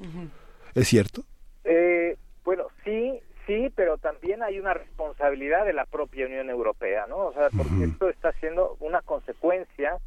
[0.74, 1.24] ¿Es cierto?
[1.64, 7.18] Eh, bueno, sí, sí, pero también hay una responsabilidad de la propia Unión Europea, ¿no?
[7.18, 9.98] O sea, porque esto está siendo una consecuencia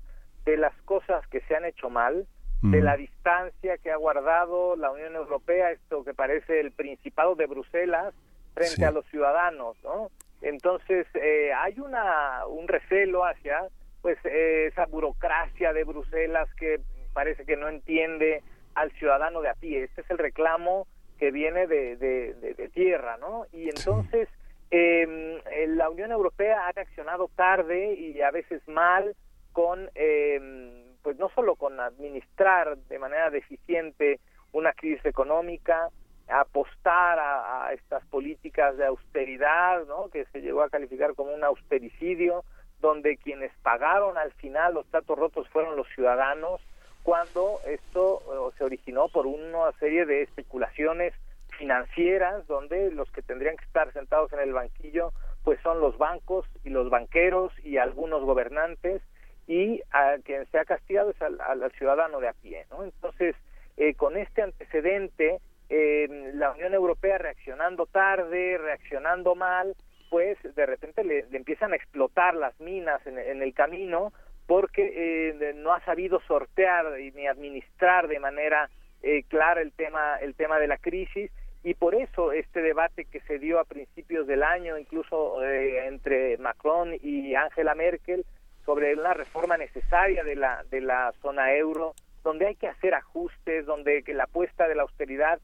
[0.46, 2.28] de las cosas que se han hecho mal,
[2.64, 7.46] de la distancia que ha guardado la Unión Europea, esto que parece el Principado de
[7.46, 8.16] Bruselas
[8.56, 10.10] frente a los ciudadanos, ¿no?
[10.42, 13.68] Entonces eh, hay una un recelo hacia
[14.02, 16.80] pues eh, esa burocracia de Bruselas que
[17.14, 18.42] parece que no entiende
[18.74, 19.84] al ciudadano de a pie.
[19.84, 20.88] Este es el reclamo
[21.18, 23.46] que viene de, de, de- de tierra, ¿no?
[23.52, 24.30] Y entonces
[24.72, 29.16] eh, la Unión Europea ha reaccionado tarde y a veces mal
[29.54, 34.20] con, eh, pues no solo con administrar de manera deficiente
[34.52, 35.90] una crisis económica,
[36.30, 40.10] apostar a, a estas políticas de austeridad, ¿no?
[40.10, 42.44] Que se llegó a calificar como un austericidio,
[42.82, 46.62] donde quienes pagaron al final los tratos rotos fueron los ciudadanos,
[47.08, 51.14] cuando esto se originó por una serie de especulaciones
[51.58, 55.14] financieras donde los que tendrían que estar sentados en el banquillo
[55.46, 59.02] pues son los bancos y los banqueros y algunos gobernantes
[59.48, 62.84] y a quien se ha castigado es al, al ciudadano de a pie ¿no?
[62.84, 63.38] entonces
[63.78, 65.40] eh, con este antecedente
[65.70, 69.78] eh, la Unión Europea reaccionando tarde reaccionando mal
[70.10, 74.12] pues de repente le, le empiezan a explotar las minas en, en el camino
[74.48, 78.70] porque eh, no ha sabido sortear ni administrar de manera
[79.04, 81.32] eh, clara el tema el tema de la crisis.
[81.64, 86.38] Y por eso este debate que se dio a principios del año incluso eh, entre
[86.38, 88.26] Macron y Angela Merkel
[88.66, 91.94] sobre una reforma necesaria de la de la zona euro
[92.24, 95.40] donde hay que hacer ajustes donde que la apuesta de la austeridad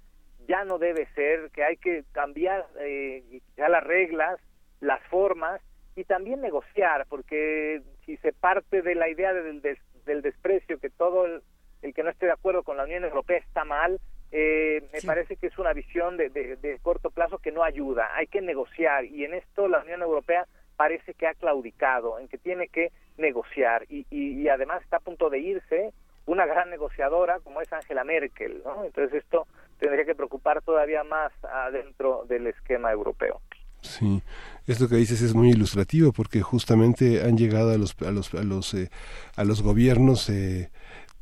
[0.47, 4.39] ya no debe ser que hay que cambiar eh, ya las reglas
[4.79, 5.61] las formas
[5.95, 10.89] y también negociar, porque si se parte de la idea del, des- del desprecio, que
[10.89, 11.41] todo el,
[11.81, 13.99] el que no esté de acuerdo con la Unión Europea está mal,
[14.31, 18.09] eh, me parece que es una visión de, de- de corto plazo que no ayuda.
[18.15, 22.39] Hay que negociar y en esto la Unión Europea parece que ha claudicado, en que
[22.39, 25.93] tiene que negociar y, y- y además está a punto de irse
[26.25, 28.83] una gran negociadora como es Angela Merkel, ¿no?
[28.85, 29.45] Entonces esto
[29.77, 33.41] tendría que preocupar todavía más adentro del esquema europeo.
[33.83, 34.21] Sí,
[34.65, 38.43] esto que dices es muy ilustrativo porque justamente han llegado a los a los a
[38.43, 38.89] los eh,
[39.35, 40.71] a los gobiernos eh,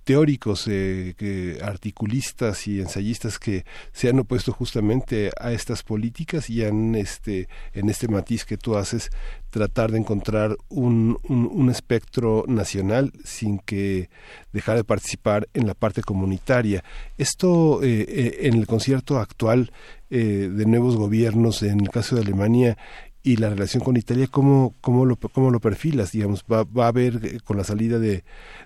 [0.03, 6.63] teóricos, eh, que articulistas y ensayistas que se han opuesto justamente a estas políticas y
[6.63, 9.11] han este en este matiz que tú haces
[9.51, 14.09] tratar de encontrar un, un, un espectro nacional sin que
[14.53, 16.83] dejar de participar en la parte comunitaria.
[17.17, 19.71] Esto eh, eh, en el concierto actual
[20.09, 22.77] eh, de nuevos gobiernos, en el caso de Alemania
[23.23, 26.11] y la relación con Italia, ¿cómo, cómo, lo, cómo lo perfilas?
[26.11, 28.23] Digamos, ¿va, va a haber eh, con la salida de,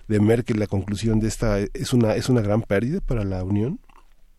[0.08, 3.78] de Merkel la conclusión de esta, es una, es una gran pérdida para la Unión?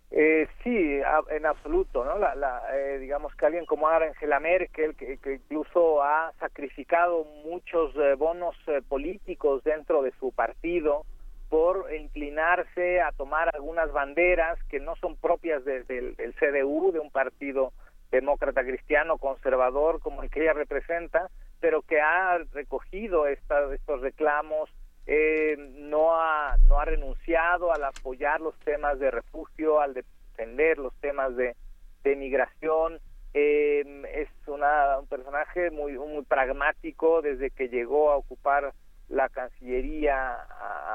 [0.10, 1.00] Eh, sí,
[1.30, 2.18] en absoluto, ¿no?
[2.18, 8.16] La, la, eh, digamos que alguien como Angela Merkel, que, incluso ha sacrificado muchos eh,
[8.18, 11.06] bonos eh, políticos dentro de su partido
[11.50, 17.00] por inclinarse a tomar algunas banderas que no son propias de- del- del CDU, de
[17.00, 17.72] un partido
[18.12, 21.30] demócrata cristiano conservador como el que ella representa,
[21.60, 24.70] pero que ha recogido esta- estos reclamos
[25.10, 30.94] eh, no ha no ha renunciado al apoyar los temas de refugio, al defender los
[31.00, 31.56] temas de,
[32.04, 33.00] de migración.
[33.34, 38.74] Eh, es una, un personaje muy muy pragmático desde que llegó a ocupar
[39.08, 40.34] la Cancillería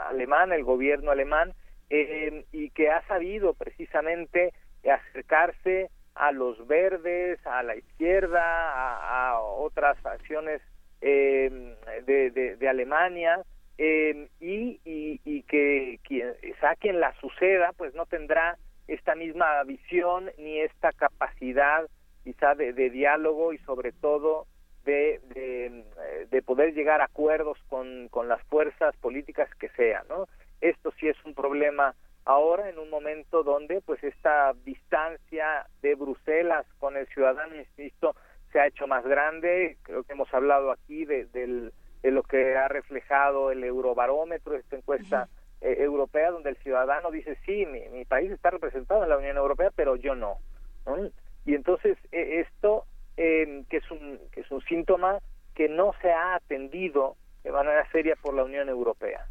[0.08, 1.54] alemana, el gobierno alemán,
[1.88, 4.52] eh, y que ha sabido precisamente
[4.90, 5.90] acercarse
[6.22, 10.62] a los verdes, a la izquierda, a, otras acciones
[11.00, 11.74] eh,
[12.06, 13.40] de, Alemania,
[13.76, 16.32] eh, y, y, que quien
[16.78, 21.88] quien la suceda pues no tendrá esta misma visión ni esta capacidad
[22.22, 24.46] quizá de, de diálogo y sobre todo
[24.84, 25.84] de, de,
[26.30, 30.28] de poder llegar a acuerdos con, con las fuerzas políticas que sean no
[30.60, 36.66] esto sí es un problema ahora en un momento donde pues esta distancia de Bruselas
[36.78, 38.14] con el ciudadano insisto
[38.52, 42.68] se ha hecho más grande creo que hemos hablado aquí de, de lo que ha
[42.68, 45.28] reflejado el Eurobarómetro, esta encuesta
[45.60, 49.36] eh, europea, donde el ciudadano dice, sí, mi, mi país está representado en la Unión
[49.36, 50.38] Europea, pero yo no.
[50.86, 50.96] ¿no?
[51.44, 52.84] Y entonces eh, esto
[53.16, 55.18] eh, que, es un, que es un síntoma
[55.54, 59.26] que no se ha atendido de manera seria por la Unión Europea.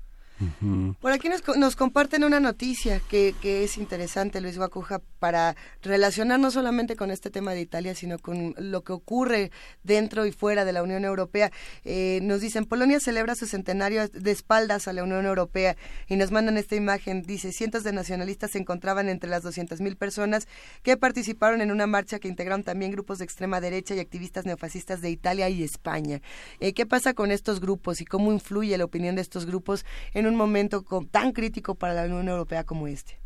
[0.99, 6.39] Por aquí nos, nos comparten una noticia que, que es interesante, Luis Guacuja, para relacionar
[6.39, 9.51] no solamente con este tema de Italia, sino con lo que ocurre
[9.83, 11.51] dentro y fuera de la Unión Europea.
[11.83, 15.75] Eh, nos dicen, Polonia celebra su centenario de espaldas a la Unión Europea
[16.07, 17.21] y nos mandan esta imagen.
[17.21, 20.47] Dice, cientos de nacionalistas se encontraban entre las 200.000 personas
[20.83, 25.01] que participaron en una marcha que integraron también grupos de extrema derecha y activistas neofascistas
[25.01, 26.21] de Italia y España.
[26.59, 30.27] Eh, ¿Qué pasa con estos grupos y cómo influye la opinión de estos grupos en
[30.27, 33.17] un momento co- tan crítico para la Unión Europea como este?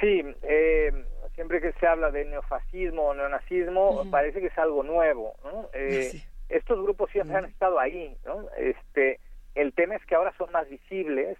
[0.00, 0.92] Sí, eh,
[1.34, 5.34] siempre que se habla de neofascismo o neonazismo, parece que es algo nuevo.
[5.44, 5.68] ¿no?
[5.74, 8.16] Eh, Estos grupos siempre han estado ahí.
[8.24, 8.46] ¿no?
[8.56, 9.20] Este,
[9.54, 11.36] el tema es que ahora son más visibles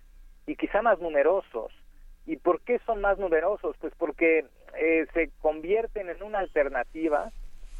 [0.47, 1.73] y quizá más numerosos.
[2.27, 3.77] ¿Y por qué son más numerosos?
[3.81, 4.45] Pues porque
[4.79, 7.33] eh, se convierten en una alternativa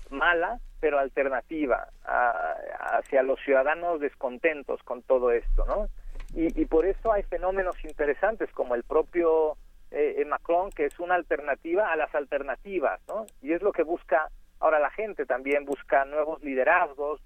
[0.09, 2.57] mala, pero alternativa a-
[2.99, 5.89] hacia los ciudadanos descontentos con todo esto, ¿no?
[6.35, 9.57] Y, y por eso hay fenómenos interesantes como el propio
[9.91, 13.27] eh, Macron, que es una alternativa a las alternativas, ¿no?
[13.43, 14.31] Y es lo que busca
[14.61, 17.21] ahora la gente también, busca nuevos liderazgos,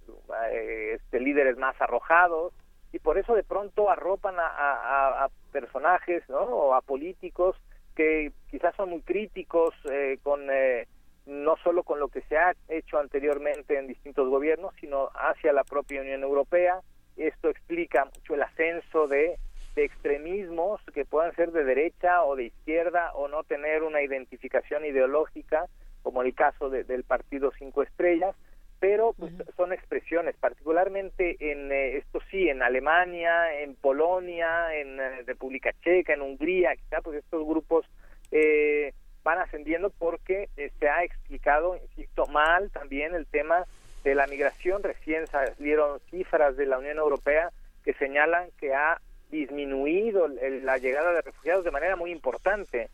[0.51, 2.55] eh, este, líderes más arrojados,
[2.93, 6.39] y por eso de pronto arropan a, a- personajes, ¿no?
[6.41, 7.57] O a políticos
[7.95, 10.87] que quizás son muy críticos eh, con eh,
[11.27, 15.63] no solo con lo que se ha hecho anteriormente en distintos gobiernos, sino hacia la
[15.65, 16.81] propia Unión Europea.
[17.17, 19.37] Esto explica mucho el ascenso de,
[19.77, 24.85] de extremismos que puedan ser de derecha o de izquierda o no tener una identificación
[24.85, 25.67] ideológica,
[26.03, 28.35] como el caso de- del Partido Cinco Estrellas,
[28.81, 35.23] pero pues, son expresiones, particularmente en eh, esto sí, en Alemania, en Polonia, en eh,
[35.25, 37.87] República Checa, en Hungría, quizá pues estos grupos
[38.31, 38.93] eh,
[39.23, 43.65] van ascendiendo porque eh, se ha explicado, insisto, mal también el tema
[44.05, 44.83] de la migración.
[44.83, 47.51] Recién salieron cifras de la Unión Europea
[47.85, 49.01] que señalan que ha
[49.31, 52.89] disminuido la llegada de refugiados de manera muy importante.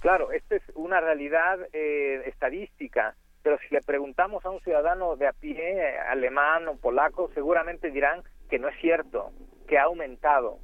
[0.00, 5.26] Claro, esta es una realidad eh, estadística, pero si le preguntamos a un ciudadano de
[5.26, 9.32] a pie, alemán o polaco, seguramente dirán que no es cierto,
[9.66, 10.58] que ha aumentado.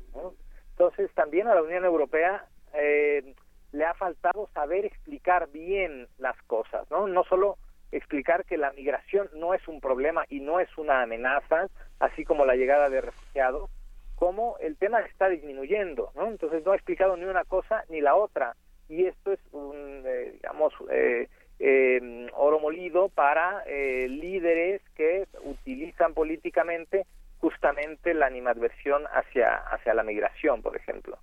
[0.73, 3.35] Entonces, también a la Unión Europea eh,
[3.73, 7.07] le ha faltado saber explicar bien las cosas, ¿no?
[7.07, 7.59] No solo
[7.93, 11.69] explicar que la migración no es un problema y no es una amenaza,
[11.99, 13.71] así como la llegada de refugiados,
[14.15, 16.29] como el tema está disminuyendo, ¿no?
[16.29, 18.55] Entonces no ha explicado ni una cosa ni la otra
[18.89, 21.29] y esto es un, eh, digamos, eh,
[21.61, 27.07] eh, oro molido para eh, líderes que utilizan políticamente
[27.39, 31.19] justamente la animadversión hacia hacia la migración, por ejemplo.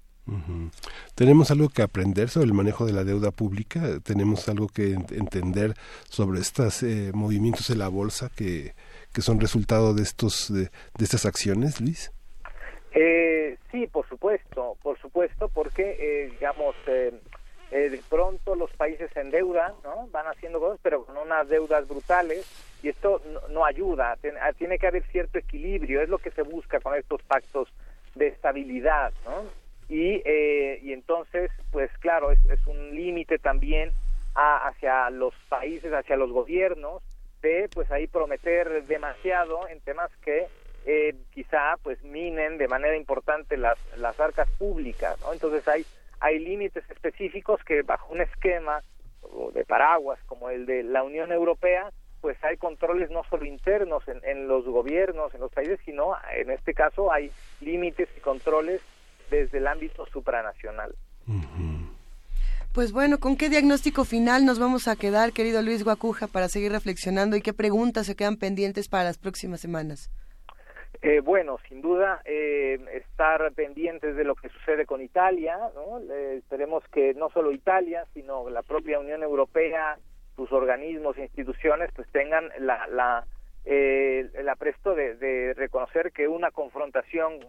[1.17, 5.11] Tenemos algo que aprender sobre el manejo de la deuda pública, tenemos algo que ent-
[5.17, 5.73] entender
[6.09, 8.75] sobre estos movimientos en la bolsa que,
[9.15, 12.11] que son resultado de estos de, de estas acciones, Luis.
[12.91, 17.11] Eh, sí, por supuesto, por supuesto, porque eh, digamos eh,
[17.71, 20.07] eh, de pronto los países en deuda, ¿no?
[20.11, 22.45] Van haciendo cosas, pero con unas deudas brutales
[22.83, 24.17] y esto no, ayuda.
[24.21, 27.69] Tiene, ah, tiene que haber cierto equilibrio, es lo que se busca con estos pactos
[28.13, 29.66] de estabilidad, ¿no?
[29.89, 33.91] Y, eh, y entonces, pues claro, es, es un límite también
[34.35, 37.01] a- hacia los países, hacia los gobiernos,
[37.41, 40.47] de pues ahí prometer demasiado en temas que
[40.85, 45.33] eh, quizá pues minen de manera importante las, las arcas públicas, ¿no?
[45.33, 45.85] Entonces hay,
[46.19, 48.81] hay límites específicos que bajo un esquema
[49.53, 51.91] de paraguas como el de la Unión Europea,
[52.21, 56.49] pues hay controles no solo internos en, en los gobiernos, en los países, sino en
[56.51, 58.81] este caso hay límites y controles
[59.29, 60.95] desde el ámbito supranacional.
[62.73, 66.71] Pues bueno, ¿con qué diagnóstico final nos vamos a quedar, querido Luis Guacuja, para seguir
[66.71, 70.11] reflexionando y qué preguntas se quedan pendientes para las próximas semanas?
[71.01, 75.99] Eh, bueno, sin duda, eh, estar pendientes de lo que sucede con Italia, ¿no?
[76.11, 79.97] Eh, esperemos que no solo Italia, sino la propia Unión Europea,
[80.35, 83.25] sus organismos e instituciones, pues tengan la, la,
[83.65, 87.39] eh, el apresto de, de reconocer que una confrontación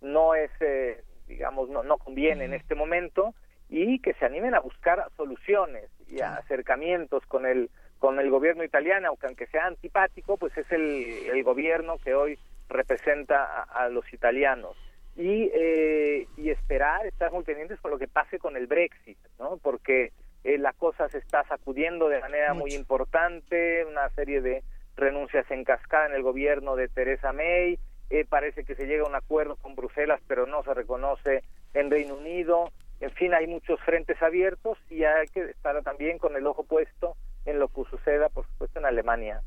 [0.00, 3.34] no es, eh, digamos, no, no conviene en este momento
[3.68, 8.64] y que se animen a buscar soluciones y a acercamientos con el con el gobierno
[8.64, 12.38] italiano, aunque aunque sea antipático, pues es el, el gobierno que hoy
[12.68, 14.76] representa a, a los italianos.
[15.16, 19.58] Y eh, y esperar, estar muy pendientes con lo que pase con el Brexit, ¿no?
[19.58, 20.12] Porque
[20.44, 24.62] eh, la cosa se está sacudiendo de manera muy importante, una serie de
[24.96, 27.78] renuncias en cascada en el gobierno de Theresa May,
[28.10, 31.90] eh, parece que se llega a un acuerdo con Bruselas, pero no se reconoce en
[31.90, 32.72] Reino Unido.
[33.00, 37.16] En fin, hay muchos frentes abiertos y hay que estar también con el ojo puesto
[37.46, 39.40] en lo que suceda, por supuesto, en Alemania.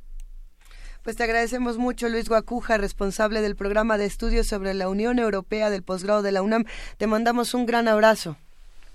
[1.03, 5.69] Pues te agradecemos mucho, Luis Guacuja, responsable del programa de estudios sobre la Unión Europea
[5.69, 6.64] del posgrado de la UNAM.
[6.98, 8.38] Te mandamos un gran abrazo.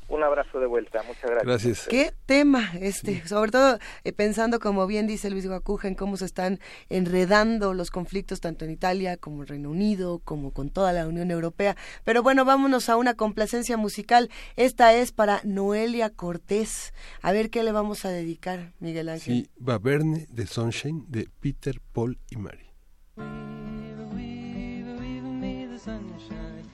[0.09, 1.45] Un abrazo de vuelta, muchas gracias.
[1.45, 1.89] Gracias.
[1.89, 6.25] Qué tema este, sobre todo eh, pensando como bien dice Luis Guacuja en cómo se
[6.25, 11.07] están enredando los conflictos tanto en Italia como en Reino Unido, como con toda la
[11.07, 11.77] Unión Europea.
[12.05, 14.31] Pero bueno, vámonos a una complacencia musical.
[14.57, 16.95] Esta es para Noelia Cortés.
[17.21, 19.35] A ver qué le vamos a dedicar, Miguel Ángel.
[19.35, 22.71] Sí, Baverne de Sunshine de Peter, Paul y Mary.
[23.17, 26.65] Weave, weave, weave me the sunshine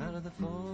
[0.00, 0.73] out of the.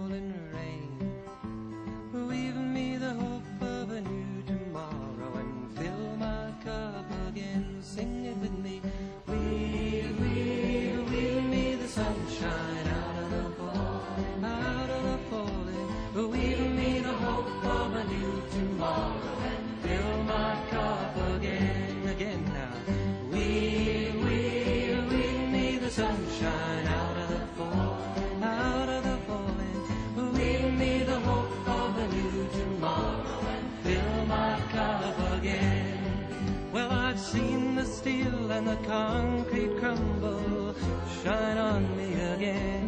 [38.61, 40.75] and the concrete crumble,
[41.23, 42.87] shine on me again.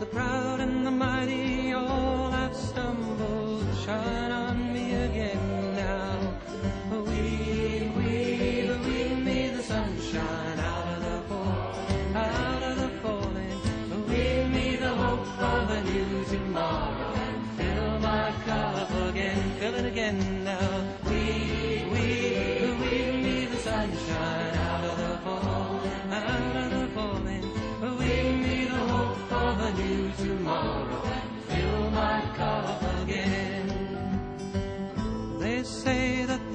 [0.00, 4.49] The proud and the mighty, all have stumbled, shine on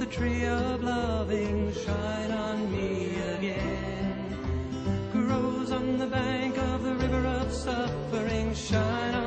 [0.06, 4.38] the tree of loving shine on me again.
[5.12, 9.25] Grows on the bank of the river of suffering, shine on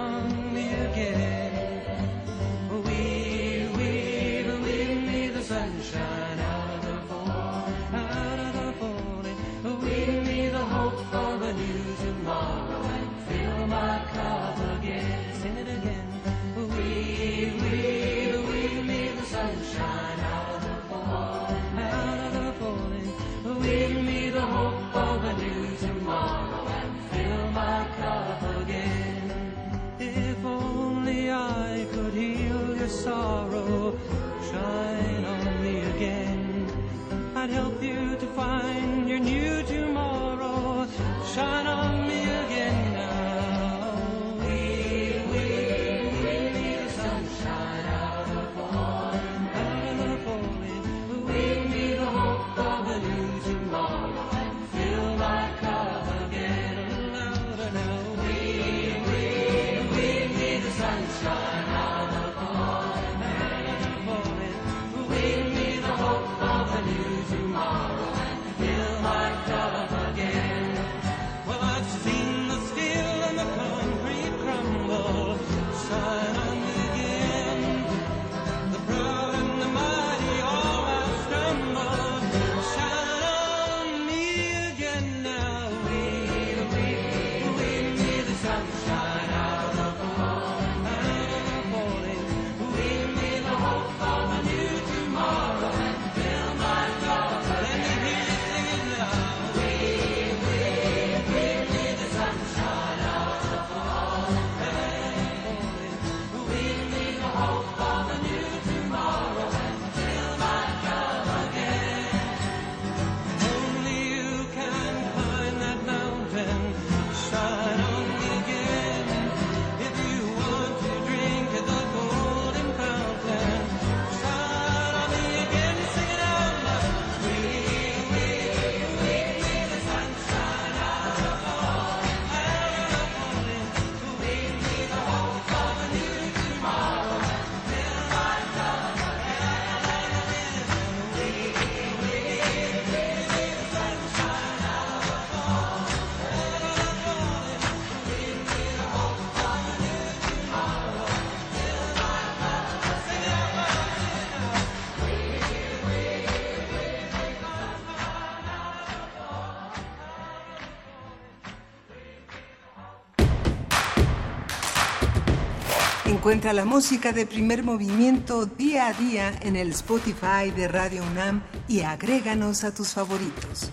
[166.39, 171.43] Encuentra la música de primer movimiento día a día en el Spotify de Radio UNAM
[171.67, 173.73] y agréganos a tus favoritos.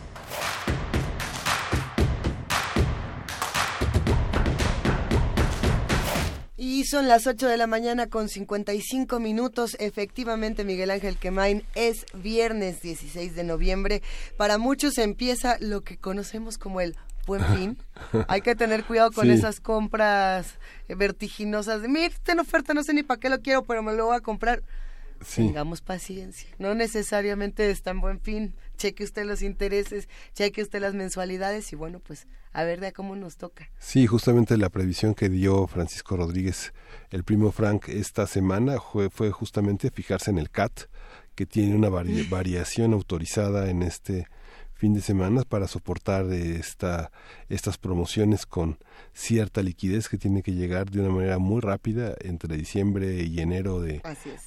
[6.58, 9.78] Y son las 8 de la mañana con 55 minutos.
[9.80, 14.02] Efectivamente, Miguel Ángel Quemain, es viernes 16 de noviembre.
[14.38, 17.78] Para muchos empieza lo que conocemos como el buen fin.
[18.28, 19.32] Hay que tener cuidado con Sí.
[19.32, 20.56] esas compras
[20.88, 23.94] vertiginosas de, mira, está en oferta, no sé ni para qué lo quiero, pero me
[23.94, 24.64] lo voy a comprar.
[25.26, 25.48] Sí.
[25.48, 26.50] Tengamos paciencia.
[26.60, 28.54] No necesariamente está en buen fin.
[28.78, 32.92] Cheque usted los intereses, cheque usted las mensualidades y bueno, pues a ver de a
[32.92, 33.70] cómo nos toca.
[33.80, 36.74] Sí, justamente la previsión que dio Francisco Rodríguez,
[37.12, 40.82] el primo Frank, esta semana fue, fue justamente fijarse en el CAT,
[41.34, 44.28] que tiene una vari- variación autorizada en este
[44.86, 47.12] fin de semana para soportar esta,
[47.50, 48.78] estas promociones con
[49.14, 53.82] cierta liquidez que tiene que llegar de una manera muy rápida entre diciembre y enero
[53.82, 54.02] de,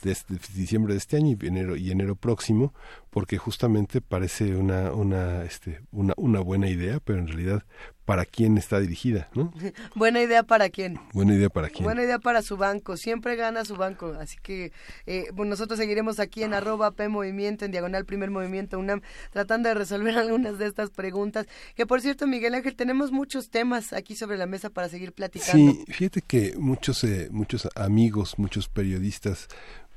[0.05, 2.73] de este- diciembre de este año y enero y enero próximo
[3.11, 7.65] porque justamente parece una una este una una buena idea pero en realidad
[8.09, 9.53] para quién está dirigida no
[9.95, 10.99] Buena idea para quién.
[11.13, 11.85] buena idea para quién.
[11.85, 14.73] Buena idea para su banco, siempre gana su banco, así que
[15.05, 19.69] eh, bueno, nosotros seguiremos aquí en arroba P Movimiento, en diagonal primer movimiento UNAM, tratando
[19.69, 24.17] de resolver algunas de estas preguntas, que por cierto Miguel Ángel, tenemos muchos temas aquí
[24.17, 25.73] sobre la mesa para seguir platicando.
[25.73, 29.49] Sí, fíjate que muchos eh, muchos amigos, muchos periodistas,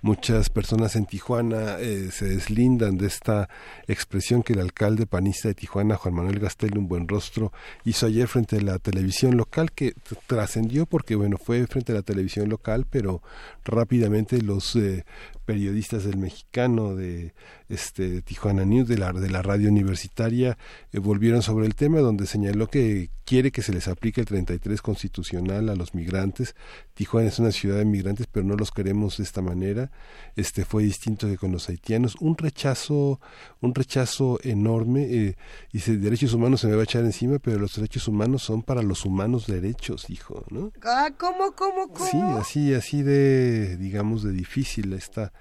[0.01, 3.49] muchas personas en Tijuana eh, se deslindan de esta
[3.87, 7.51] expresión que el alcalde panista de Tijuana, Juan Manuel Gastel, un buen rostro,
[7.85, 9.93] hizo ayer frente a la televisión local que
[10.27, 13.21] trascendió porque bueno fue frente a la televisión local, pero
[13.63, 15.05] rápidamente los eh,
[15.45, 17.33] periodistas del Mexicano, de
[17.71, 20.57] este Tijuana News, de la, de la radio universitaria,
[20.91, 24.81] eh, volvieron sobre el tema donde señaló que quiere que se les aplique el 33
[24.81, 26.55] constitucional a los migrantes.
[26.93, 29.89] Tijuana es una ciudad de migrantes, pero no los queremos de esta manera.
[30.35, 32.15] Este fue distinto que con los haitianos.
[32.19, 33.21] Un rechazo,
[33.61, 35.03] un rechazo enorme.
[35.03, 35.35] Eh,
[35.71, 38.81] dice, derechos humanos se me va a echar encima, pero los derechos humanos son para
[38.81, 40.73] los humanos derechos, dijo, ¿no?
[40.83, 42.09] Ah, ¿cómo, cómo, cómo?
[42.09, 45.31] Sí, así, así de, digamos, de difícil esta,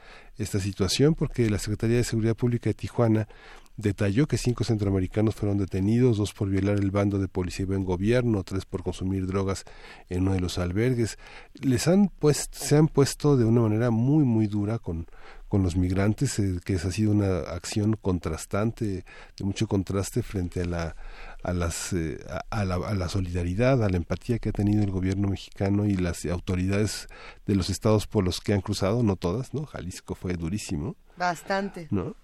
[0.42, 3.28] esta situación, porque la Secretaría de Seguridad Pública de Tijuana
[3.76, 7.84] detalló que cinco centroamericanos fueron detenidos, dos por violar el bando de policía y buen
[7.84, 9.64] gobierno, tres por consumir drogas
[10.08, 11.18] en uno de los albergues.
[11.60, 15.06] Les han puesto, se han puesto de una manera muy, muy dura con,
[15.48, 19.04] con los migrantes, eh, que esa ha sido una acción contrastante,
[19.36, 20.96] de mucho contraste frente a la
[21.42, 22.18] a las eh,
[22.50, 25.96] a, la, a la solidaridad, a la empatía que ha tenido el gobierno mexicano y
[25.96, 27.08] las autoridades
[27.46, 29.66] de los estados por los que han cruzado, no todas, ¿no?
[29.66, 31.86] Jalisco fue durísimo, Bastante.
[31.90, 32.16] ¿no?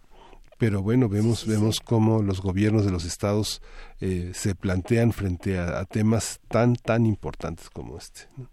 [0.59, 3.60] Pero bueno, vemos vemos cómo los gobiernos de los estados
[4.01, 8.22] eh, se plantean frente a, a temas tan tan importantes como este.
[8.36, 8.48] ¿no?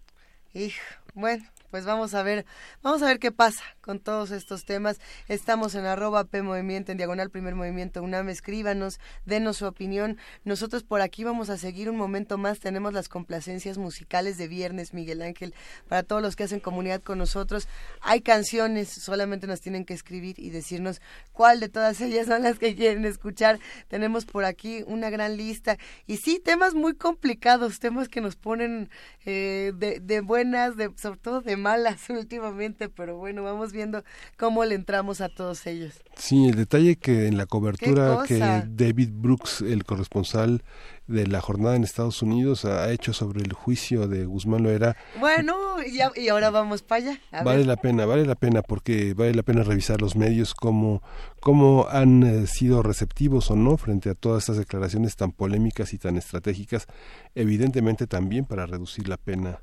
[0.52, 0.82] Hijo,
[1.14, 1.44] bueno,
[1.74, 2.46] pues vamos a ver,
[2.84, 5.00] vamos a ver qué pasa con todos estos temas.
[5.26, 10.16] Estamos en arroba P Movimiento, en diagonal primer movimiento UNAM, escríbanos, denos su opinión.
[10.44, 14.94] Nosotros por aquí vamos a seguir un momento más, tenemos las complacencias musicales de viernes,
[14.94, 15.52] Miguel Ángel,
[15.88, 17.66] para todos los que hacen comunidad con nosotros.
[18.02, 21.00] Hay canciones, solamente nos tienen que escribir y decirnos
[21.32, 23.58] cuál de todas ellas son las que quieren escuchar.
[23.88, 25.76] Tenemos por aquí una gran lista
[26.06, 28.90] y sí, temas muy complicados, temas que nos ponen
[29.24, 34.04] eh, de, buenas, de, sobre todo de malas últimamente, pero bueno, vamos viendo
[34.36, 35.94] cómo le entramos a todos ellos.
[36.16, 38.62] Sí, el detalle que en la cobertura ¿Qué que?
[38.68, 40.62] David Brooks, el corresponsal
[41.06, 45.54] de la jornada en Estados Unidos, ha hecho sobre el juicio de Guzmán Loera, Bueno,
[45.86, 47.20] y, a- y ahora vamos para allá.
[47.30, 47.66] A vale ver.
[47.66, 51.02] la pena, vale la pena porque vale la pena revisar los medios cómo,
[51.40, 55.98] cómo han eh, sido receptivos o no frente a todas estas declaraciones tan polémicas y
[55.98, 56.86] tan estratégicas,
[57.34, 59.60] evidentemente también para reducir la pena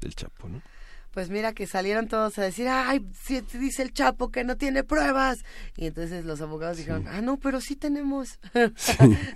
[0.00, 0.60] del Chapo, ¿no?
[1.12, 4.84] Pues mira que salieron todos a decir, ay, si dice el Chapo que no tiene
[4.84, 5.44] pruebas.
[5.76, 8.38] Y entonces los abogados dijeron, ah, no, pero sí tenemos.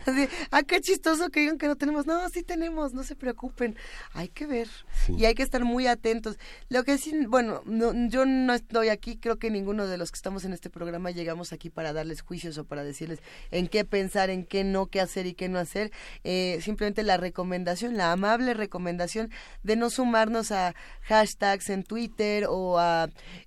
[0.07, 2.07] Así, ah, qué chistoso que digan que no tenemos.
[2.07, 3.77] No, sí tenemos, no se preocupen.
[4.13, 4.69] Hay que ver
[5.09, 6.39] y hay que estar muy atentos.
[6.69, 10.17] Lo que sí, bueno, no, yo no estoy aquí, creo que ninguno de los que
[10.17, 13.19] estamos en este programa llegamos aquí para darles juicios o para decirles
[13.51, 15.91] en qué pensar, en qué no, qué hacer y qué no hacer.
[16.23, 19.31] Eh, simplemente la recomendación, la amable recomendación
[19.63, 22.79] de no sumarnos a hashtags en Twitter o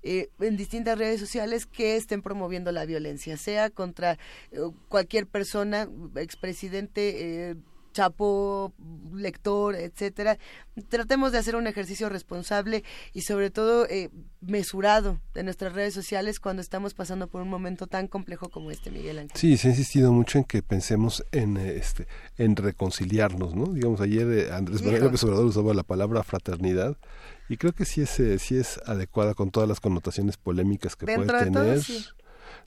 [0.03, 4.17] eh, en distintas redes sociales que estén promoviendo la violencia, sea contra
[4.51, 7.55] eh, cualquier persona, expresidente, eh,
[7.97, 8.73] chapo,
[9.15, 10.37] lector, etcétera.
[10.89, 12.83] Tratemos de hacer un ejercicio responsable
[13.13, 17.87] y sobre todo eh, mesurado de nuestras redes sociales cuando estamos pasando por un momento
[17.87, 19.35] tan complejo como este, Miguel Ángel.
[19.35, 22.07] Sí, se ha insistido mucho en que pensemos en eh, este
[22.37, 23.73] en reconciliarnos, ¿no?
[23.73, 25.05] Digamos ayer eh, Andrés Manuel.
[25.05, 26.97] López Obrador usaba la palabra fraternidad
[27.49, 31.07] y creo que sí es eh, sí es adecuada con todas las connotaciones polémicas que
[31.07, 31.83] Dentro puede de todo, tener.
[31.83, 32.05] sí.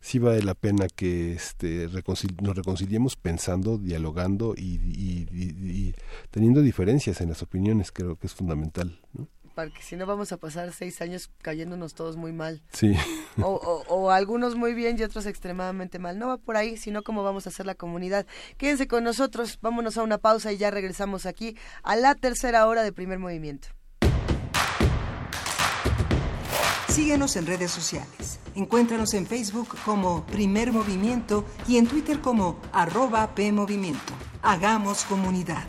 [0.00, 5.94] Sí vale la pena que este reconcil- nos reconciliemos pensando, dialogando y, y- y- y
[6.30, 8.98] teniendo diferencias en las opiniones, creo que es fundamental.
[9.12, 9.28] ¿no?
[9.52, 12.62] porque si no vamos a pasar seis años cayéndonos todos muy mal.
[12.72, 12.94] Sí.
[13.42, 16.18] O, o- o algunos muy bien y otros extremadamente mal.
[16.18, 18.26] No va por ahí, sino cómo vamos a hacer la comunidad.
[18.56, 22.82] Quédense con nosotros, vámonos a una pausa y ya regresamos aquí a la tercera hora
[22.82, 23.68] de primer movimiento.
[26.90, 28.40] Síguenos en redes sociales.
[28.56, 34.12] Encuéntranos en Facebook como Primer Movimiento y en Twitter como arroba PMovimiento.
[34.42, 35.64] Hagamos comunidad.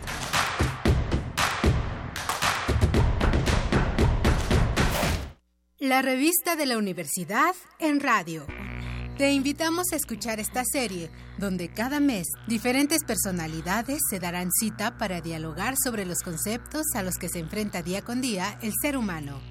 [5.77, 8.47] La revista de la universidad en radio.
[9.19, 15.21] Te invitamos a escuchar esta serie, donde cada mes diferentes personalidades se darán cita para
[15.21, 19.50] dialogar sobre los conceptos a los que se enfrenta día con día el ser humano.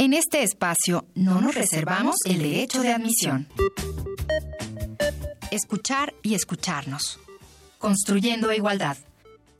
[0.00, 3.48] En este espacio no nos reservamos el derecho de admisión.
[5.50, 7.18] Escuchar y escucharnos.
[7.78, 8.96] Construyendo igualdad.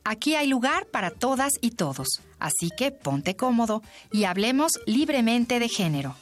[0.05, 3.83] Aquí hay lugar para todas y todos, así que ponte cómodo
[4.13, 6.15] y hablemos libremente de género.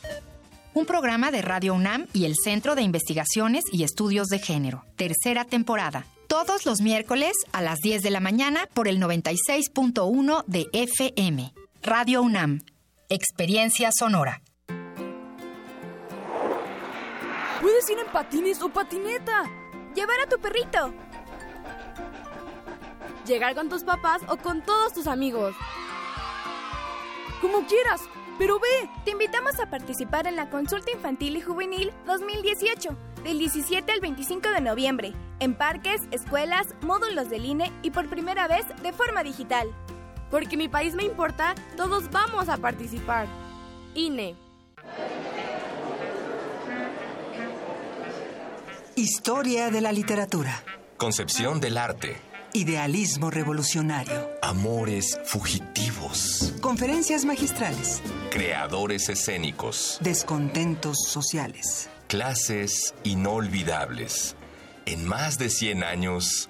[0.73, 4.83] Un programa de Radio UNAM y el Centro de Investigaciones y Estudios de Género.
[4.95, 6.07] Tercera temporada.
[6.27, 11.53] Todos los miércoles a las 10 de la mañana por el 96.1 de FM.
[11.83, 12.61] Radio UNAM.
[13.09, 14.41] Experiencia sonora.
[17.61, 19.43] Puedes ir en patines o patineta.
[19.95, 20.93] Llevar a tu perrito.
[23.25, 25.55] Llegar con tus papás o con todos tus amigos.
[27.39, 28.01] Como quieras,
[28.37, 28.89] pero ve.
[29.05, 32.89] Te invitamos a participar en la Consulta Infantil y Juvenil 2018,
[33.23, 38.49] del 17 al 25 de noviembre, en parques, escuelas, módulos del INE y por primera
[38.49, 39.73] vez de forma digital.
[40.29, 43.27] Porque mi país me importa, todos vamos a participar.
[43.95, 44.35] INE.
[48.95, 50.63] Historia de la literatura.
[50.97, 52.17] Concepción del arte.
[52.53, 54.31] Idealismo revolucionario.
[54.41, 56.55] Amores fugitivos.
[56.61, 58.01] Conferencias magistrales.
[58.31, 59.99] Creadores escénicos.
[60.01, 61.89] Descontentos sociales.
[62.07, 64.35] Clases inolvidables.
[64.87, 66.49] En más de 100 años,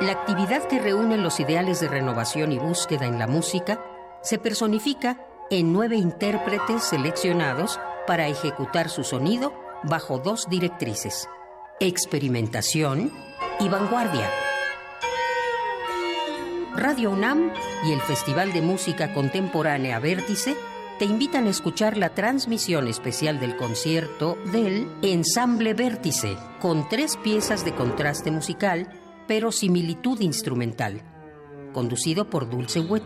[0.00, 3.80] La actividad que reúne los ideales de renovación y búsqueda en la música
[4.22, 5.18] se personifica
[5.50, 9.52] en nueve intérpretes seleccionados para ejecutar su sonido
[9.82, 11.28] bajo dos directrices,
[11.80, 13.12] experimentación
[13.58, 14.30] y vanguardia.
[16.76, 17.52] Radio UNAM
[17.84, 20.56] y el Festival de Música Contemporánea Vértice
[21.00, 27.64] te invitan a escuchar la transmisión especial del concierto del Ensamble Vértice, con tres piezas
[27.64, 28.88] de contraste musical,
[29.28, 31.02] pero similitud instrumental,
[31.72, 33.04] conducido por Dulce Wet,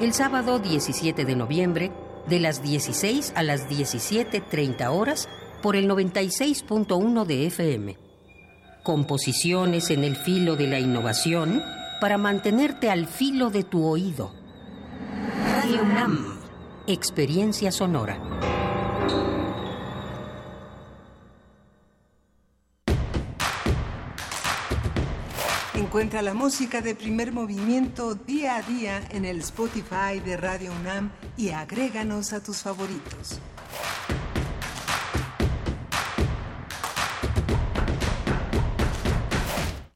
[0.00, 1.90] el sábado 17 de noviembre,
[2.28, 5.28] de las 16 a las 17.30 horas,
[5.62, 7.96] por el 96.1 de FM.
[8.84, 11.62] Composiciones en el filo de la innovación
[12.00, 14.32] para mantenerte al filo de tu oído.
[15.62, 15.80] Radio.
[16.86, 18.20] Experiencia sonora.
[25.86, 31.12] Encuentra la música de primer movimiento día a día en el Spotify de Radio UNAM
[31.36, 33.38] y agréganos a tus favoritos.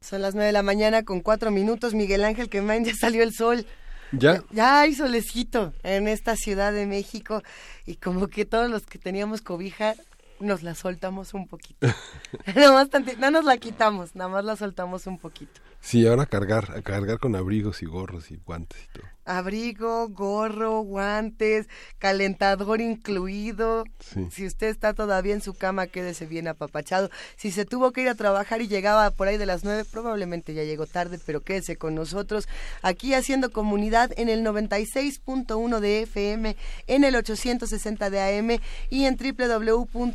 [0.01, 1.93] Son las nueve de la mañana con cuatro minutos.
[1.93, 3.65] Miguel Ángel Quemain, ya salió el sol.
[4.11, 4.43] ¿Ya?
[4.51, 7.43] Ya hay solecito en esta Ciudad de México
[7.85, 9.95] y como que todos los que teníamos cobija
[10.41, 11.87] nos la soltamos un poquito.
[12.55, 15.61] nada más tanti- no nos la quitamos, nada más la soltamos un poquito.
[15.81, 19.05] Sí, ahora cargar, a cargar con abrigos y gorros y guantes y todo.
[19.25, 21.67] Abrigo, gorro, guantes,
[21.99, 23.83] calentador incluido.
[23.99, 24.27] Sí.
[24.31, 27.09] Si usted está todavía en su cama, quédese bien apapachado.
[27.35, 30.53] Si se tuvo que ir a trabajar y llegaba por ahí de las nueve, probablemente
[30.53, 32.47] ya llegó tarde, pero quédese con nosotros
[32.81, 36.55] aquí haciendo comunidad en el 96.1 de FM,
[36.87, 39.17] en el 860 de AM y en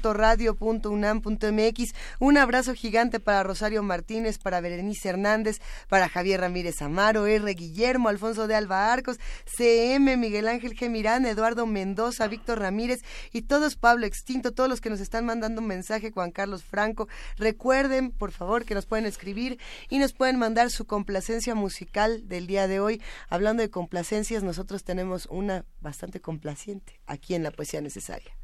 [0.03, 1.95] radio.unam.mx.
[2.19, 7.55] Un abrazo gigante para Rosario Martínez, para Berenice Hernández, para Javier Ramírez Amaro, R.
[7.55, 13.01] Guillermo, Alfonso de Alba Arcos, CM, Miguel Ángel Gemirán, Eduardo Mendoza, Víctor Ramírez
[13.33, 17.09] y todos Pablo Extinto, todos los que nos están mandando un mensaje, Juan Carlos Franco.
[17.37, 19.59] Recuerden, por favor, que nos pueden escribir
[19.89, 23.03] y nos pueden mandar su complacencia musical del día de hoy.
[23.29, 28.37] Hablando de complacencias, nosotros tenemos una bastante complaciente aquí en la Poesía Necesaria.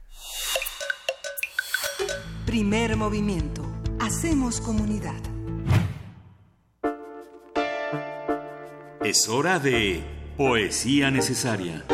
[2.47, 3.63] Primer movimiento.
[4.01, 5.21] Hacemos comunidad.
[9.05, 11.85] Es hora de Poesía Necesaria.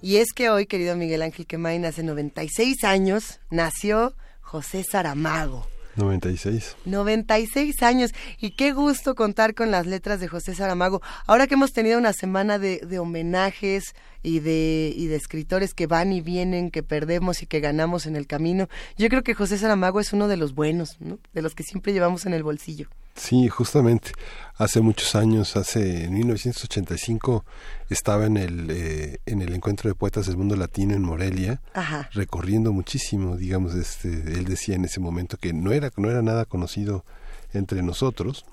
[0.00, 5.66] Y es que hoy, querido Miguel Ángel Quemain, hace 96 años nació José Saramago.
[5.96, 6.76] 96.
[6.86, 8.12] 96 años.
[8.38, 11.02] Y qué gusto contar con las letras de José Saramago.
[11.26, 15.86] Ahora que hemos tenido una semana de, de homenajes y de, y de escritores que
[15.86, 19.58] van y vienen, que perdemos y que ganamos en el camino, yo creo que José
[19.58, 21.18] Saramago es uno de los buenos, ¿no?
[21.32, 22.88] de los que siempre llevamos en el bolsillo.
[23.18, 24.12] Sí, justamente.
[24.56, 27.44] Hace muchos años, hace en 1985,
[27.90, 32.08] estaba en el eh, en el encuentro de poetas del mundo latino en Morelia, Ajá.
[32.12, 36.44] recorriendo muchísimo, digamos, este, él decía en ese momento que no era no era nada
[36.44, 37.04] conocido
[37.52, 38.44] entre nosotros.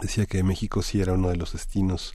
[0.00, 2.14] Decía que México sí era uno de los destinos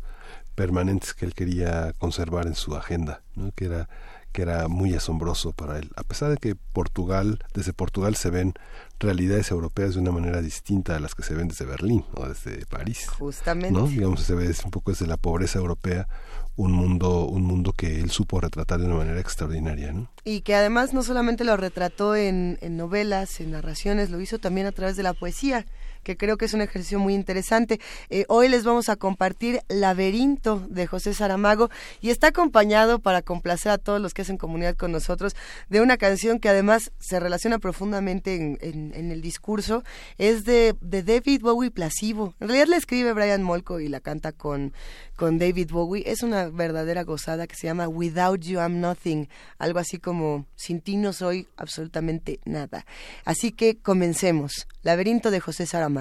[0.56, 3.52] permanentes que él quería conservar en su agenda, ¿no?
[3.52, 3.90] que era
[4.34, 8.54] que era muy asombroso para él, a pesar de que Portugal, desde Portugal se ven
[9.00, 12.66] realidades europeas de una manera distinta a las que se ven desde Berlín o desde
[12.66, 13.08] París.
[13.08, 13.72] Justamente.
[13.72, 13.88] ¿no?
[13.88, 16.08] Digamos, se ve un poco desde la pobreza europea
[16.56, 20.10] un mundo, un mundo que él supo retratar de una manera extraordinaria, ¿no?
[20.24, 24.68] Y que además no solamente lo retrató en, en novelas, en narraciones, lo hizo también
[24.68, 25.66] a través de la poesía
[26.04, 27.80] que creo que es un ejercicio muy interesante.
[28.10, 31.70] Eh, hoy les vamos a compartir Laberinto de José Saramago
[32.02, 35.36] y está acompañado para complacer a todos los que hacen comunidad con nosotros
[35.70, 39.84] de una canción que además se relaciona profundamente en, en, el discurso.
[40.18, 42.34] Es de, de David Bowie Plasivo.
[42.40, 44.74] En realidad la escribe Brian Molko y la canta con,
[45.16, 46.04] con David Bowie.
[46.06, 49.30] Es una verdadera gozada que se llama Without You I'm Nothing.
[49.58, 52.86] Algo así como Sin ti no soy absolutamente nada.
[53.26, 54.68] Así que comencemos.
[54.82, 55.93] Laberinto de José Saramago.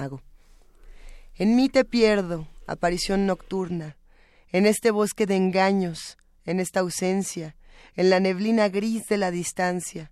[1.35, 3.97] En mí te pierdo, aparición nocturna,
[4.51, 7.55] en este bosque de engaños, en esta ausencia,
[7.95, 10.11] en la neblina gris de la distancia,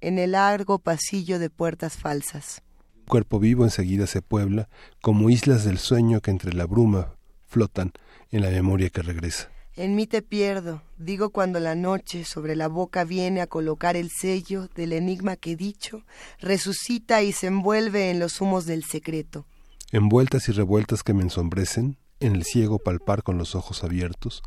[0.00, 2.62] en el largo pasillo de puertas falsas.
[3.06, 4.68] Cuerpo vivo enseguida se puebla,
[5.00, 7.14] como islas del sueño que entre la bruma
[7.46, 7.92] flotan
[8.30, 9.51] en la memoria que regresa.
[9.74, 14.10] En mí te pierdo, digo cuando la noche sobre la boca viene a colocar el
[14.10, 16.04] sello del enigma que dicho,
[16.40, 19.46] resucita y se envuelve en los humos del secreto.
[19.90, 24.42] Envueltas y revueltas que me ensombrecen, en el ciego palpar con los ojos abiertos,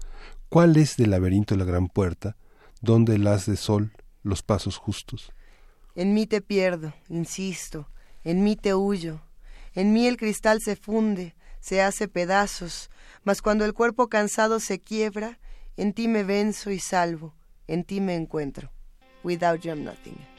[0.47, 2.37] ¿cuál es del laberinto la gran puerta,
[2.81, 5.31] donde el haz de sol, los pasos justos?
[5.95, 7.89] En mí te pierdo, insisto,
[8.23, 9.21] en mí te huyo,
[9.73, 12.91] en mí el cristal se funde, se hace pedazos,
[13.25, 15.39] mas cuando el cuerpo cansado se quiebra,
[15.75, 17.35] en ti me venzo y salvo,
[17.67, 18.71] en ti me encuentro.
[19.23, 20.34] Without you nothing.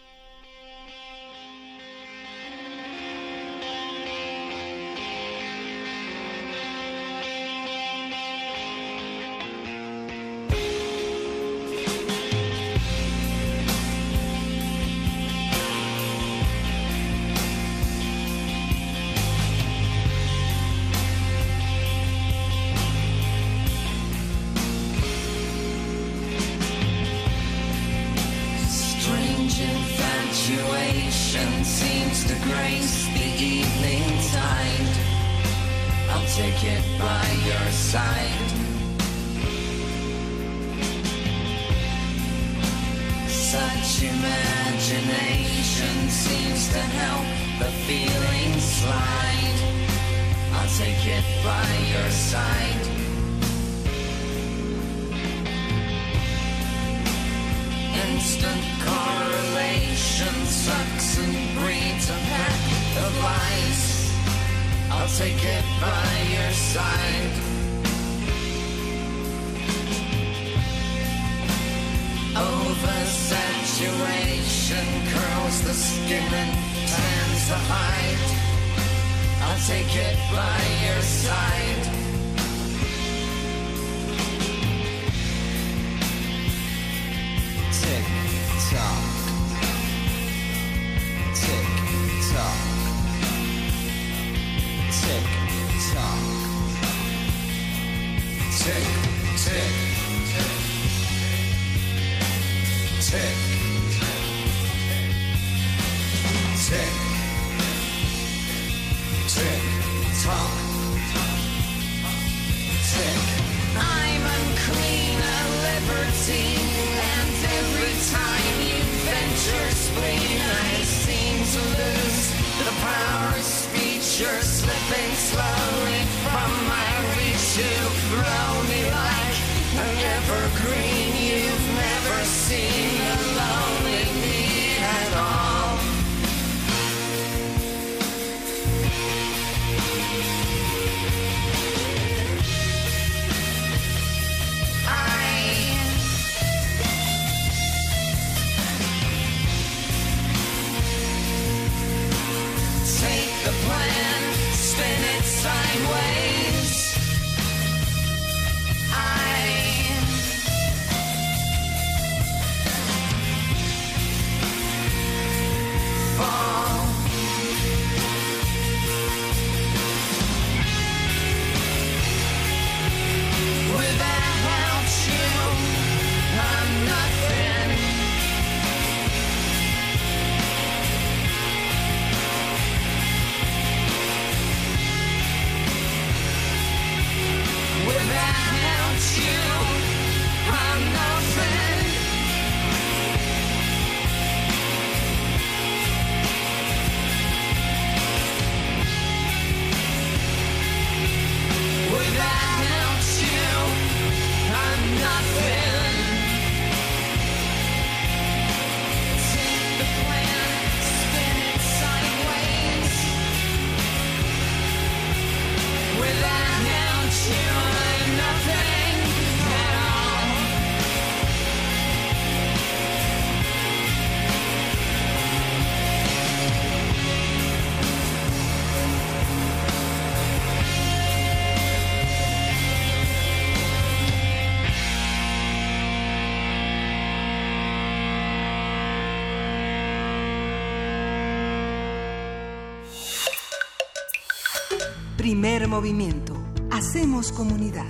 [245.76, 246.32] Movimiento.
[246.70, 247.84] Hacemos comunidad.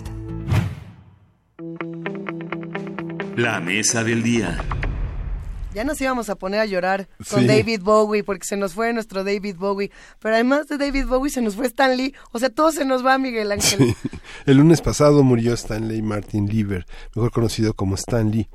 [3.36, 4.58] La mesa del día.
[5.72, 7.46] Ya nos íbamos a poner a llorar con Sí.
[7.46, 9.92] David Bowie porque se nos fue nuestro David Bowie.
[10.18, 12.12] Pero además de David Bowie se nos fue Stan Lee.
[12.32, 13.94] O sea, todo se nos va, Miguel Ángel.
[14.46, 18.48] El lunes pasado murió Stanley Martin Lieber, mejor conocido como Stan Lee,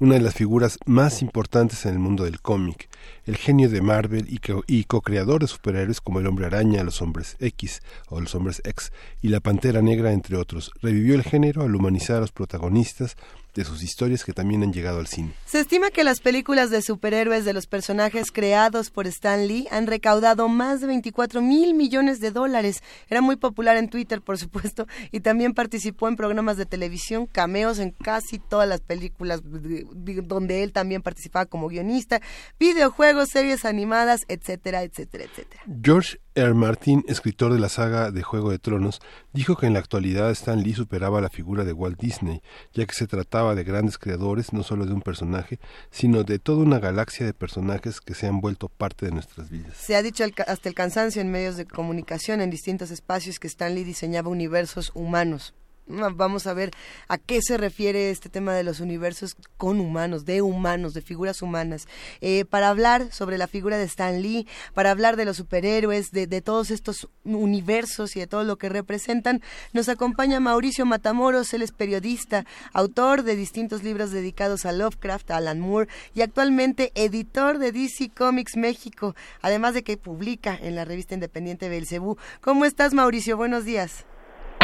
[0.00, 2.88] una de las figuras más importantes en el mundo del cómic,
[3.26, 7.02] el genio de Marvel y, co- y co-creador de superhéroes como el Hombre Araña, los
[7.02, 10.72] Hombres X o los Hombres X y la Pantera Negra, entre otros.
[10.80, 13.16] Revivió el género al humanizar a los protagonistas
[13.54, 15.32] de sus historias que también han llegado al cine.
[15.46, 19.86] Se estima que las películas de superhéroes de los personajes creados por Stan Lee han
[19.86, 22.82] recaudado más de 24 mil millones de dólares.
[23.08, 27.78] Era muy popular en Twitter, por supuesto, y también participó en programas de televisión, cameos
[27.78, 29.86] en casi todas las películas de-
[30.22, 32.20] donde él también participaba como guionista,
[32.58, 35.62] videojuegos, series animadas, etcétera, etcétera, etcétera.
[35.82, 36.54] George R.
[36.54, 39.00] Martin, escritor de la saga de Juego de Tronos,
[39.32, 42.40] dijo que en la actualidad Stan Lee superaba la figura de Walt Disney,
[42.72, 45.58] ya que se trataba de grandes creadores no solo de un personaje,
[45.90, 49.76] sino de toda una galaxia de personajes que se han vuelto parte de nuestras vidas.
[49.76, 53.74] Se ha dicho hasta el cansancio en medios de comunicación en distintos espacios que Stan
[53.74, 55.52] Lee diseñaba universos humanos.
[55.90, 56.70] Vamos a ver
[57.08, 61.42] a qué se refiere este tema de los universos con humanos, de humanos, de figuras
[61.42, 61.86] humanas.
[62.20, 66.26] Eh, para hablar sobre la figura de Stan Lee, para hablar de los superhéroes, de,
[66.26, 69.42] de todos estos universos y de todo lo que representan,
[69.72, 75.36] nos acompaña Mauricio Matamoros, él es periodista, autor de distintos libros dedicados a Lovecraft, a
[75.38, 80.84] Alan Moore y actualmente editor de DC Comics México, además de que publica en la
[80.84, 82.16] revista independiente Belcebú.
[82.40, 83.36] ¿Cómo estás, Mauricio?
[83.36, 84.04] Buenos días.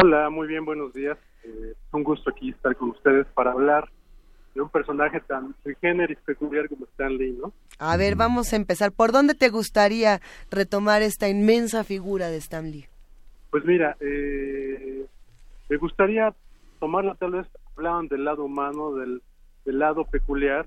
[0.03, 1.17] Hola, muy bien, buenos días.
[1.43, 3.89] Eh, un gusto aquí estar con ustedes para hablar
[4.55, 7.53] de un personaje tan sui generis peculiar como Stan Lee, ¿no?
[7.79, 8.93] A ver, vamos a empezar.
[8.93, 10.21] ¿Por dónde te gustaría
[10.51, 12.87] retomar esta inmensa figura de Stan Lee?
[13.51, 15.07] Pues mira, eh,
[15.71, 16.35] me gustaría
[16.79, 19.23] tomarlo tal vez, hablaban del lado humano, del,
[19.65, 20.67] del lado peculiar.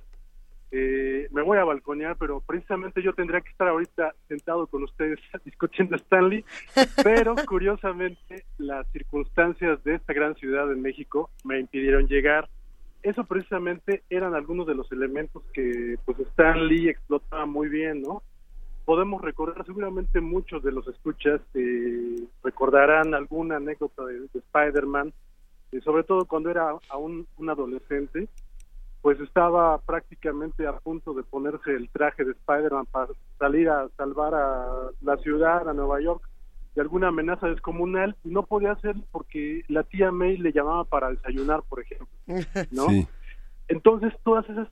[0.72, 5.20] Eh, me voy a balconear, pero precisamente yo tendría que estar ahorita sentado con ustedes
[5.46, 6.46] discutiendo Stanley,
[7.04, 12.50] pero curiosamente las circunstancias de esta gran ciudad de México me impidieron llegar.
[13.02, 18.22] Eso precisamente eran algunos de los elementos que pues Stan Lee explotaba muy bien, ¿no?
[18.86, 25.14] Podemos recordar, seguramente muchos de los escuchas eh, recordarán alguna anécdota de, de Spider-Man,
[25.72, 28.28] eh, sobre todo cuando era aún un adolescente,
[29.02, 33.08] pues estaba prácticamente a punto de ponerse el traje de Spider-Man para
[33.38, 36.28] salir a salvar a la ciudad, a Nueva York,
[36.76, 41.10] de alguna amenaza descomunal y no podía hacerlo porque la tía May le llamaba para
[41.10, 42.08] desayunar, por ejemplo,
[42.72, 42.88] ¿no?
[42.88, 43.08] Sí.
[43.70, 44.68] Entonces, todas esas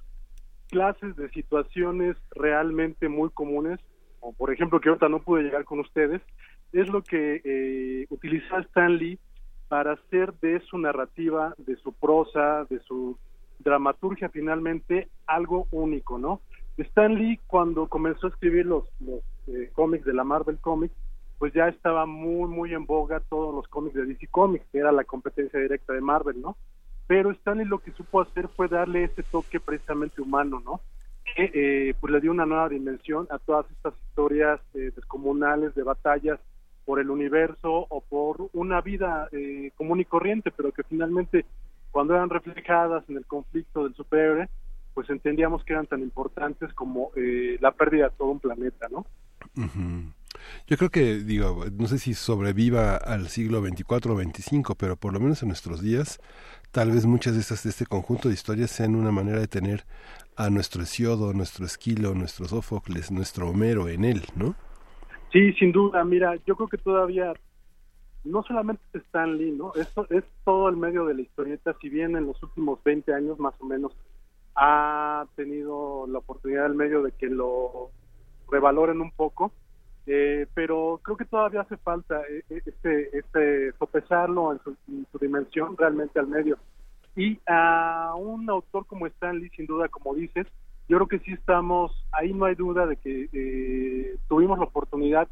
[0.70, 3.80] clases de situaciones realmente muy comunes,
[4.20, 6.22] o por ejemplo que ahorita no pude llegar con ustedes,
[6.74, 9.20] es lo que eh, utilizó Stan Lee
[9.70, 13.18] para hacer de su narrativa, de su prosa, de su
[13.60, 16.42] dramaturgia finalmente algo único, ¿no?
[16.78, 20.96] Stan Lee cuando comenzó a escribir los, los eh, cómics de la Marvel Comics,
[21.40, 24.92] pues ya estaba muy, muy en boga todos los cómics de DC Comics, que era
[24.92, 26.58] la competencia directa de Marvel, ¿no?
[27.08, 30.82] Pero Stanley lo que supo hacer fue darle ese toque precisamente humano, ¿no?
[31.36, 35.84] Que eh, pues le dio una nueva dimensión a todas estas historias eh, descomunales de
[35.84, 36.40] batallas
[36.86, 41.46] por el universo o por una vida eh, común y corriente, pero que finalmente
[41.98, 44.48] cuando eran reflejadas en el conflicto del superhéroe,
[44.94, 49.08] pues entendíamos que eran tan importantes como eh, la pérdida de todo un planeta, ¿no?
[49.56, 50.14] Ujú.
[50.68, 55.12] Yo creo que, digo, no sé si sobreviva al siglo 24 o 25, pero por
[55.12, 56.20] lo menos en nuestros días,
[56.70, 59.86] tal vez muchas de estas de este conjunto de historias sean una manera de tener
[60.36, 64.54] a nuestro Hesiodo, nuestro Esquilo, nuestro Sófocles, nuestro Homero en él, ¿no?
[65.34, 66.04] Sí, sin duda.
[66.04, 67.34] Mira, yo creo que todavía
[68.28, 69.74] no solamente es Stan Lee, ¿no?
[69.76, 73.40] Esto es todo el medio de la historieta, si bien en los últimos 20 años
[73.40, 73.94] más o menos
[74.56, 77.92] ha tenido la oportunidad el medio de que lo
[78.50, 79.52] revaloren un poco,
[80.08, 85.06] eh, pero creo que todavía hace falta eh, eh, este, este sopesarlo en su, en
[85.12, 86.58] su dimensión realmente al medio.
[87.16, 90.48] Y a un autor como Stan Lee, sin duda, como dices,
[90.90, 95.28] yo creo que sí estamos, ahí no hay duda de que eh, tuvimos la oportunidad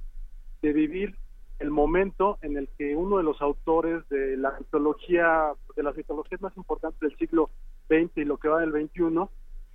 [0.61, 1.15] de vivir
[1.59, 6.41] el momento en el que uno de los autores de la mitología, de las mitologías
[6.41, 7.49] más importantes del siglo
[7.87, 9.03] XX y lo que va del XXI,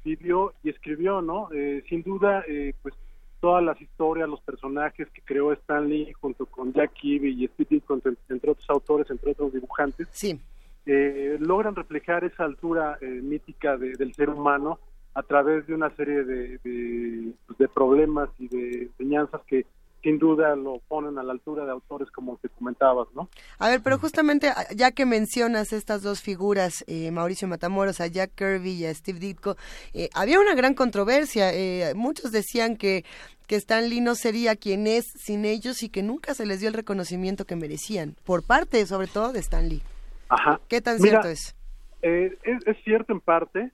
[0.05, 1.49] vivió y escribió, ¿no?
[1.53, 2.95] Eh, sin duda, eh, pues
[3.41, 7.69] todas las historias, los personajes que creó Stan Lee junto con Jack Kirby y Steve
[7.71, 10.39] Ditko, entre, entre otros autores, entre otros dibujantes, sí.
[10.87, 14.79] eh, logran reflejar esa altura eh, mítica de- del ser humano
[15.15, 19.65] a través de una serie de, de, pues, de problemas y de enseñanzas que
[20.03, 23.29] sin duda lo ponen a la altura de autores como te comentabas, ¿no?
[23.59, 28.07] A ver, pero justamente a- ya que mencionas estas dos figuras, eh, Mauricio Matamoros, a
[28.07, 29.57] Jack Kirby y a Steve Ditko,
[29.93, 31.53] eh, había una gran controversia.
[31.53, 33.05] eh, muchos decían que,
[33.47, 36.69] que Stan Lee no sería quien es sin ellos y que nunca se les dio
[36.69, 39.83] el reconocimiento que merecían, por parte sobre todo de Stan Lee.
[40.29, 40.61] Ajá.
[40.69, 41.55] ¿Qué tan Mira, cierto es?
[42.03, 43.71] Eh, es, es cierto en parte,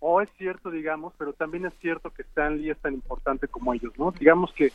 [0.00, 3.74] o es cierto, digamos, pero también es cierto que Stan Lee es tan importante como
[3.74, 4.12] ellos, ¿no?
[4.12, 4.70] Digamos que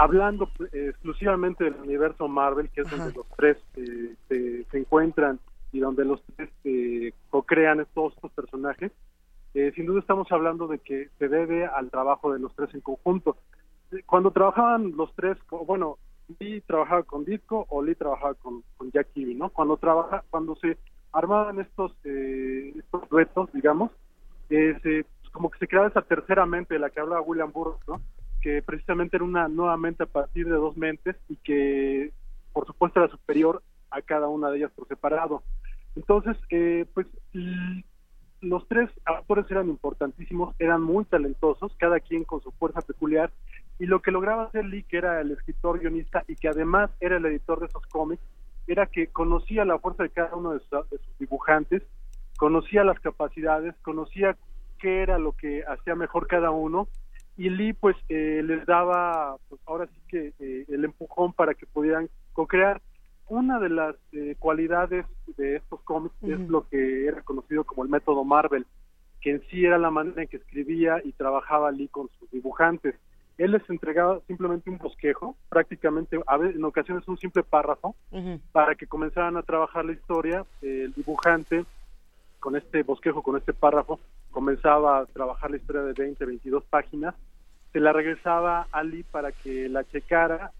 [0.00, 5.38] hablando eh, exclusivamente del universo Marvel, que es donde los tres eh, se, se encuentran
[5.72, 8.92] y donde los tres eh, co-crean todos estos personajes,
[9.54, 12.80] eh, sin duda estamos hablando de que se debe al trabajo de los tres en
[12.80, 13.36] conjunto.
[14.06, 15.36] Cuando trabajaban los tres,
[15.66, 15.98] bueno,
[16.38, 19.50] Lee trabajaba con Disco o Lee trabajaba con, con Jack Kirby, ¿no?
[19.50, 20.78] Cuando trabaja, cuando se
[21.12, 23.90] armaban estos eh, estos retos, digamos,
[24.48, 27.86] eh, se- como que se creaba esa tercera mente de la que hablaba William Burroughs,
[27.88, 28.00] ¿no?
[28.40, 32.12] Que precisamente era una nueva mente a partir de dos mentes y que,
[32.52, 35.42] por supuesto, era superior a cada una de ellas por separado.
[35.96, 37.06] Entonces, eh, pues
[38.40, 43.30] los tres autores eran importantísimos, eran muy talentosos, cada quien con su fuerza peculiar,
[43.78, 47.16] y lo que lograba hacer Lee, que era el escritor guionista y que además era
[47.16, 48.22] el editor de esos cómics,
[48.66, 51.82] era que conocía la fuerza de cada uno de sus, de sus dibujantes,
[52.36, 54.36] conocía las capacidades, conocía
[54.78, 56.88] qué era lo que hacía mejor cada uno,
[57.40, 61.64] y Lee pues eh, les daba, pues ahora sí que eh, el empujón para que
[61.64, 62.82] pudieran co-crear.
[63.30, 65.06] Una de las eh, cualidades
[65.38, 68.66] de estos cómics es lo que era conocido como el método Marvel,
[69.22, 72.94] que en sí era la manera en que escribía y trabajaba Lee con sus dibujantes.
[73.38, 77.96] Él les entregaba simplemente un bosquejo, prácticamente a veces, en ocasiones un simple párrafo,
[78.52, 80.44] para que comenzaran a trabajar la historia.
[80.60, 81.64] El dibujante,
[82.38, 83.98] con este bosquejo, con este párrafo,
[84.30, 87.14] comenzaba a trabajar la historia de 20, 22 páginas.
[87.72, 90.52] Se la regresaba a Lee para que la checara,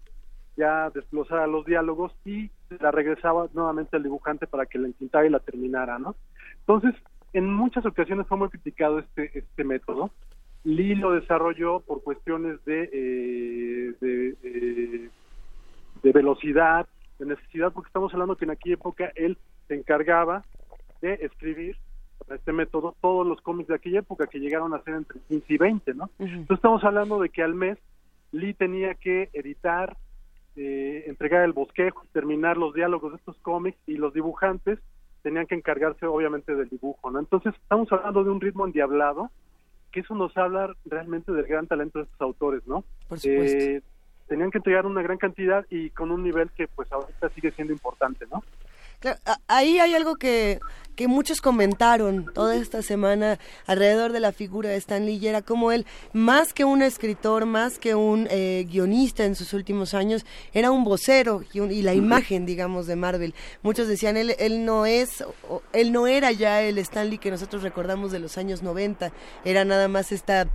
[0.57, 5.25] ya desglosara los diálogos y se la regresaba nuevamente al dibujante para que la entintara
[5.25, 6.15] y la terminara, ¿no?
[6.59, 6.93] Entonces,
[7.33, 10.11] en muchas ocasiones fue muy criticado este, este método.
[10.63, 15.09] Lee lo desarrolló por cuestiones de, eh, eh,
[16.03, 20.43] de velocidad, de necesidad, porque estamos hablando que en aquella época él se encargaba
[21.01, 21.77] de escribir
[22.25, 25.53] con este método todos los cómics de aquella época que llegaron a ser entre 15
[25.53, 26.09] y 20, ¿no?
[26.19, 27.77] Entonces estamos hablando de que al mes
[28.31, 29.97] Lee tenía que editar,
[30.55, 34.79] eh, entregar el bosquejo, terminar los diálogos de estos cómics y los dibujantes
[35.21, 37.19] tenían que encargarse obviamente del dibujo, ¿no?
[37.19, 39.29] Entonces estamos hablando de un ritmo endiablado,
[39.91, 42.83] que eso nos habla realmente del gran talento de estos autores, ¿no?
[43.07, 43.57] Por supuesto.
[43.57, 43.81] Eh,
[44.27, 47.73] tenían que entregar una gran cantidad y con un nivel que pues ahorita sigue siendo
[47.73, 48.41] importante, ¿no?
[49.01, 50.59] Claro, ahí hay algo que,
[50.95, 55.41] que muchos comentaron toda esta semana alrededor de la figura de Stan Lee y era
[55.41, 60.23] como él, más que un escritor, más que un eh, guionista en sus últimos años,
[60.53, 63.33] era un vocero y, un- y la imagen, digamos, de Marvel.
[63.63, 67.31] Muchos decían, él, él no es, o- él no era ya el Stan Lee que
[67.31, 69.11] nosotros recordamos de los años 90,
[69.43, 70.47] era nada más esta,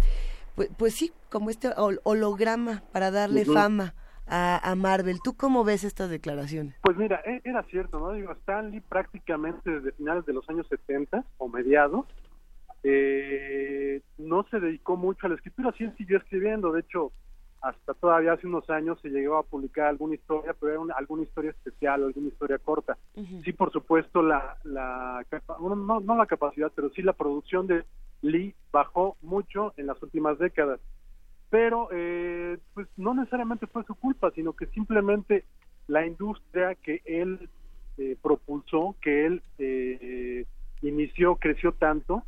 [0.55, 3.95] pues, pues sí, como este hol- holograma para darle fama
[4.27, 5.21] a, a Marvel.
[5.23, 6.77] ¿Tú cómo ves estas declaraciones?
[6.83, 8.13] Pues mira, e- era cierto, ¿no?
[8.13, 12.07] Digo, Stan Lee prácticamente desde finales de los años 70 o mediados
[12.83, 17.13] eh, no se dedicó mucho a la escritura, sí siguió escribiendo, de hecho,
[17.63, 21.23] hasta todavía hace unos años se llegó a publicar alguna historia, pero era una- alguna
[21.25, 22.97] historia especial, alguna historia corta.
[23.45, 25.25] Sí, por supuesto, la, la
[25.59, 27.85] bueno, no, no la capacidad, pero sí la producción de
[28.23, 30.79] Lee bajó mucho en las últimas décadas.
[31.51, 35.45] Pero, eh, pues no necesariamente fue su culpa, sino que simplemente
[35.87, 37.49] la industria que él
[37.99, 40.45] eh, propulsó, que él eh,
[40.83, 42.25] inició, creció tanto,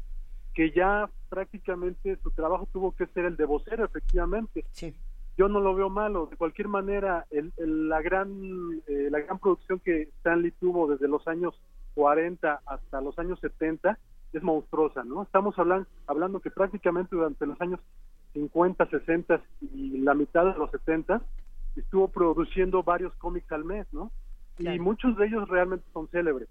[0.55, 4.65] que ya prácticamente su trabajo tuvo que ser el de vocero, efectivamente.
[4.70, 4.95] Sí.
[5.36, 6.27] Yo no lo veo malo.
[6.27, 11.07] De cualquier manera, el- el- la gran eh, la gran producción que Stanley tuvo desde
[11.07, 11.61] los años
[11.95, 13.99] 40 hasta los años 70
[14.32, 15.23] es monstruosa, ¿no?
[15.23, 17.78] Estamos hablando hablando que prácticamente durante los años
[18.33, 19.43] 50, 60
[19.73, 21.23] y la mitad de los 70
[21.77, 24.11] estuvo produciendo varios cómics al mes, ¿no?
[24.59, 26.49] Y muchos de ellos realmente son célebres.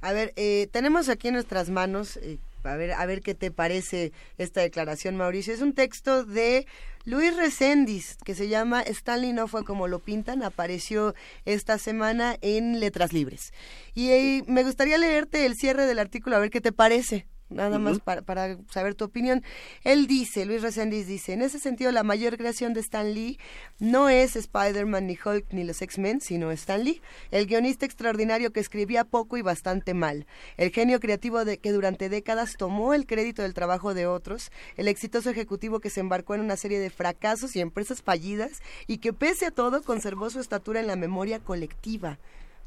[0.00, 3.52] A ver, eh, tenemos aquí en nuestras manos, eh, a ver, a ver qué te
[3.52, 5.54] parece esta declaración, Mauricio.
[5.54, 6.66] Es un texto de
[7.04, 10.42] Luis Reséndiz que se llama Stanley no fue como lo pintan.
[10.42, 11.14] Apareció
[11.44, 13.52] esta semana en Letras Libres.
[13.94, 17.26] Y eh, me gustaría leerte el cierre del artículo, a ver qué te parece.
[17.52, 19.42] Nada más para, para saber tu opinión.
[19.84, 23.38] Él dice, Luis Reséndiz dice, en ese sentido la mayor creación de Stan Lee
[23.78, 27.00] no es Spider-Man ni Hulk ni los X-Men, sino Stan Lee,
[27.30, 32.08] el guionista extraordinario que escribía poco y bastante mal, el genio creativo de que durante
[32.08, 36.40] décadas tomó el crédito del trabajo de otros, el exitoso ejecutivo que se embarcó en
[36.40, 40.80] una serie de fracasos y empresas fallidas y que pese a todo conservó su estatura
[40.80, 42.18] en la memoria colectiva.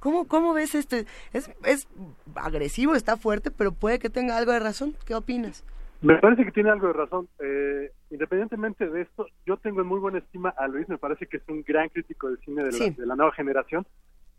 [0.06, 0.98] ¿Cómo, cómo ves esto?
[1.34, 1.88] Es, es
[2.36, 4.94] agresivo, está fuerte, pero puede que tenga algo de razón.
[5.04, 5.64] ¿Qué opinas?
[6.02, 7.28] Me parece que tiene algo de razón.
[7.40, 11.38] Eh, independientemente de esto, yo tengo en muy buena estima a Luis, me parece que
[11.38, 12.92] es un gran crítico del cine de la, Sí.
[12.92, 13.88] de la nueva generación,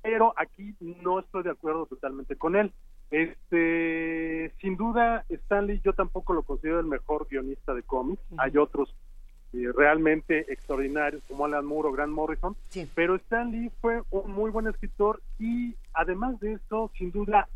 [0.03, 2.73] pero aquí no estoy de acuerdo totalmente con él.
[3.11, 8.23] Este, sin duda, Stanley yo tampoco lo considero el mejor guionista de cómics.
[8.39, 8.95] Hay otros
[9.53, 12.57] eh, realmente extraordinarios como Alan Moore o Grant Morrison,
[12.95, 17.49] pero Stan Lee fue un muy buen escritor y además de eso, sin duda,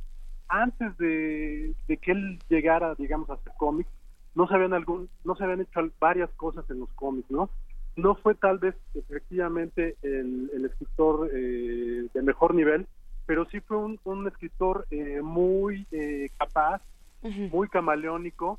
[0.49, 3.91] antes de, de que él llegara, digamos, a hacer cómics,
[4.35, 7.51] no se habían algún, no se habían hecho varias cosas en los cómics, ¿no?
[7.97, 12.86] No fue tal vez efectivamente el, el escritor eh, de mejor nivel,
[13.27, 16.81] pero sí fue un, un escritor eh, muy eh, capaz,
[17.52, 18.59] muy camaleónico.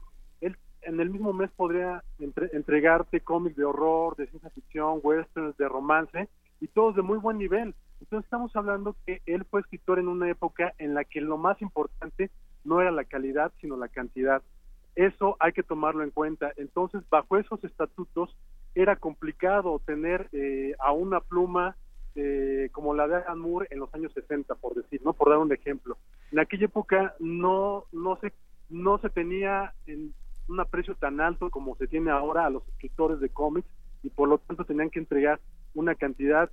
[0.84, 5.68] En el mismo mes podría entre- entregarte cómics de horror, de ciencia ficción, westerns, de
[5.68, 6.28] romance,
[6.60, 7.74] y todos de muy buen nivel.
[8.00, 11.62] Entonces estamos hablando que él fue escritor en una época en la que lo más
[11.62, 12.32] importante
[12.64, 14.42] no era la calidad, sino la cantidad.
[14.96, 16.52] Eso hay que tomarlo en cuenta.
[16.58, 18.36] Entonces, bajo esos estatutos,
[18.76, 21.76] era complicado tener eh, a una pluma
[22.16, 25.38] eh, como la de Alan Moore en los años 60, por decir, no por dar
[25.38, 25.98] un ejemplo.
[26.32, 28.34] En aquella época no no se
[28.70, 30.14] no se tenía en
[30.52, 33.68] un aprecio tan alto como se tiene ahora a los escritores de cómics
[34.04, 35.40] y por lo tanto tenían que entregar
[35.74, 36.50] una cantidad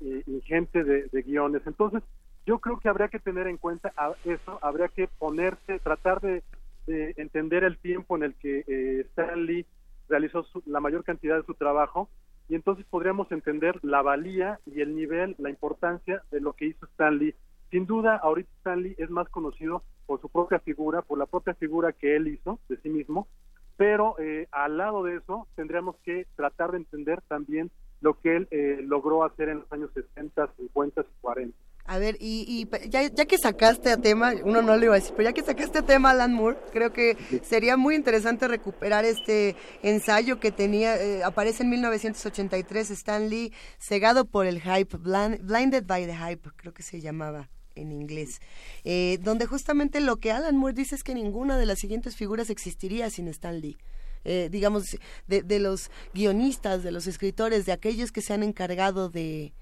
[0.00, 1.62] eh, ingente de, guiones.
[1.66, 2.02] Entonces,
[2.44, 6.42] yo creo que habría que tener en cuenta a- eso, habría que ponerse, tratar de,
[6.86, 9.66] de entender el tiempo en el que eh, Stan Lee
[10.08, 12.08] realizó su- la mayor cantidad de su trabajo
[12.48, 16.86] y entonces podríamos entender la valía y el nivel, la importancia de lo que hizo
[16.86, 17.34] Stan Lee.
[17.76, 21.52] Sin duda, ahorita Stan Lee es más conocido por su propia figura, por la propia
[21.52, 23.28] figura que él hizo de sí mismo,
[23.76, 28.48] pero eh, al lado de eso tendríamos que tratar de entender también lo que él
[28.50, 31.58] eh, logró hacer en los años 60, 50 y 40.
[31.84, 34.98] A ver, y, y ya, ya que sacaste a tema, uno no le iba a
[34.98, 39.04] decir, pero ya que sacaste a tema Alan Moore, creo que sería muy interesante recuperar
[39.04, 45.42] este ensayo que tenía, eh, aparece en 1983, Stan Lee, cegado por el hype, Blind-
[45.42, 48.40] Blinded by the Hype, creo que se llamaba en inglés,
[48.84, 52.50] eh, donde justamente lo que Alan Moore dice es que ninguna de las siguientes figuras
[52.50, 53.76] existiría sin Stan Lee.
[54.24, 54.98] Eh, digamos,
[55.28, 59.52] de, de los guionistas, de los escritores, de aquellos que se han encargado de,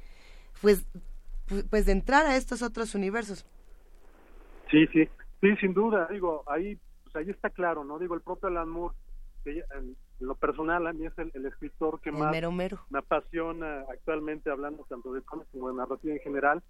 [0.62, 0.86] pues,
[1.46, 3.44] pu- pues de entrar a estos otros universos.
[4.70, 5.06] Sí, sí,
[5.42, 7.98] sí, sin duda, digo, ahí, pues ahí está claro, ¿no?
[7.98, 8.94] Digo, el propio Alan Moore,
[9.44, 12.80] que en lo personal a mí es el, el escritor que El más mero mero.
[12.88, 16.62] me apasiona actualmente hablando tanto de cómics como de narrativa en general.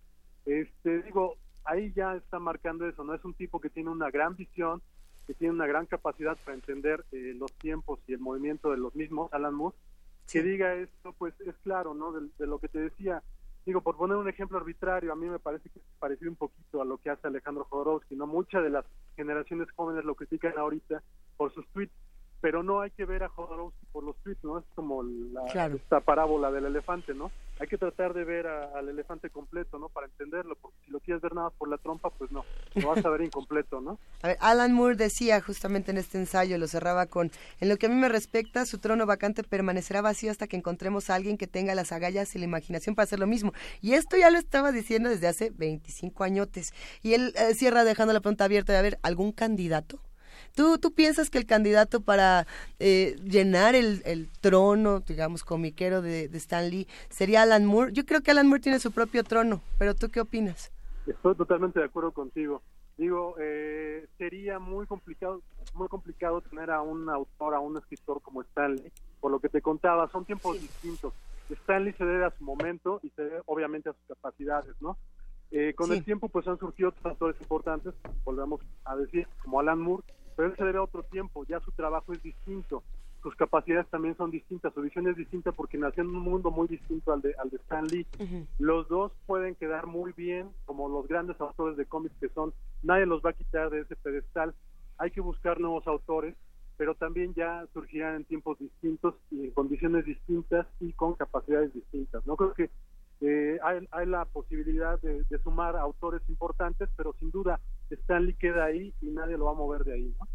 [0.45, 3.15] Este, digo, ahí ya está marcando eso, ¿no?
[3.15, 4.83] Es un tipo que tiene una gran visión,
[5.27, 8.95] que tiene una gran capacidad para entender eh, los tiempos y el movimiento de los
[8.95, 9.77] mismos, Alan Moore.
[10.31, 12.13] Que diga esto, pues es claro, ¿no?
[12.13, 13.23] De, de lo que te decía.
[13.67, 16.83] Digo, por poner un ejemplo arbitrario, a mí me parece que es parecido un poquito
[16.83, 18.27] a lo que hace Alejandro Jodorowsky, ¿no?
[18.27, 18.85] Muchas de las
[19.17, 21.03] generaciones jóvenes lo critican ahorita
[21.39, 21.95] por sus tweets,
[22.45, 24.59] pero no hay que ver a Jodorowsky por los tweets, ¿no?
[24.59, 25.77] Es como la, Claro.
[25.77, 27.33] esta parábola del elefante, ¿no?
[27.59, 29.89] Hay que tratar de ver a- al elefante completo, ¿no?
[29.89, 32.89] Para entenderlo, porque si lo quieres ver nada más por la trompa, pues no, lo
[32.89, 33.99] vas a ver incompleto, ¿no?
[34.23, 37.87] A ver, Alan Moore decía justamente en este ensayo, lo cerraba con, en lo que
[37.87, 41.47] a mí me respecta, su trono vacante permanecerá vacío hasta que encontremos a alguien que
[41.47, 43.55] tenga las agallas y la imaginación para hacer lo mismo.
[43.81, 46.75] Y esto ya lo estaba diciendo desde hace 25 añotes.
[47.03, 49.99] Y él eh, cierra dejando la pregunta abierta de, a ver, ¿algún candidato?
[50.55, 52.47] ¿Tú, tú piensas que el candidato para
[52.79, 57.93] eh, llenar el, el trono, digamos, comiquero de, de Stan Lee sería Alan Moore?
[57.93, 60.71] Yo creo que Alan Moore tiene su propio trono, pero ¿tú qué opinas?
[61.07, 62.63] Estoy totalmente de acuerdo contigo.
[62.97, 65.43] Digo, eh, sería muy complicado,
[65.75, 69.61] muy complicado tener a un autor, a un escritor como Stanley, por lo que te
[69.61, 71.13] contaba, son tiempos distintos.
[71.51, 74.97] Stanley se debe a su momento y se debe obviamente a sus capacidades, ¿no?
[75.51, 75.95] Eh, con Sí.
[75.95, 77.93] el tiempo pues han surgido otros autores importantes,
[78.25, 80.05] volvemos a decir, como Alan Moore,
[80.37, 82.83] pero él se debe a otro tiempo, ya su trabajo es distinto,
[83.23, 86.69] sus capacidades también son distintas, su visión es distinta porque nació en un mundo muy
[86.69, 88.07] distinto al de, al de Stan Lee.
[88.59, 93.07] Los dos pueden quedar muy bien como los grandes autores de cómics que son, nadie
[93.07, 94.55] los va a quitar de ese pedestal,
[94.99, 96.37] hay que buscar nuevos autores,
[96.77, 102.27] pero también ya surgirán en tiempos distintos y en condiciones distintas y con capacidades distintas.
[102.27, 102.71] No creo que
[103.21, 107.61] eh, hay, hay la posibilidad de, de sumar autores importantes, pero sin duda
[107.91, 110.15] Stanley queda ahí y nadie lo va a mover de ahí.
[110.19, 110.27] ¿no?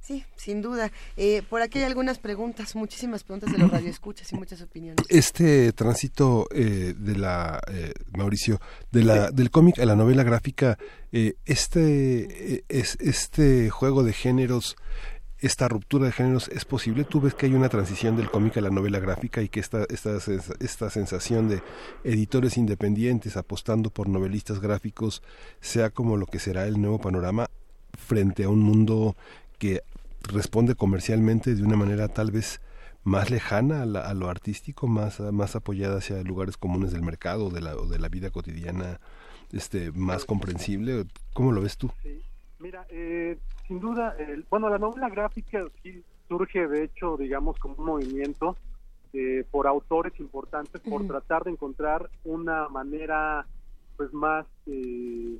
[0.00, 0.90] Sí, sin duda.
[1.16, 5.04] Eh, por aquí hay algunas preguntas, muchísimas preguntas de los radioescuchas y muchas opiniones.
[5.10, 8.60] Este tránsito eh, de la, eh, Mauricio,
[8.90, 10.78] de la, del cómic a la novela gráfica,
[11.12, 14.76] eh, este, eh, es, este juego de géneros,
[15.40, 17.04] esta ruptura de géneros, ¿es posible?
[17.04, 19.84] ¿Tú ves que hay una transición del cómic a la novela gráfica y que esta,
[19.88, 20.18] esta,
[20.60, 21.62] esta sensación de
[22.04, 25.22] editores independientes apostando por novelistas gráficos
[25.60, 27.46] sea como lo que será el nuevo panorama
[27.98, 29.16] frente a un mundo
[29.58, 29.82] que
[30.22, 32.60] responde comercialmente de una manera tal vez
[33.02, 37.46] más lejana a, la- a lo artístico, más, más apoyada hacia lugares comunes del mercado
[37.46, 39.00] o de la, o de la vida cotidiana,
[39.52, 41.06] este, más comprensible.
[41.32, 41.90] ¿Cómo lo ves tú?
[42.60, 47.74] Mira, eh, sin duda, el- bueno, la novela gráfica sí surge, de hecho, digamos, como
[47.78, 48.56] un movimiento
[49.12, 53.44] eh, por autores importantes, por tratar de encontrar una manera,
[53.96, 55.36] pues, más, eh,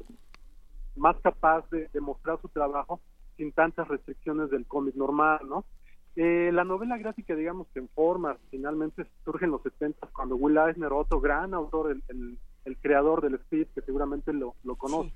[0.97, 3.01] más capaz de, de mostrar su trabajo
[3.37, 5.65] sin tantas restricciones del cómic normal, ¿no?
[6.17, 10.59] Eh, la novela gráfica, digamos que en forma, finalmente surge en los 70 cuando Will
[10.59, 15.13] Eisner, otro gran autor, el, el- el creador del Speed, que seguramente lo, lo conoce,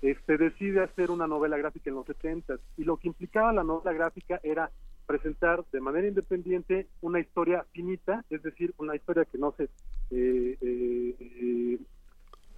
[0.00, 3.92] este, decide hacer una novela gráfica en los 70 y lo que implicaba la novela
[3.92, 4.70] gráfica era
[5.06, 9.64] presentar de manera independiente una historia finita, es decir, una historia que no se
[10.10, 11.78] eh, eh,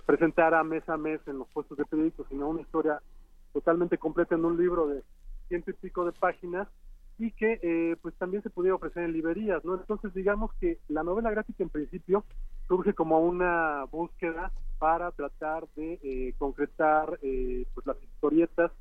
[0.05, 3.01] presentara mes a mes en los puestos de periódicos, sino una historia
[3.53, 5.03] totalmente completa en un libro de
[5.49, 6.69] ciento y pico de páginas
[7.19, 9.75] y que eh, pues también se pudiera ofrecer en librerías, ¿no?
[9.75, 12.25] Entonces digamos que la novela gráfica en principio
[12.67, 18.73] surge como una búsqueda para tratar de eh, concretar eh, pues las historietas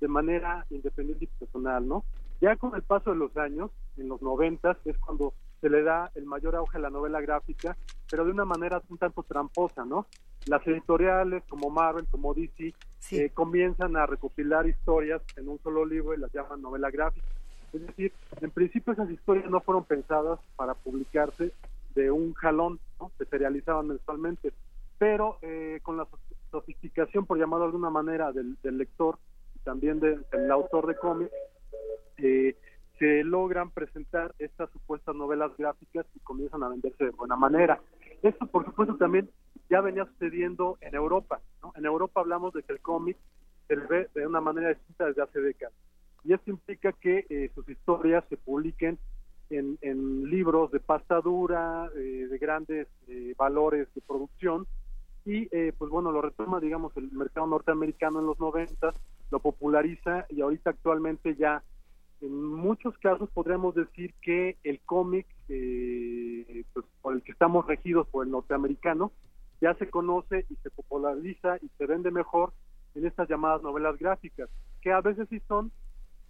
[0.00, 2.04] de manera independiente y personal, ¿no?
[2.42, 6.12] Ya con el paso de los años, en los noventas, es cuando se le da
[6.14, 7.74] el mayor auge a la novela gráfica,
[8.10, 10.06] pero de una manera un tanto tramposa, ¿no?
[10.44, 12.74] Las editoriales como Marvel, como DC,
[13.12, 17.26] eh, comienzan a recopilar historias en un solo libro y las llaman novela gráfica.
[17.72, 18.12] Es decir,
[18.42, 21.52] en principio esas historias no fueron pensadas para publicarse
[21.94, 23.10] de un jalón, ¿no?
[23.16, 24.52] se serializaban mensualmente,
[24.98, 26.06] pero eh, con la
[26.50, 29.18] sofisticación, por llamarlo de alguna manera, del, del lector
[29.64, 31.32] también de- del autor de cómics,
[32.18, 32.56] eh,
[32.98, 37.78] se logran presentar estas supuestas novelas gráficas y comienzan a venderse de buena manera.
[38.22, 39.28] Esto, por supuesto, también
[39.68, 41.40] ya venía sucediendo en Europa.
[41.74, 43.18] En Europa hablamos de que el cómic
[43.68, 45.74] se ve de una manera distinta desde hace décadas.
[46.24, 48.98] Y esto implica que eh, sus historias se publiquen
[49.50, 54.66] en, en libros de pasta dura, eh, de grandes eh, valores de producción,
[55.26, 58.94] y eh, pues bueno, lo retoma, digamos, el mercado norteamericano en los 90,
[59.32, 61.64] lo populariza y ahorita actualmente ya
[62.20, 68.06] en muchos casos podríamos decir que el cómic eh, pues, por el que estamos regidos
[68.06, 69.10] por el norteamericano
[69.60, 72.52] ya se conoce y se populariza y se vende mejor
[72.94, 74.48] en estas llamadas novelas gráficas,
[74.80, 75.72] que a veces sí son,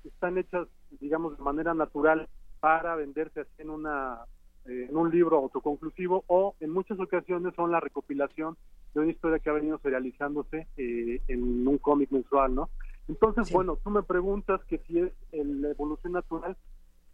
[0.05, 0.68] están hechas,
[1.00, 2.28] digamos, de manera natural
[2.60, 4.25] para venderse así en una
[4.68, 8.56] eh, en un libro autoconclusivo o en muchas ocasiones son la recopilación
[8.94, 12.70] de una historia que ha venido serializándose eh, en un cómic mensual, ¿no?
[13.08, 16.56] Entonces, bueno, tú me preguntas que si es el- la evolución natural,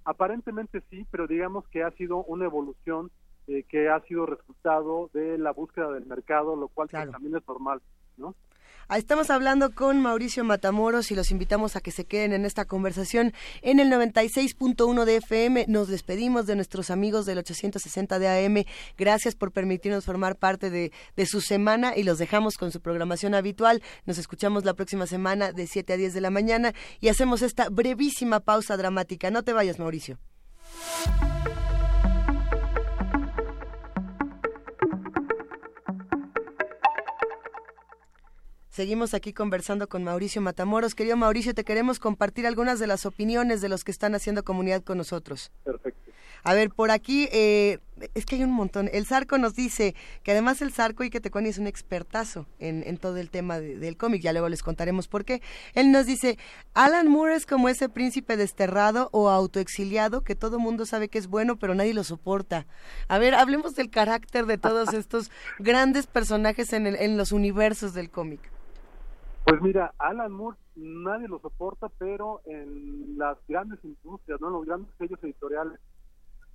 [0.04, 3.10] aparentemente sí, pero digamos que ha sido una evolución
[3.48, 7.46] eh, que ha sido resultado de la búsqueda del mercado, lo cual pues, también es
[7.48, 7.82] normal,
[8.16, 8.34] ¿no?
[8.96, 13.32] Estamos hablando con Mauricio Matamoros y los invitamos a que se queden en esta conversación
[13.62, 15.64] en el 96.1 de FM.
[15.66, 18.64] Nos despedimos de nuestros amigos del 860 de AM.
[18.98, 23.34] Gracias por permitirnos formar parte de, de su semana y los dejamos con su programación
[23.34, 23.82] habitual.
[24.04, 27.70] Nos escuchamos la próxima semana de 7 a 10 de la mañana y hacemos esta
[27.70, 29.30] brevísima pausa dramática.
[29.30, 30.18] No te vayas, Mauricio.
[38.76, 40.94] Seguimos aquí conversando con Mauricio Matamoros.
[40.94, 44.82] Querido Mauricio, te queremos compartir algunas de las opiniones de los que están haciendo comunidad
[44.82, 45.52] con nosotros.
[45.62, 46.00] Perfecto.
[46.42, 47.80] A ver, por aquí, eh,
[48.14, 48.88] es que hay un montón.
[48.94, 52.82] El Zarco nos dice que además el Zarco y que Tecuani es un expertazo en,
[52.86, 55.42] en todo el tema de- del cómic, ya luego les contaremos por qué.
[55.74, 56.38] Él nos dice,
[56.72, 61.26] Alan Moore es como ese príncipe desterrado o autoexiliado que todo mundo sabe que es
[61.28, 62.66] bueno, pero nadie lo soporta.
[63.06, 67.92] A ver, hablemos del carácter de todos estos grandes personajes en, el- en los universos
[67.92, 68.40] del cómic.
[69.44, 74.48] Pues mira, Alan Moore nadie lo soporta, pero en las grandes industrias, ¿no?
[74.48, 75.78] en los grandes sellos editoriales,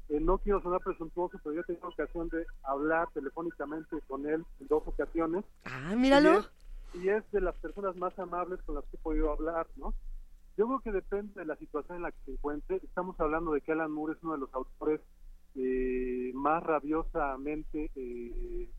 [0.09, 4.45] eh, no quiero sonar presuntuoso, pero yo he tenido ocasión de hablar telefónicamente con él
[4.61, 5.43] en dos ocasiones.
[5.65, 6.31] Ah, míralo.
[6.31, 9.67] Y es, y es de las personas más amables con las que he podido hablar,
[9.75, 9.93] ¿no?
[10.57, 12.77] Yo creo que depende de la situación en la que se encuentre.
[12.77, 15.01] Estamos hablando de que Alan Moore es uno de los autores
[15.55, 18.69] eh, más rabiosamente eh,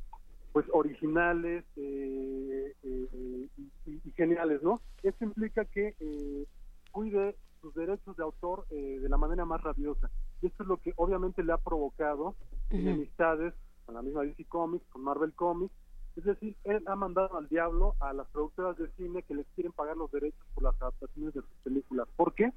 [0.58, 3.48] pues originales eh, eh,
[3.86, 4.80] y, y geniales, ¿no?
[5.04, 6.46] Esto implica que eh,
[6.90, 10.10] cuide sus derechos de autor eh, de la manera más rabiosa.
[10.42, 12.34] Y esto es lo que obviamente le ha provocado
[12.70, 13.54] enemistades
[13.86, 15.72] con la misma DC Comics, con Marvel Comics.
[16.16, 19.70] Es decir, él ha mandado al diablo a las productoras de cine que les quieren
[19.70, 22.08] pagar los derechos por las adaptaciones de sus películas.
[22.16, 22.52] ¿Por qué?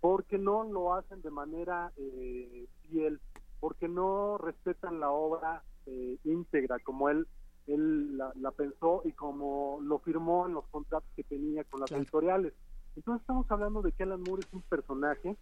[0.00, 3.20] Porque no lo hacen de manera eh, fiel,
[3.60, 7.26] porque no respetan la obra eh, íntegra como él
[7.66, 11.90] él la, la pensó y como lo firmó en los contratos que tenía con las
[11.90, 12.52] editoriales.
[12.94, 15.36] Entonces estamos hablando de que Alan Moore es un personaje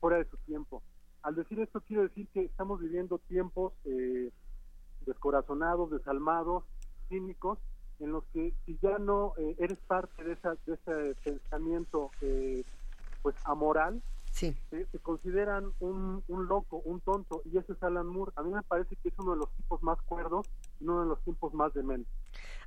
[0.00, 0.82] fuera de su tiempo.
[1.22, 4.30] Al decir esto quiero decir que estamos viviendo tiempos eh,
[5.06, 6.64] descorazonados, desalmados,
[7.08, 7.58] cínicos,
[8.00, 12.64] en los que si ya no eh, eres parte de, esa, de ese pensamiento eh,
[13.22, 14.02] pues amoral,
[14.38, 14.54] Sí.
[14.70, 18.30] te, te consideran un, un loco, un tonto, y ese es Alan Moore.
[18.36, 20.46] A mí me parece que es uno de los tipos más cuerdos
[20.80, 22.12] y uno de los tipos más dementes.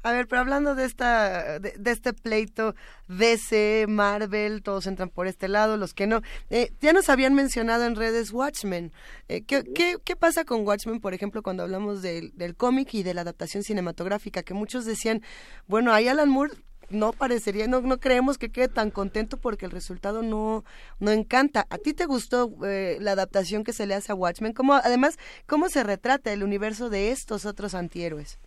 [0.04, 2.76] A ver, pero hablando de esta de, de este pleito
[3.08, 6.22] DC, Marvel, todos entran por este lado, los que no.
[6.50, 8.92] Eh, ya nos habían mencionado en redes Watchmen.
[9.30, 13.04] Eh, ¿qué, qué, qué pasa con Watchmen, por ejemplo, cuando hablamos del, del cómic y
[13.04, 14.44] de la adaptación cinematográfica?
[14.44, 15.22] Que muchos decían,
[15.68, 16.54] bueno, ahí Alan Moore
[16.92, 20.64] no parecería, no, no creemos que quede tan contento porque el resultado no,
[21.00, 21.66] no encanta.
[21.70, 24.54] ¿A ti te gustó eh, la adaptación que se le hace a Watchmen?
[24.54, 28.40] ¿Cómo, además, ¿cómo se retrata el universo de estos otros antihéroes?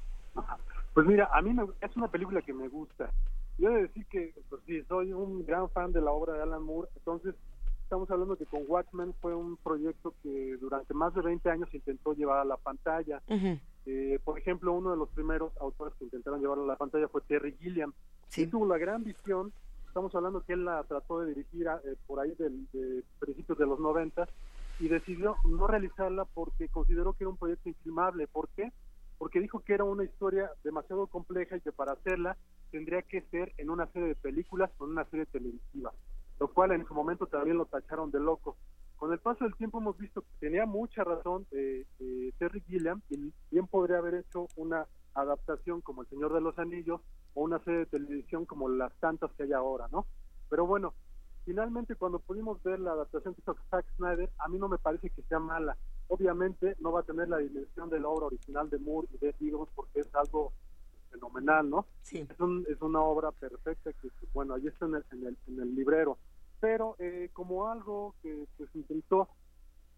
[0.94, 3.10] Pues mira, a mí me- es una película que me gusta.
[3.58, 6.42] Yo he de decir que, pues sí, soy un gran fan de la obra de
[6.42, 7.34] Alan Moore, entonces
[7.82, 12.14] estamos hablando que con Watchmen fue un proyecto que durante más de 20 años intentó
[12.14, 13.22] llevar a la pantalla.
[13.86, 17.20] Eh, por ejemplo, uno de los primeros autores que intentaron llevarlo a la pantalla fue
[17.22, 17.92] Terry Gilliam.
[18.36, 19.52] Él tuvo la gran visión,
[19.86, 23.58] estamos hablando que él la trató de dirigir a- eh, por ahí del, de principios
[23.58, 24.28] de los 90
[24.80, 28.26] y decidió no realizarla porque consideró que era un proyecto infilmable.
[28.26, 28.72] ¿Por qué?
[29.18, 32.36] Porque dijo que era una historia demasiado compleja y que para hacerla
[32.72, 35.92] tendría que ser en una serie de películas o en una serie televisiva,
[36.40, 38.56] lo cual en su momento también lo tacharon de loco.
[38.96, 43.00] Con el paso del tiempo hemos visto que tenía mucha razón eh, eh, Terry Gilliam
[43.10, 47.00] y bien podría haber hecho una adaptación como El Señor de los Anillos
[47.34, 50.06] o una serie de televisión como las tantas que hay ahora, ¿no?
[50.48, 50.94] Pero bueno,
[51.44, 55.10] finalmente cuando pudimos ver la adaptación que hizo Zack Snyder, a mí no me parece
[55.10, 55.76] que sea mala.
[56.08, 59.32] Obviamente no va a tener la dimensión de la obra original de Moore y de
[59.34, 60.52] Gibbons porque es algo
[61.10, 61.86] fenomenal, ¿no?
[62.02, 62.26] Sí.
[62.28, 65.38] Es, un- es una obra perfecta que, que, bueno, ahí está en el, en el,
[65.46, 66.18] en el librero.
[66.60, 69.28] Pero eh, como algo que pues, intentó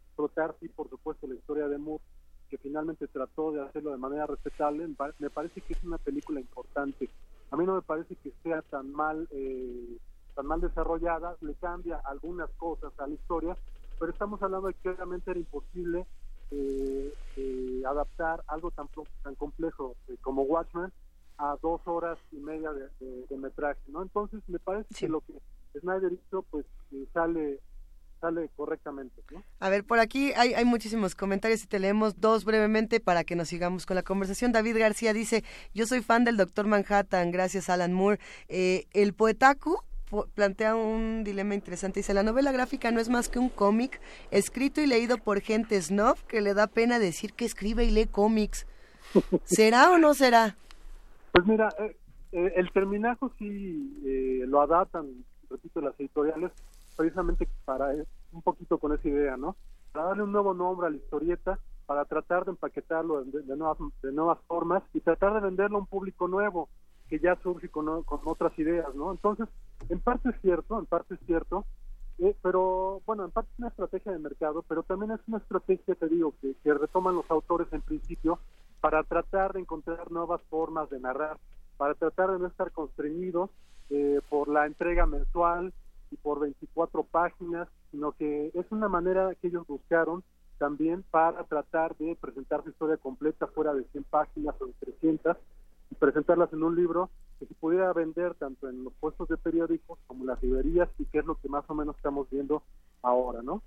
[0.09, 2.03] explotar, sí, por supuesto, la historia de Moore,
[2.49, 5.99] que finalmente trató de hacerlo de manera respetable, me pa- me parece que es una
[5.99, 7.11] película importante.
[7.51, 9.99] A mí no me parece que sea tan mal, eh,
[10.35, 13.57] tan mal desarrollada, le cambia algunas cosas a la historia,
[13.99, 16.07] pero estamos hablando de que obviamente era imposible
[16.51, 18.89] eh, eh, adaptar algo tan,
[19.23, 20.93] tan complejo eh, como Watchmen
[21.39, 24.03] a dos horas y media de, de- de metraje, ¿no?
[24.03, 25.35] Entonces me parece que lo que
[25.81, 27.61] Snyder hizo, pues eh, sale
[28.21, 29.43] sale correctamente, ¿no?
[29.61, 33.37] A ver, por aquí hay, hay muchísimos comentarios y te leemos dos brevemente para que
[33.37, 34.53] nos sigamos con la conversación.
[34.53, 38.19] David García dice, yo soy fan del Doctor Manhattan, gracias Alan Moore.
[38.49, 39.79] Eh, el Poetaku
[40.09, 42.01] po- plantea un dilema interesante.
[42.01, 45.81] Dice, la novela gráfica no es más que un cómic escrito y leído por gente
[45.81, 48.67] snob que le da pena decir que escribe y lee cómics.
[49.45, 50.57] ¿Será o no será?
[51.33, 51.97] Pues mira, eh,
[52.33, 55.07] eh, el terminajo sí eh, lo adaptan,
[55.49, 56.51] repito, las editoriales,
[56.97, 57.95] precisamente para
[58.33, 59.57] un poquito con esa idea, ¿no?
[59.93, 63.79] Para darle un nuevo nombre a la historieta, para tratar de empaquetarlo de, de nuevas,
[64.03, 66.69] de nuevas formas y tratar de venderlo a un público nuevo
[67.09, 69.13] que ya surge con, con otras ideas, ¿no?
[69.13, 69.49] Entonces,
[69.89, 71.65] en parte es cierto, en parte es cierto,
[72.19, 75.95] eh, pero bueno, en parte es una estrategia de mercado, pero también es una estrategia,
[75.95, 78.41] te digo, que, que retoman los autores en principio
[78.81, 81.39] para tratar de encontrar nuevas formas de narrar,
[81.77, 83.51] para tratar de no estar constreñidos
[83.91, 85.73] eh, por la entrega mensual
[86.11, 90.23] y por 24 páginas, sino que es una manera que ellos buscaron
[90.59, 95.37] también para tratar de presentar su historia completa fuera de 100 páginas o de 300
[95.91, 99.99] y presentarlas en un libro que se pudiera vender tanto en los puestos de periódicos
[100.07, 102.63] como en las librerías y que es lo que más o menos estamos viendo
[103.03, 103.63] ahora, ¿no?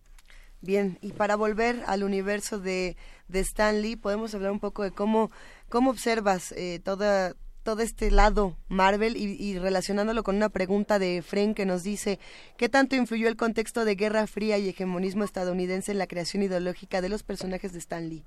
[0.61, 2.97] Bien, y para volver al universo de,
[3.29, 5.31] de Stan Lee, podemos hablar un poco de cómo,
[5.69, 11.53] cómo observas eh, toda, todo este lado Marvel y, relacionándolo con una pregunta de Fren
[11.53, 12.19] que nos dice,
[12.57, 17.01] ¿qué tanto influyó el contexto de Guerra Fría y hegemonismo estadounidense en la creación ideológica
[17.01, 18.23] de los personajes de Stan Lee?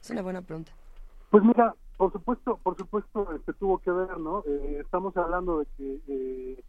[0.00, 0.72] Es una buena pregunta.
[1.30, 4.44] Pues mira, por supuesto, por supuesto, este tuvo que ver, ¿no?
[4.46, 6.64] Eh, estamos hablando de que eh,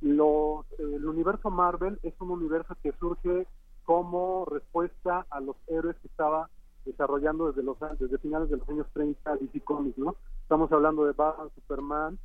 [0.00, 3.46] los, el universo Marvel es un universo que surge
[3.84, 6.48] como respuesta a los héroes que estaba
[6.84, 10.16] desarrollando desde los desde finales de los años 30 DC Comics, ¿no?
[10.42, 12.18] Estamos hablando de Batman, Superman,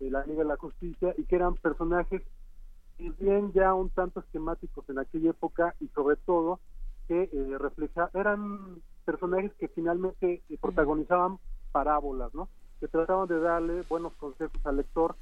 [0.00, 2.22] de la Liga de la Justicia y que eran personajes
[2.96, 6.60] si bien ya un tanto esquemáticos en aquella época y sobre todo
[7.08, 11.38] que eh, refleja eran personajes que finalmente eh, protagonizaban
[11.72, 12.48] parábolas, ¿no?
[12.80, 15.16] Que trataban de darle buenos consejos al lector,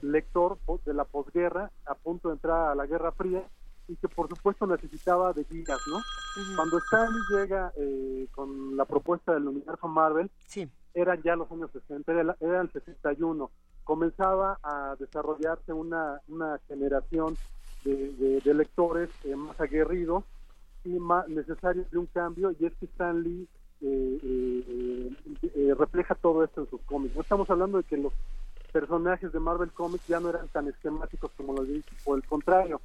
[0.00, 3.44] lector de la posguerra a punto de entrar a la Guerra Fría
[3.88, 6.04] y que por supuesto necesitaba de guías, ¿no?
[6.56, 10.30] Cuando Stanley llega eh, con la propuesta del universo Marvel,
[10.94, 13.50] eran ya los años 60, era, la- era el 61,
[13.84, 17.36] comenzaba a desarrollarse una, una generación
[17.84, 20.24] de, de- de lectores eh, más aguerridos
[20.84, 23.48] y más necesarios de un cambio y es que Stan Lee
[23.80, 25.10] eh,
[25.54, 27.14] eh, refleja todo esto en sus cómics.
[27.14, 28.12] No estamos hablando de que los
[28.72, 32.80] personajes de Marvel Comics ya no eran tan esquemáticos como los de por el contrario,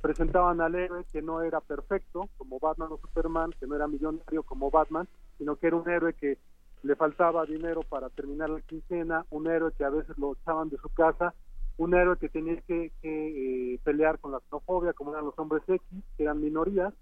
[0.00, 4.42] presentaban al héroe que no era perfecto, como Batman o Superman, que no era millonario
[4.42, 5.06] como Batman,
[5.38, 6.38] sino que era un héroe que
[6.82, 10.78] le faltaba dinero para terminar la quincena, un héroe que a veces lo echaban de
[10.78, 11.34] su casa,
[11.76, 15.82] un héroe que tenía que, eh, pelear con la xenofobia, como eran los hombres X,
[16.16, 16.94] que eran minorías,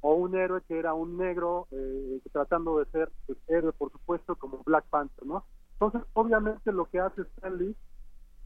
[0.00, 4.34] o un héroe que era un negro eh, tratando de ser pues, héroe, por supuesto,
[4.34, 5.44] como Black Panther, ¿no?
[5.74, 7.76] Entonces, obviamente lo que hace Stan Lee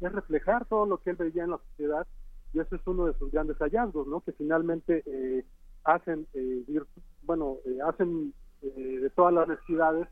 [0.01, 2.07] es reflejar todo lo que él veía en la sociedad
[2.57, 4.23] y ese es uno de sus grandes hallazgos, ¿no?
[4.23, 5.45] Que finalmente eh,
[5.85, 6.65] hacen, eh,
[7.23, 10.09] bueno, eh, hacen eh, de todas las necesidades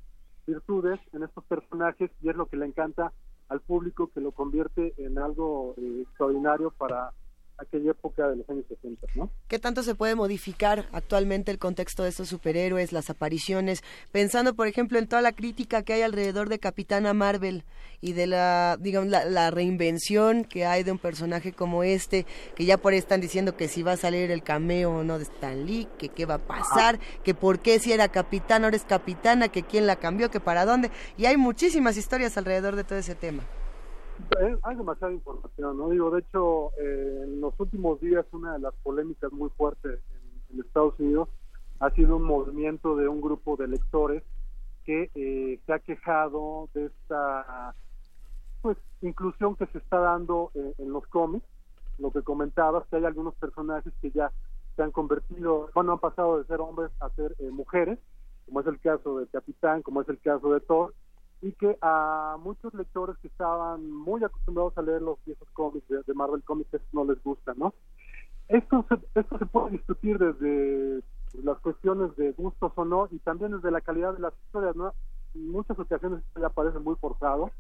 [0.47, 3.15] virtudes en estos personajes y es lo que le encanta
[3.49, 7.13] al público que lo convierte en algo eh, extraordinario para
[7.59, 9.31] aquella época de los años 60, ¿no?
[9.49, 13.83] ¿Qué tanto se puede modificar actualmente el contexto de estos superhéroes, las apariciones?
[14.13, 17.65] Pensando, por ejemplo, en toda la crítica que hay alrededor de Capitana Marvel
[18.01, 22.65] y de la, digamos, la, la reinvención que hay de un personaje como este, que
[22.65, 25.25] ya por ahí están diciendo que si va a salir el cameo o no de
[25.25, 28.85] Stan Lee, que qué va a pasar, que por qué si era capitana ahora es
[28.85, 30.91] capitana, que quién la cambió, que para dónde.
[31.17, 33.45] Y hay muchísimas historias alrededor de todo ese tema.
[34.63, 35.91] Hay demasiada información, ¿no?
[35.91, 40.01] Digo, de hecho, eh, en los últimos días una de las polémicas muy fuertes
[40.51, 41.29] en, Estados Unidos
[41.81, 44.23] ha sido un movimiento de un grupo de lectores
[44.85, 47.75] que eh, se ha quejado de esta
[48.63, 51.47] pues inclusión que se está dando eh, en los cómics,
[51.99, 54.33] lo que comentabas, que hay algunos personajes que ya
[54.75, 57.99] se han convertido, bueno, han pasado de ser hombres a ser eh, mujeres,
[58.47, 60.95] como es el caso del Capitán, como es el caso de Thor,
[61.45, 66.03] y que a muchos lectores que estaban muy acostumbrados a leer los viejos cómics de,
[66.07, 67.75] de Marvel Comics no les gusta, ¿no?
[68.49, 71.03] Esto se, esto se puede discutir desde
[71.43, 74.95] las cuestiones de gustos o no y también desde la calidad de las historias, ¿no?
[75.35, 77.51] En muchas ocasiones ya parece muy forzado,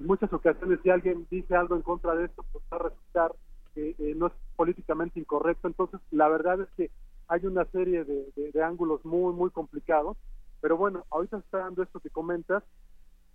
[0.00, 3.32] en muchas ocasiones si alguien dice algo en contra de esto, pues va a resultar
[3.74, 6.90] que eh, no es políticamente incorrecto, entonces la verdad es que
[7.28, 10.16] hay una serie de, de- de ángulos muy, muy complicados,
[10.60, 12.62] pero bueno, ahorita se está dando esto que comentas,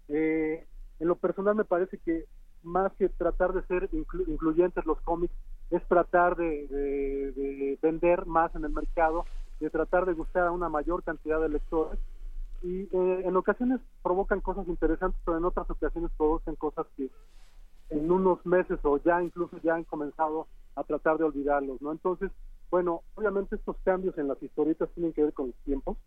[0.10, 0.68] eh,
[1.00, 2.26] en lo personal me parece que
[2.64, 5.34] más que tratar de ser inclu- incluyentes los cómics,
[5.72, 9.26] es tratar de, de- de vender más en el mercado,
[9.60, 12.00] de tratar de gustar a una mayor cantidad de lectores
[12.62, 17.10] y eh, en ocasiones provocan cosas interesantes, pero en otras ocasiones producen cosas que
[17.90, 21.92] en unos meses o ya incluso ya han comenzado a tratar de olvidarlos, ¿no?
[21.92, 22.32] Entonces,
[22.72, 25.98] bueno, obviamente estos cambios en las historietas tienen que ver con los tiempos.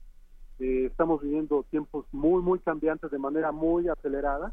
[0.59, 4.53] Eh, estamos viviendo tiempos muy, muy cambiantes de manera muy acelerada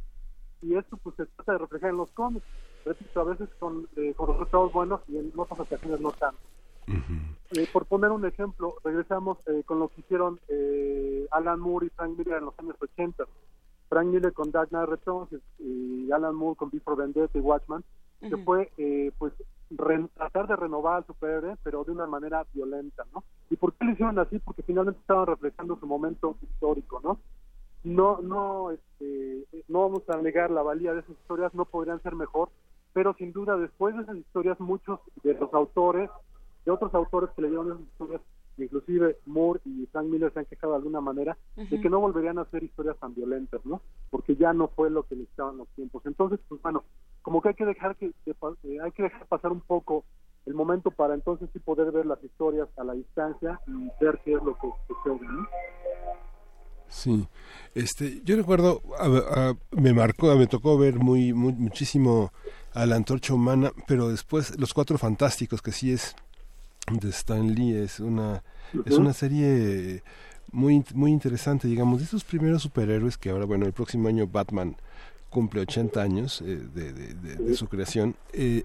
[0.62, 2.46] y esto pues se trata de reflejar en los cómics.
[2.86, 6.40] Repito, a veces con, eh, con resultados buenos y en otras ocasiones no tanto.
[7.52, 11.90] Eh, por poner un ejemplo, regresamos eh, con lo que hicieron eh, Alan Moore y
[11.90, 13.26] Frank Miller en los años 80.
[13.90, 17.84] Frank Miller con Dark Knight Returns y Alan Moore con Before Vendetta y Watchman,
[18.22, 18.44] que Ujú.
[18.44, 19.34] fue eh, pues
[19.72, 23.24] re- tratar de renovar al superhéroe, pero de una manera violenta, ¿no?
[23.50, 24.40] ¿Y por qué lo hicieron así?
[24.40, 27.20] Porque finalmente estaban reflejando su momento histórico, ¿no?
[27.84, 32.16] No, no, este, no vamos a negar la valía de esas historias, no podrían ser
[32.16, 32.50] mejor,
[32.94, 36.10] pero sin duda después de esas historias muchos de los autores,
[36.66, 38.22] de otros autores que leyeron esas historias,
[38.64, 42.38] inclusive Moore y Frank Miller se han quejado de alguna manera de que no volverían
[42.40, 43.82] a hacer historias tan violentas, ¿no?
[44.10, 46.06] Porque ya no fue lo que necesitaban los tiempos.
[46.06, 46.84] Entonces, pues bueno,
[47.22, 50.06] como que hay que dejar que eh, hay que dejar pasar un poco
[50.46, 54.34] el momento para entonces sí poder ver las historias a la distancia y ver qué
[54.34, 55.48] es lo que sucede, ¿no?
[56.88, 57.28] Sí,
[57.76, 62.32] este, yo recuerdo, a- a- me marcó, me tocó ver muy, muy muchísimo
[62.74, 66.16] a la antorcha humana, pero después Los Cuatro Fantásticos, que sí es
[66.92, 68.44] de Stan Lee, es una,
[68.86, 70.04] es una serie
[70.52, 74.76] muy, muy interesante, digamos, de esos primeros superhéroes que ahora, bueno, el próximo año Batman
[75.30, 78.16] cumple 80 años eh, de, de- de- de su creación.
[78.34, 78.64] Eh,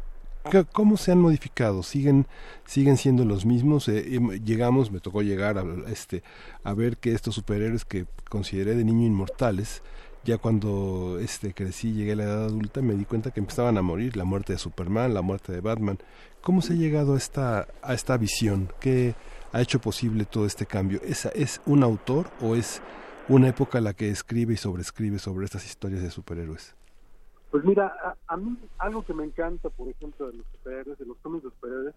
[0.50, 1.82] ¿qué- ¿Cómo se han modificado?
[1.82, 2.26] ¿Siguen,
[2.64, 3.88] siguen siendo los mismos?
[3.88, 6.22] Eh, llegamos, me tocó llegar a, este,
[6.62, 9.82] a ver que estos superhéroes que consideré de niño inmortales,
[10.24, 13.82] ya cuando este, crecí, llegué a la edad adulta, me di cuenta que empezaban a
[13.82, 14.16] morir.
[14.16, 15.98] La muerte de Superman, la muerte de Batman.
[16.44, 18.68] ¿Cómo se ha llegado a esta, a esta visión?
[18.78, 19.14] ¿Qué
[19.50, 21.00] ha hecho posible todo este cambio?
[21.02, 22.82] ¿Es, ¿Es un autor o es
[23.30, 26.76] una época la que escribe y sobreescribe sobre estas historias de superhéroes?
[27.50, 31.06] Pues mira, a, a mí algo que me encanta, por ejemplo, de los superhéroes, de
[31.06, 31.94] los cómics de superhéroes,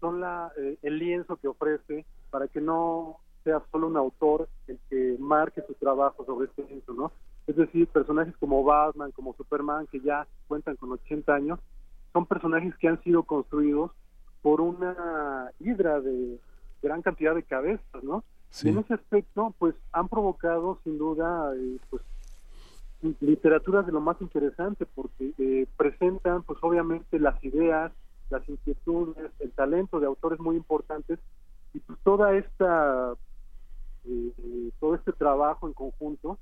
[0.00, 4.80] son la, eh, el lienzo que ofrece para que no sea solo un autor el
[4.90, 7.12] que marque su trabajo sobre este lienzo, ¿no?
[7.46, 11.60] Es decir, personajes como Batman, como Superman, que ya cuentan con 80 años,
[12.16, 13.90] son personajes que han sido construidos
[14.40, 16.40] por una hidra de
[16.82, 18.24] gran cantidad de cabezas, ¿no?
[18.48, 18.68] Sí.
[18.68, 22.00] Y en ese aspecto, pues han provocado sin duda, eh, pues
[23.20, 27.92] literatura de lo más interesante porque eh, presentan pues obviamente las ideas,
[28.30, 31.18] las inquietudes, el talento de autores muy importantes
[31.74, 33.12] y pues toda esta
[34.06, 36.38] eh, eh, todo este trabajo en conjunto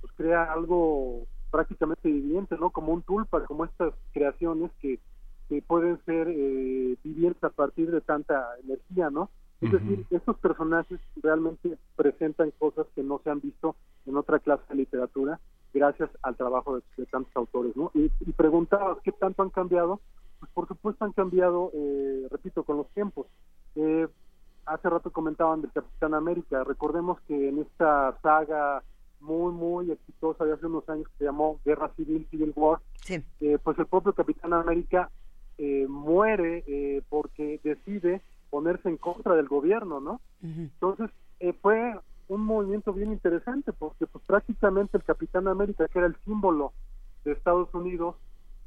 [0.00, 2.70] pues crea algo prácticamente viviente, ¿no?
[2.70, 4.98] Como un tulpa, como estas creaciones que,
[5.48, 9.30] que pueden ser eh, vivientes a partir de tanta energía, ¿no?
[9.60, 14.62] Es decir, estos personajes realmente presentan cosas que no se han visto en otra clase
[14.70, 15.38] de literatura
[15.74, 17.90] gracias al trabajo de, de tantos autores, ¿no?
[17.94, 20.00] Y, y preguntabas qué tanto han cambiado,
[20.38, 23.26] pues por supuesto han cambiado, eh, repito, con los tiempos.
[23.76, 24.08] Eh,
[24.66, 28.82] hace rato comentaban del Capitán América, recordemos que en esta saga
[29.20, 33.58] muy, muy exitosa de hace unos años que se llamó Guerra Civil, Civil War, eh,
[33.62, 35.10] pues el propio Capitán América
[35.58, 40.20] eh, muere eh, porque decide ponerse en contra del gobierno, ¿no?
[40.42, 41.94] Entonces, eh, fue
[42.28, 46.72] un movimiento bien interesante porque pues prácticamente el Capitán América, que era el símbolo
[47.24, 48.16] de Estados Unidos,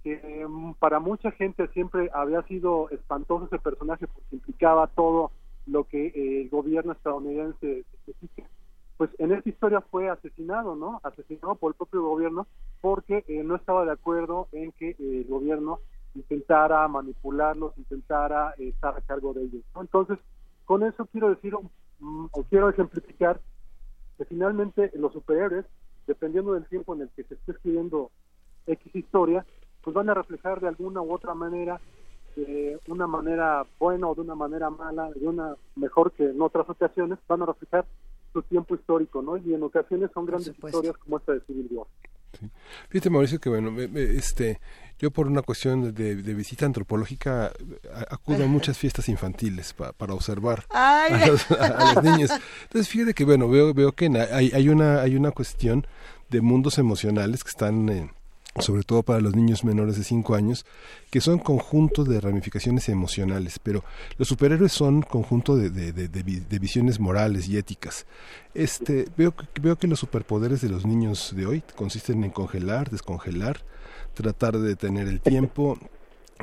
[0.03, 5.31] que mm, para mucha gente siempre había sido espantoso ese personaje porque implicaba todo
[5.65, 8.43] lo que eh, el gobierno estadounidense necesita,
[8.97, 11.01] pues en esta historia fue asesinado, ¿no?
[11.03, 12.47] Asesinado por el propio gobierno
[12.81, 15.79] porque eh, no estaba de acuerdo en que eh, el gobierno
[16.15, 19.63] intentara manipularlos, intentara eh, estar a cargo de ellos.
[19.73, 19.81] ¿no?
[19.81, 20.19] Entonces,
[20.65, 21.53] con eso quiero decir
[21.99, 23.39] mm, o quiero ejemplificar
[24.17, 25.65] que finalmente los superhéroes,
[26.05, 28.11] dependiendo del tiempo en el que se esté escribiendo
[28.67, 29.45] X historia,
[29.81, 31.81] pues van a reflejar de alguna u otra manera,
[32.35, 36.69] de una manera buena o de una manera mala, de una mejor que en otras
[36.69, 37.85] ocasiones, van a reflejar
[38.33, 39.37] su tiempo histórico, ¿no?
[39.37, 41.87] Y en ocasiones son grandes historias como esta de Civil War.
[42.89, 44.59] Fíjate Mauricio que bueno, este,
[44.97, 47.51] yo por una cuestión de, de visita antropológica
[48.09, 52.31] acudo a muchas fiestas infantiles pa- para observar a los, a- a los niños.
[52.63, 55.85] Entonces fíjate que bueno, veo, veo que hay una, hay una cuestión
[56.31, 58.11] de mundos emocionales que están eh,
[58.59, 60.65] sobre todo para los niños menores de 5 años,
[61.09, 63.83] que son conjuntos de ramificaciones emocionales, pero
[64.17, 68.05] los superhéroes son conjunto de, de, de- de vi- de visiones morales y éticas.
[68.53, 73.61] Este, veo, veo que los superpoderes de los niños de hoy consisten en congelar, descongelar,
[74.13, 75.77] tratar de detener el tiempo,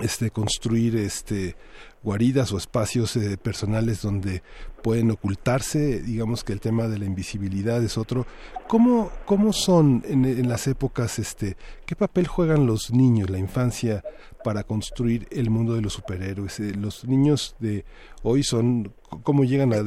[0.01, 1.57] este construir este
[2.03, 4.43] guaridas o espacios eh, personales donde
[4.83, 8.27] pueden ocultarse digamos que el tema de la invisibilidad es otro.
[8.69, 11.57] Cómo cómo son en, en las épocas este
[11.87, 14.03] qué papel juegan los niños la infancia
[14.43, 17.85] para construir el mundo de los superhéroes Eh, los niños de
[18.23, 19.83] hoy son cómo llegan a,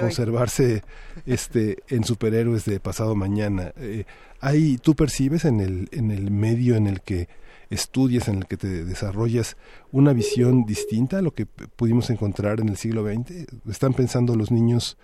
[0.00, 0.82] conservarse
[1.26, 4.04] este en superhéroes de pasado mañana Eh,
[4.40, 7.28] hay tú percibes en el en el medio en el que
[7.70, 9.56] estudias en el que te desarrollas
[9.92, 14.50] una visión distinta a lo que pudimos encontrar en el siglo XX están pensando los
[14.50, 14.96] niños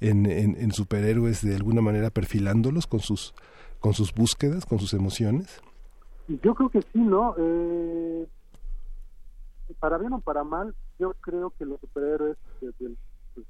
[0.00, 3.34] en, superhéroes de alguna manera perfilándolos con sus
[3.80, 5.60] con sus búsquedas con sus emociones
[6.42, 7.34] Yo creo que sí, ¿no?
[7.38, 8.26] Eh,
[9.78, 12.98] para bien o para mal, yo creo que los superhéroes desde el
[13.34, 13.46] pues,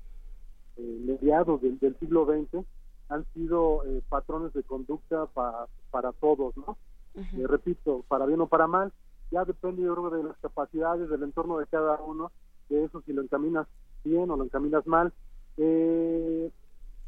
[0.76, 2.64] eh, mediados del, del siglo XX
[3.08, 6.76] han sido eh, patrones de conducta pa- para todos, ¿no?
[7.14, 8.92] Repito, para bien o para mal,
[9.30, 12.30] ya depende yo creo de las capacidades del entorno de cada uno,
[12.68, 13.66] de eso si lo encaminas
[14.04, 15.12] bien o lo encaminas mal.
[15.56, 16.50] Eh,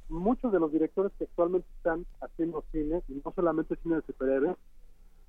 [0.08, 4.56] muchos de los directores que actualmente están haciendo cine, y no solamente cine de superhéroes,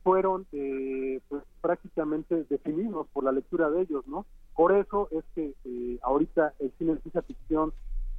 [0.03, 4.25] fueron eh, pues, prácticamente definidos por la lectura de ellos, ¿no?
[4.55, 7.73] Por eso es que eh, ahorita el cine de ciencia ficción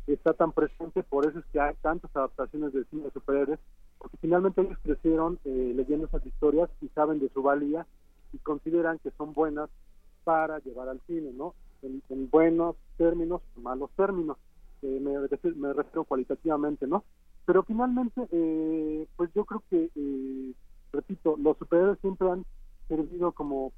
[0.07, 3.61] está tan presente, por eso es que hay tantas adaptaciones del cine de superhéroes,
[4.05, 7.87] porque finalmente ellos crecieron eh, leyendo esas historias y saben de su valía
[8.35, 9.71] y consideran que son buenas
[10.25, 11.55] para llevar al cine, ¿no?
[11.81, 14.37] En, en buenos términos, malos términos,
[14.83, 17.03] me, refiero, me refiero cualitativamente, ¿no?
[17.47, 20.53] Pero finalmente, eh, pues yo creo que, eh,
[20.93, 22.45] repito, los superhéroes siempre han
[22.89, 23.73] servido como,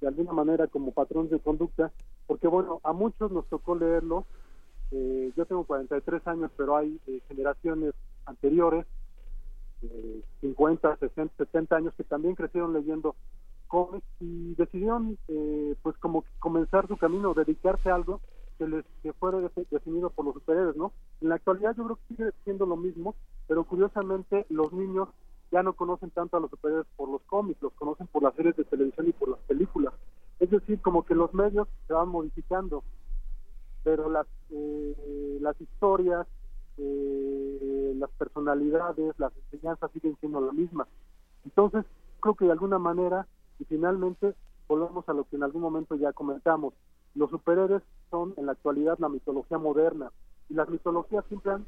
[0.00, 1.92] de alguna manera, como patrones de conducta,
[2.26, 4.26] porque bueno, a muchos nos tocó leerlo,
[4.90, 7.94] eh, yo tengo 43 años, pero hay eh, generaciones
[8.26, 8.86] anteriores,
[9.92, 13.14] eh, 50, 60, 70 años, que también crecieron leyendo
[13.68, 18.20] cómics y decidieron, eh, pues, como comenzar su camino, dedicarse a algo
[18.58, 20.92] que les que fuera de- definido por los superhéroes, ¿no?
[21.20, 23.14] En la actualidad yo creo que sigue siendo lo mismo,
[23.48, 25.08] pero curiosamente los niños
[25.50, 28.56] ya no conocen tanto a los superhéroes por los cómics, los conocen por las series
[28.56, 29.92] de televisión y por las películas.
[30.38, 32.82] Es decir, como que los medios se van modificando,
[33.82, 36.26] pero las eh, las historias,
[36.78, 40.86] eh, las personalidades, las enseñanzas siguen siendo la misma.
[41.44, 41.84] Entonces,
[42.20, 43.26] creo que de alguna manera,
[43.58, 44.34] y finalmente,
[44.66, 46.74] volvemos a lo que en algún momento ya comentamos,
[47.14, 50.10] los superhéroes son en la actualidad la mitología moderna,
[50.48, 51.66] y las mitologías siempre han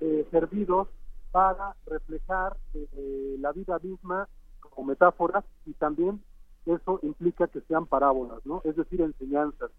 [0.00, 0.88] eh, servido
[1.32, 4.28] para reflejar eh, la vida misma
[4.60, 6.22] como metáforas y también
[6.66, 8.62] eso implica que sean parábolas, ¿no?
[8.64, 9.70] Es decir, enseñanzas.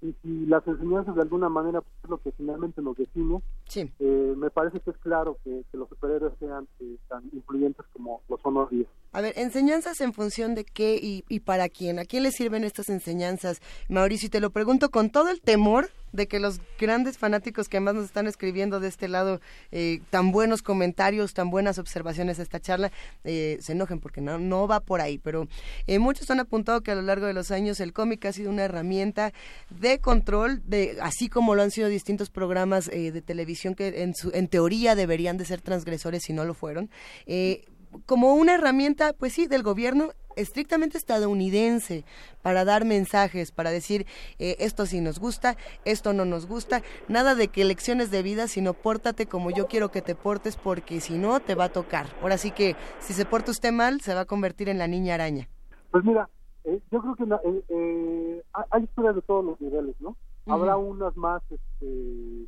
[0.00, 3.42] Y si las enseñanzas de alguna manera pues, es lo que finalmente nos define,
[3.76, 8.22] eh, me parece que es claro que, que los superhéroes sean eh, tan influyentes como
[8.28, 8.86] lo son hoy día.
[9.12, 11.98] A ver, enseñanzas en función de qué y, y para quién.
[11.98, 13.60] ¿A quién le sirven estas enseñanzas?
[13.88, 17.80] Mauricio, y te lo pregunto con todo el temor de que los grandes fanáticos que
[17.80, 19.40] más nos están escribiendo de este lado
[19.70, 22.90] eh, tan buenos comentarios, tan buenas observaciones a esta charla,
[23.24, 25.18] eh, se enojen porque no, no va por ahí.
[25.18, 25.46] Pero
[25.86, 28.50] eh, muchos han apuntado que a lo largo de los años el cómic ha sido
[28.50, 29.32] una herramienta
[29.70, 34.30] de control, de así como lo han sido distintos programas de televisión que en, su,
[34.32, 36.90] en teoría deberían de ser transgresores si no lo fueron.
[37.26, 37.64] Eh,
[38.06, 42.04] como una herramienta, pues sí, del gobierno estrictamente estadounidense
[42.40, 44.06] para dar mensajes, para decir
[44.38, 48.46] eh, esto sí nos gusta, esto no nos gusta, nada de que lecciones de vida,
[48.46, 52.06] sino pórtate como yo quiero que te portes porque si no te va a tocar.
[52.22, 55.14] Ahora sí que si se porta usted mal, se va a convertir en la niña
[55.14, 55.48] araña.
[55.90, 56.30] Pues mira,
[56.64, 60.16] eh, yo creo que la- eh, hay- hay historias de todos los niveles, ¿no?
[60.46, 62.44] Habrá unas más, este,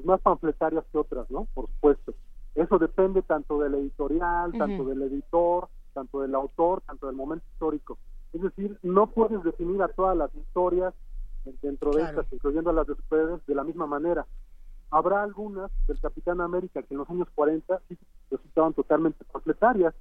[0.00, 1.46] pues más panfletarias que otras, ¿no?
[1.54, 2.14] Por supuesto.
[2.54, 7.98] Eso depende tanto del editorial, tanto del editor, tanto del autor, tanto del momento histórico.
[8.32, 10.94] Es decir, no puedes definir a todas las historias
[11.62, 12.20] dentro de Claro.
[12.20, 14.26] estas, incluyendo las de superhéroes, de la misma manera.
[14.90, 17.98] Habrá algunas del Capitán América que en los años 40 sí
[18.30, 19.94] resultaban totalmente panfletarias.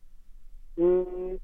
[0.77, 1.39] Eh,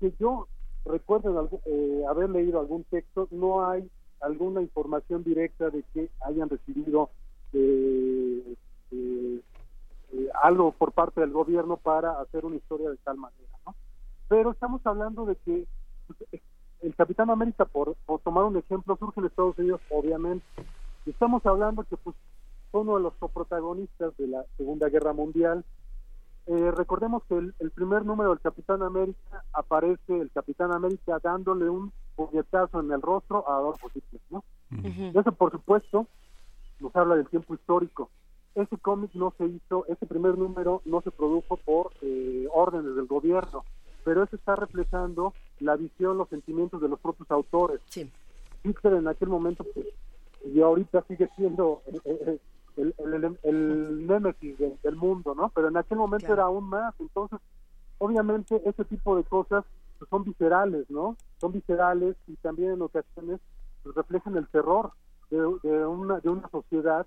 [0.00, 0.48] que yo
[0.84, 3.88] recuerdo eh, haber leído algún texto, no hay
[4.20, 7.10] alguna información directa de que hayan recibido
[7.52, 8.54] eh,
[8.90, 9.40] eh,
[10.12, 13.74] eh, algo por parte del gobierno para hacer una historia de tal manera, ¿no?
[14.28, 15.66] Pero estamos hablando de que
[16.06, 16.42] pues,
[16.80, 20.44] el Capitán América, por, por tomar un ejemplo, surge en Estados Unidos, obviamente.
[21.06, 22.16] Estamos hablando que pues
[22.70, 25.64] fue uno de los coprotagonistas de la Segunda Guerra Mundial,
[26.46, 31.70] eh, recordemos que el, el primer número del Capitán América aparece el Capitán América dándole
[31.70, 34.44] un puñetazo en el rostro a Adolfo Hitler, ¿no?
[35.14, 36.08] Eso, por supuesto,
[36.82, 38.10] nos habla del tiempo histórico.
[38.54, 43.06] Ese cómic no se hizo, ese primer número no se produjo por eh, órdenes del
[43.06, 43.64] gobierno,
[44.04, 47.80] pero eso está reflejando la visión, los sentimientos de los propios autores.
[47.86, 48.10] Sí.
[48.64, 49.86] Hitler en aquel momento, pues,
[50.44, 52.38] y ahorita sigue siendo eh, eh,
[52.76, 55.50] el, el, el, el némesis del, del mundo, ¿no?
[55.54, 56.34] Pero en aquel momento Claro.
[56.34, 56.94] era aún más.
[57.00, 57.38] Entonces,
[57.98, 59.64] obviamente, ese tipo de cosas
[59.98, 61.16] pues, son viscerales, ¿no?
[61.38, 63.40] Son viscerales y también en ocasiones
[63.82, 64.90] pues, reflejan el terror
[65.36, 67.06] de, de una, de una sociedad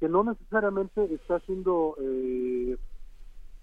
[0.00, 2.76] que no necesariamente está haciendo, eh,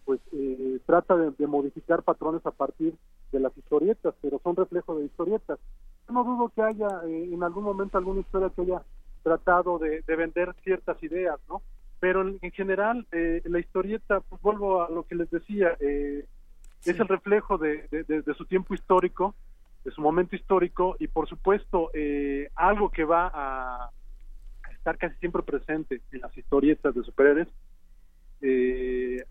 [0.05, 2.93] pues, eh, trata de, de modificar patrones a partir
[3.31, 5.59] de las historietas, pero son reflejos de historietas.
[6.07, 8.81] Yo no dudo que haya eh, en algún momento alguna historia que haya
[9.23, 11.61] tratado de, de vender ciertas ideas, ¿no?
[11.99, 16.25] Pero en, en general, eh, la historieta, pues vuelvo a lo que les decía, eh,
[16.85, 19.33] es el reflejo de- de su tiempo histórico,
[19.83, 23.91] de su momento histórico, y por supuesto, eh, algo que va a
[24.71, 27.47] estar casi siempre presente en las historietas de superhéroes,
[28.41, 29.23] eh,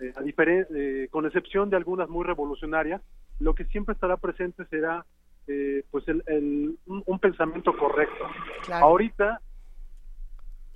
[0.00, 3.02] eh, a diferen- eh, con excepción de algunas muy revolucionarias,
[3.38, 5.04] lo que siempre estará presente será
[5.46, 8.24] eh, pues el, el- un, un pensamiento correcto.
[8.66, 8.86] Claro.
[8.86, 9.40] Ahorita,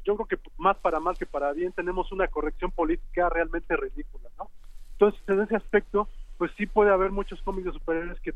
[0.04, 4.28] yo creo que más para mal que para bien tenemos una corrección política realmente ridícula,
[4.38, 4.50] ¿no?
[4.92, 8.34] Entonces, en ese aspecto, pues sí puede haber muchos cómics de superhéroes que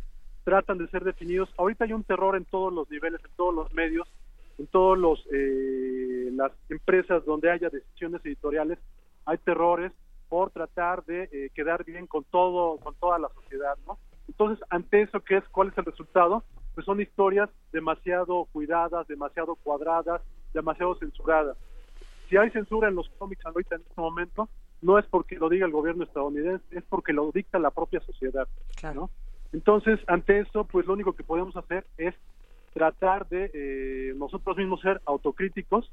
[0.49, 1.51] tratan de ser definidos.
[1.59, 4.09] Ahorita hay un terror en todos los niveles, en todos los medios,
[4.57, 8.79] en todos los eh, las empresas donde haya decisiones editoriales,
[9.27, 9.93] hay terrores
[10.31, 13.99] por tratar de eh, quedar bien con todo, con toda la sociedad, ¿no?
[14.27, 15.45] Entonces, ante eso, ¿qué es?
[15.51, 16.43] ¿Cuál es el resultado?
[16.75, 20.23] Pues son historias demasiado cuidadas, demasiado cuadradas,
[20.55, 21.59] demasiado censuradas.
[22.31, 24.49] Si hay censura en los cómics ahorita en este momento,
[24.81, 28.49] no es porque lo diga el gobierno estadounidense, es porque lo dicta la propia sociedad,
[28.95, 29.11] ¿no?
[29.53, 32.15] Entonces, ante eso, pues lo único que podemos hacer es
[32.75, 35.91] tratar de eh, nosotros mismos ser autocríticos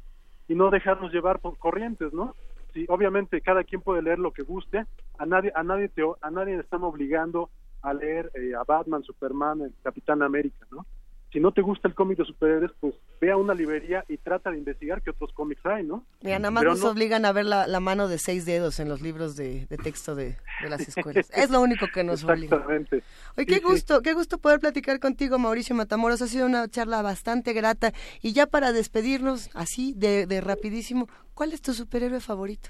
[0.47, 2.35] y no dejarnos llevar por corrientes, ¿no?
[2.73, 4.85] Sí, obviamente cada quien puede leer lo que guste,
[5.17, 7.49] a nadie a nadie te, a nadie le están obligando
[7.81, 10.85] a leer eh, a Batman, Superman, el Capitán América, ¿no?
[11.33, 14.51] Si no te gusta el cómic de superhéroes, pues ve a una librería y trata
[14.51, 16.05] de investigar qué otros cómics hay, ¿no?
[16.21, 18.79] Mira, nada más Pero nos no- obligan a ver la, la mano de seis dedos
[18.79, 21.29] en los libros de, de texto de, de las escuelas.
[21.35, 22.55] Es lo único que nos obliga.
[22.55, 23.03] Exactamente.
[23.35, 23.61] Oye, qué sí.
[23.61, 26.21] gusto, qué gusto poder platicar contigo, Mauricio Matamoros.
[26.21, 27.91] Ha sido una charla bastante grata.
[28.21, 32.69] Y ya para despedirnos, así, de, de rapidísimo, ¿cuál es tu superhéroe favorito?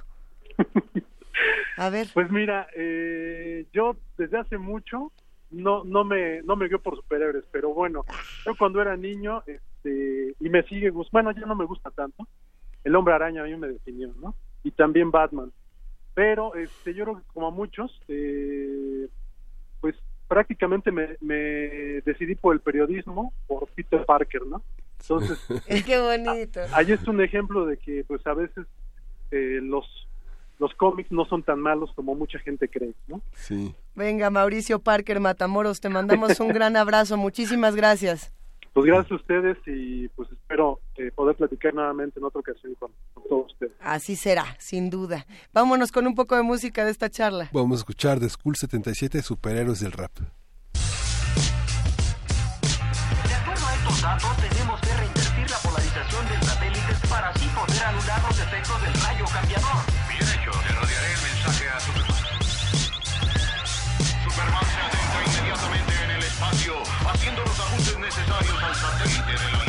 [1.77, 2.07] A ver.
[2.13, 5.11] Pues mira, eh, yo desde hace mucho
[5.55, 8.03] no no me no me guío por superhéroes, pero bueno,
[8.45, 12.27] yo cuando era niño este y me sigue bueno, ya no me gusta tanto.
[12.83, 14.35] El Hombre Araña a mí me definió, ¿no?
[14.63, 15.51] Y también Batman.
[16.13, 19.07] Pero este yo creo que como a muchos eh,
[19.81, 19.95] pues
[20.27, 21.35] prácticamente me, me
[22.05, 24.61] decidí por el periodismo, por Peter Parker, ¿no?
[25.01, 25.39] Entonces,
[25.85, 26.61] qué bonito.
[26.73, 28.65] ahí es un ejemplo de que pues a veces
[29.31, 29.85] eh, los
[30.59, 33.21] los cómics no son tan malos como mucha gente cree, ¿no?
[33.35, 33.75] Sí.
[33.95, 37.17] Venga, Mauricio Parker Matamoros, te mandamos un gran abrazo.
[37.17, 38.31] Muchísimas gracias.
[38.73, 42.91] Pues gracias a ustedes y pues espero eh, poder platicar nuevamente en otra ocasión con,
[43.13, 43.71] con todos ustedes.
[43.79, 45.25] Así será, sin duda.
[45.53, 47.49] Vámonos con un poco de música de esta charla.
[47.53, 50.11] Vamos a escuchar de School 77 Superhéroes del Rap.
[50.17, 50.25] De
[53.33, 58.21] acuerdo a estos datos, tenemos que reinvertir la polarización de satélites para así poder anular
[58.27, 60.04] los efectos del rayo cambiador.
[60.45, 62.39] Le rodearé el mensaje a Superman.
[64.23, 69.64] Superman se adentra inmediatamente en el espacio, haciendo los ajustes necesarios al satélite de la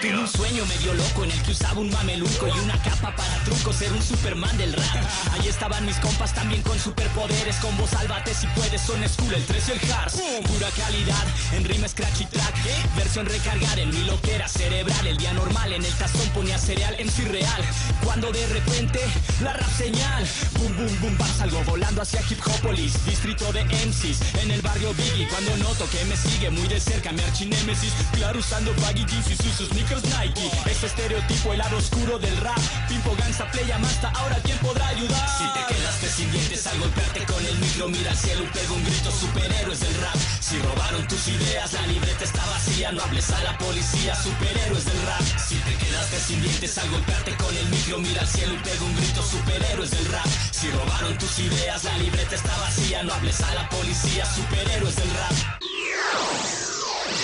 [0.00, 3.34] Tuve un sueño medio loco en el que usaba un mameluco y una capa para
[3.44, 5.04] truco, ser un Superman del rap.
[5.32, 9.44] Ahí estaban mis compas también con superpoderes, con voz sálvate si puedes, son school, el
[9.44, 10.14] 3 y el Hars.
[10.46, 12.54] Pura calidad, en rima scratch y track,
[12.96, 15.06] versión recargar en mi loquera cerebral.
[15.06, 17.62] El día normal en el tazón ponía cereal sí real.
[18.04, 19.00] Cuando de repente
[19.42, 20.26] la rap señal,
[20.58, 24.92] boom boom boom bam, salgo volando hacia Hip Hopolis, distrito de MCs, en el barrio
[24.94, 25.28] Biggie.
[25.28, 29.36] Cuando noto que me sigue muy de cerca mi archinémesis, claro usando baggy jeans y
[29.52, 30.50] sus sneakers Nike.
[30.70, 35.28] Ese estereotipo, el lado oscuro del rap, Pimpo Gansa Playa hasta ahora quién podrá ayudar.
[35.38, 38.72] Si te quedaste sin dientes al golpearte con el micro, mira al cielo y pega
[38.72, 40.16] un grito, superhéroes del rap.
[40.40, 45.02] Si robaron tus ideas, la libreta está vacía, no hables a la policía, superhéroes del
[45.02, 45.22] rap.
[45.38, 48.84] Si te quedaste sin dientes al golpearte con el micro, mira al cielo y pega
[48.84, 50.26] un grito, superhéroes del rap.
[50.50, 55.10] Si robaron tus ideas, la libreta está vacía, no hables a la policía, superhéroes del
[55.10, 55.56] rap.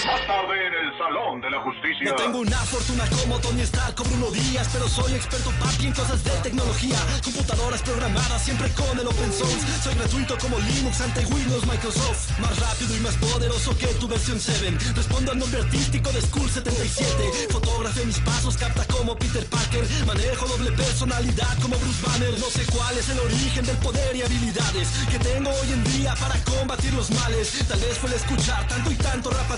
[0.07, 2.11] Más tarde en el Salón de la Justicia.
[2.11, 5.93] No tengo una fortuna como Tony Stark o Bruno Díaz, pero soy experto papi en
[5.95, 6.99] cosas de tecnología.
[7.23, 9.63] Computadoras programadas siempre con el open source.
[9.85, 12.37] Soy gratuito como Linux ante Windows Microsoft.
[12.41, 14.77] Más rápido y más poderoso que tu versión 7.
[14.97, 17.53] Respondo al nombre artístico de School 77.
[17.53, 19.87] Fotografía mis pasos, capta como Peter Parker.
[20.05, 22.41] Manejo doble personalidad como Bruce Banner.
[22.41, 26.15] No sé cuál es el origen del poder y habilidades que tengo hoy en día
[26.17, 27.55] para combatir los males.
[27.69, 29.57] Tal vez fue el escuchar tanto y tanto rap a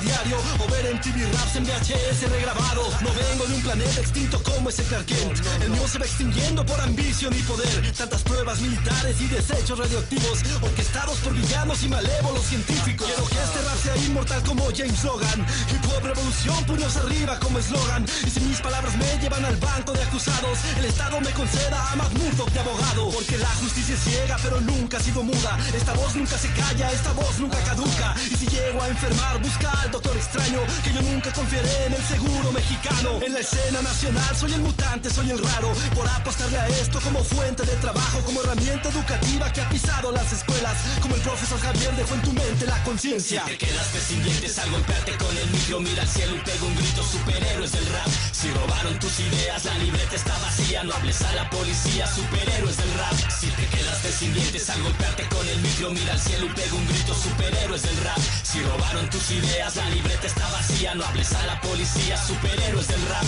[0.58, 2.82] o ver en TV raps en VHS regrabado.
[3.00, 5.40] No vengo de un planeta extinto como ese Clark Kent.
[5.62, 7.92] El mío se va extinguiendo por ambición y poder.
[7.92, 13.06] Tantas pruebas militares y desechos radioactivos orquestados por villanos y malévolos científicos.
[13.06, 15.46] Quiero que este rap sea inmortal como James Logan.
[15.70, 18.04] Hip hop revolución, puños arriba como eslogan.
[18.26, 21.96] Y si mis palabras me llevan al banco de acusados, el Estado me conceda a
[21.96, 23.10] Matt Murdock de abogado.
[23.10, 25.58] Porque la justicia es ciega, pero nunca ha sido muda.
[25.74, 28.14] Esta voz nunca se calla, esta voz nunca caduca.
[28.30, 30.60] Y si llego a enfermar, busca al doctor extraño.
[30.82, 33.20] Que yo nunca confiaré en el seguro mexicano.
[33.22, 35.72] En la escena nacional soy el mutante, soy el raro.
[35.94, 40.32] Por apostarle a esto como fuente de trabajo, como herramienta educativa que ha pisado las
[40.32, 40.76] escuelas.
[41.00, 43.44] Como el profesor Javier dejó en tu mente la conciencia.
[43.44, 46.64] Si te quedaste sin dientes al golpearte con el micro, mira al cielo y pega
[46.64, 48.08] un grito, superhéroes del rap.
[48.32, 52.92] Si robaron tus ideas, la libreta está vacía, no hables a la policía, superhéroes del
[52.94, 53.14] rap.
[53.30, 56.74] Si te quedaste sin dientes al golpearte con el micro, mira al cielo y pega
[56.74, 58.18] un grito, superhéroes del rap.
[58.42, 63.02] Si robaron tus ideas, la libreta está vacía, no hables a la policía, superhéroes del
[63.08, 63.24] rap.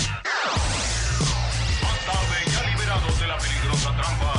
[1.82, 4.32] Más tarde, ya liberados de la peligrosa trampa,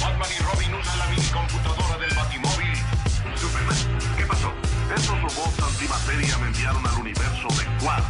[0.00, 2.78] Batman y Robin usan la minicomputadora del Batimóvil.
[3.36, 3.76] Superman,
[4.16, 4.52] ¿qué pasó?
[4.94, 8.02] Estos robots antimateria me enviaron al universo de Quad.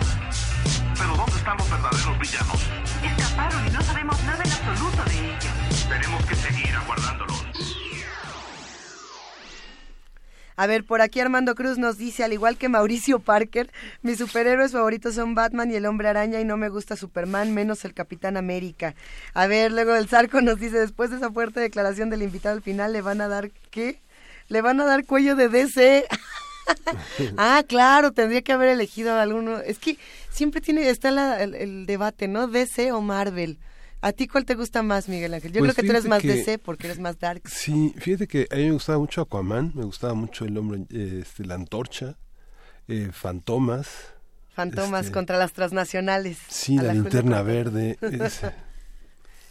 [0.97, 2.60] Pero ¿dónde están los verdaderos villanos?
[3.02, 5.88] Escaparon y no sabemos nada en absoluto de ellos.
[5.88, 7.17] Tenemos que seguir aguardándolos.
[10.58, 13.70] A ver, por aquí Armando Cruz nos dice, al igual que Mauricio Parker,
[14.02, 17.84] mis superhéroes favoritos son Batman y el Hombre Araña y no me gusta Superman, menos
[17.84, 18.96] el Capitán América.
[19.34, 22.62] A ver, luego el Zarco nos dice, después de esa fuerte declaración del invitado al
[22.62, 24.00] final, ¿le van a dar qué?
[24.48, 26.04] Le van a dar cuello de DC.
[27.36, 29.58] ah, claro, tendría que haber elegido alguno.
[29.58, 29.96] Es que
[30.30, 32.48] siempre tiene, está la- el, el debate, ¿no?
[32.48, 33.58] DC o Marvel.
[34.00, 35.52] ¿A ti cuál te gusta más, Miguel Ángel?
[35.52, 37.42] Yo Pues creo que tú eres más que- DC porque eres más dark.
[37.48, 41.44] Sí, fíjate que a mí me gustaba mucho Aquaman, me gustaba mucho el hombre, este,
[41.44, 42.16] la antorcha,
[42.86, 43.88] eh, Fantomas,
[44.54, 46.38] Fantomas Este- contra las transnacionales.
[46.48, 48.40] sí, la linterna verde, es-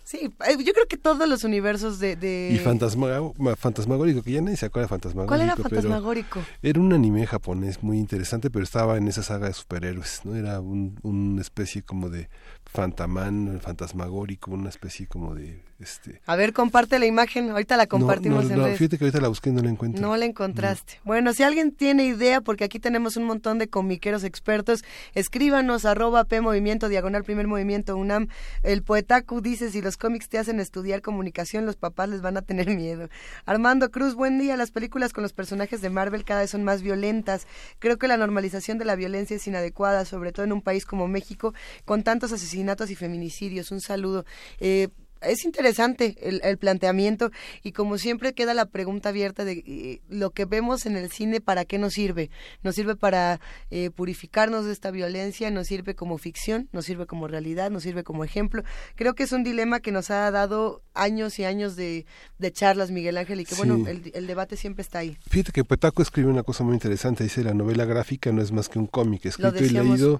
[0.03, 2.15] Sí, eh, yo creo que todos los universos de...
[2.15, 5.27] de- y Fantasma- ma- Fantasmagórico, que ya nadie se acuerda de Fantasmagórico.
[5.27, 6.39] ¿Cuál era Fantasmagórico?
[6.61, 10.33] Era un anime japonés muy interesante, pero estaba en esa saga de superhéroes, ¿no?
[10.37, 12.29] Era un, una especie como de
[12.77, 15.63] Fantaman, Fantasmagórico, una especie como de...
[15.79, 17.51] este A ver, comparte la imagen.
[17.51, 18.79] Ahorita la compartimos no, en no, redes.
[18.79, 20.01] fíjate que ahorita la busqué y no la encuentro.
[20.01, 20.99] No la encontraste.
[21.03, 24.83] Bueno, si alguien tiene idea, porque aquí tenemos un montón de comiqueros expertos,
[25.13, 28.27] escríbanos arroba P Movimiento, diagonal primer movimiento UNAM.
[28.63, 32.41] El Poetaku dice, si los cómics te hacen estudiar comunicación, los papás les van a
[32.41, 33.09] tener miedo.
[33.45, 34.57] Armando Cruz, buen día.
[34.57, 37.47] Las películas con los personajes de Marvel cada vez son más violentas.
[37.79, 41.07] Creo que la normalización de la violencia es inadecuada, sobre todo en un país como
[41.07, 41.53] México,
[41.85, 43.71] con tantos asesinatos y feminicidios.
[43.71, 44.25] Un saludo.
[44.59, 44.89] Eh,
[45.21, 47.31] es interesante el, el planteamiento
[47.63, 51.41] y como siempre queda la pregunta abierta de eh, lo que vemos en el cine
[51.41, 52.29] para qué nos sirve
[52.63, 53.39] nos sirve para
[53.71, 58.03] eh, purificarnos de esta violencia nos sirve como ficción nos sirve como realidad nos sirve
[58.03, 58.63] como ejemplo
[58.95, 62.05] creo que es un dilema que nos ha dado años y años de,
[62.37, 63.61] de charlas Miguel Ángel y que Sí.
[63.63, 65.17] bueno el, el debate siempre está ahí.
[65.29, 68.69] Fíjate que Petaco escribe una cosa muy interesante, dice la novela gráfica no es más
[68.69, 70.19] que un cómic escrito y leído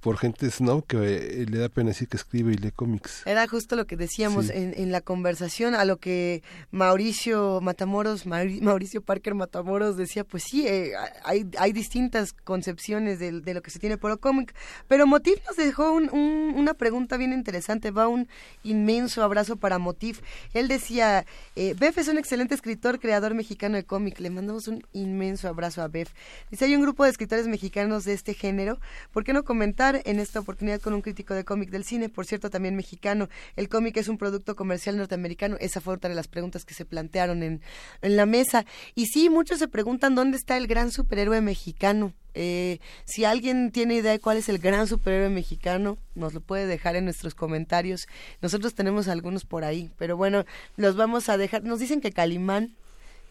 [0.00, 3.22] por gente snob que eh, le da pena decir que escribe y lee cómics.
[3.26, 4.52] Era justo lo que decíamos Sí.
[4.54, 10.44] en, en la conversación, a lo que Mauricio Matamoros, Mauri- Mauricio Parker Matamoros decía, pues
[10.44, 10.92] sí, eh,
[11.24, 14.54] hay, hay distintas concepciones de, de lo que se tiene por el cómic,
[14.88, 18.28] pero Motif nos dejó un- un- una pregunta bien interesante, va un
[18.62, 20.20] inmenso abrazo para Motif.
[20.54, 21.24] Él decía,
[21.56, 25.82] eh, Bef es un excelente escritor, creador mexicano de cómic, le mandamos un inmenso abrazo
[25.82, 26.12] a Bef.
[26.50, 28.78] Dice, hay un grupo de escritores mexicanos de este género,
[29.12, 32.26] ¿por qué no comentar en esta oportunidad con un crítico de cómic del cine, por
[32.26, 33.28] cierto también mexicano?
[33.56, 36.84] El cómic es un producto comercial norteamericano, esa fue otra de las preguntas que se
[36.84, 37.60] plantearon en,
[38.02, 38.66] en la mesa.
[38.96, 42.12] Y sí, muchos se preguntan dónde está el gran superhéroe mexicano.
[42.34, 46.66] Eh, si alguien tiene idea de cuál es el gran superhéroe mexicano, nos lo puede
[46.66, 48.08] dejar en nuestros comentarios.
[48.42, 50.44] Nosotros tenemos algunos por ahí, pero bueno,
[50.76, 51.62] los vamos a dejar.
[51.62, 52.74] Nos dicen que Calimán.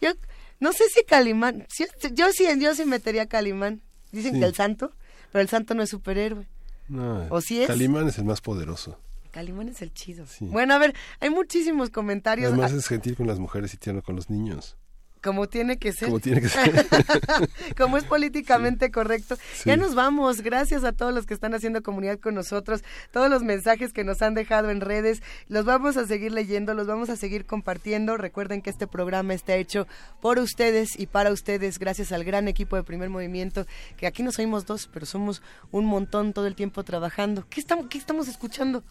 [0.00, 0.12] Yo
[0.60, 1.66] no sé si Calimán.
[2.14, 3.82] yo sí, yo sí metería a Calimán.
[4.12, 4.40] Dicen Sí.
[4.40, 4.92] que el santo,
[5.30, 6.46] pero el santo no es superhéroe.
[6.88, 7.66] No, ¿O sí es?
[7.66, 8.98] Calimán es el más poderoso.
[9.36, 10.24] Calimán es el chido.
[10.26, 10.46] Sí.
[10.46, 12.54] Bueno, a ver, hay muchísimos comentarios.
[12.54, 14.78] Además ah, es gentil con las mujeres y tierno con los niños.
[15.22, 16.08] Como tiene que ser.
[16.08, 16.86] Como tiene que ser.
[17.76, 19.36] Como es políticamente correcto.
[19.36, 19.64] Sí.
[19.66, 20.40] Ya nos vamos.
[20.40, 22.82] Gracias a todos los que están haciendo comunidad con nosotros.
[23.10, 25.20] Todos los mensajes que nos han dejado en redes.
[25.48, 28.16] Los vamos a seguir leyendo, los vamos a seguir compartiendo.
[28.16, 29.86] Recuerden que este programa está hecho
[30.22, 31.78] por ustedes y para ustedes.
[31.78, 33.66] Gracias al gran equipo de Primer Movimiento.
[33.98, 35.42] Que aquí nos oímos dos, pero somos
[35.72, 37.46] un montón todo el tiempo trabajando.
[37.50, 38.82] ¿Qué estamos, qué estamos escuchando?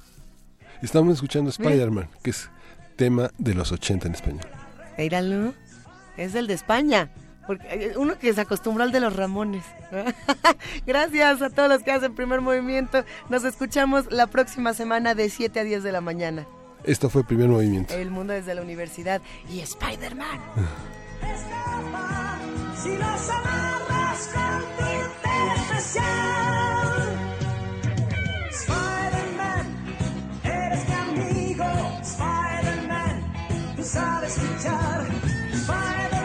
[0.82, 2.50] Estamos escuchando Spider-Man, que es
[2.96, 4.46] tema de los 80 en español.
[4.98, 5.54] Míralo.
[6.18, 7.10] Es el de España.
[7.48, 9.64] Porque eh, uno que se acostumbró al de los Ramones.
[10.86, 13.04] Gracias a todos los que hacen primer movimiento.
[13.30, 16.48] Nos escuchamos la próxima semana de 7 a 10 de la mañana.
[16.84, 17.94] Esto fue Primer Movimiento.
[17.96, 20.40] El mundo desde la universidad y Spider-Man.
[22.78, 26.36] Si nos amarras con tinte especial.
[33.86, 35.06] Sabes luchar.
[35.54, 36.25] Spider-Man,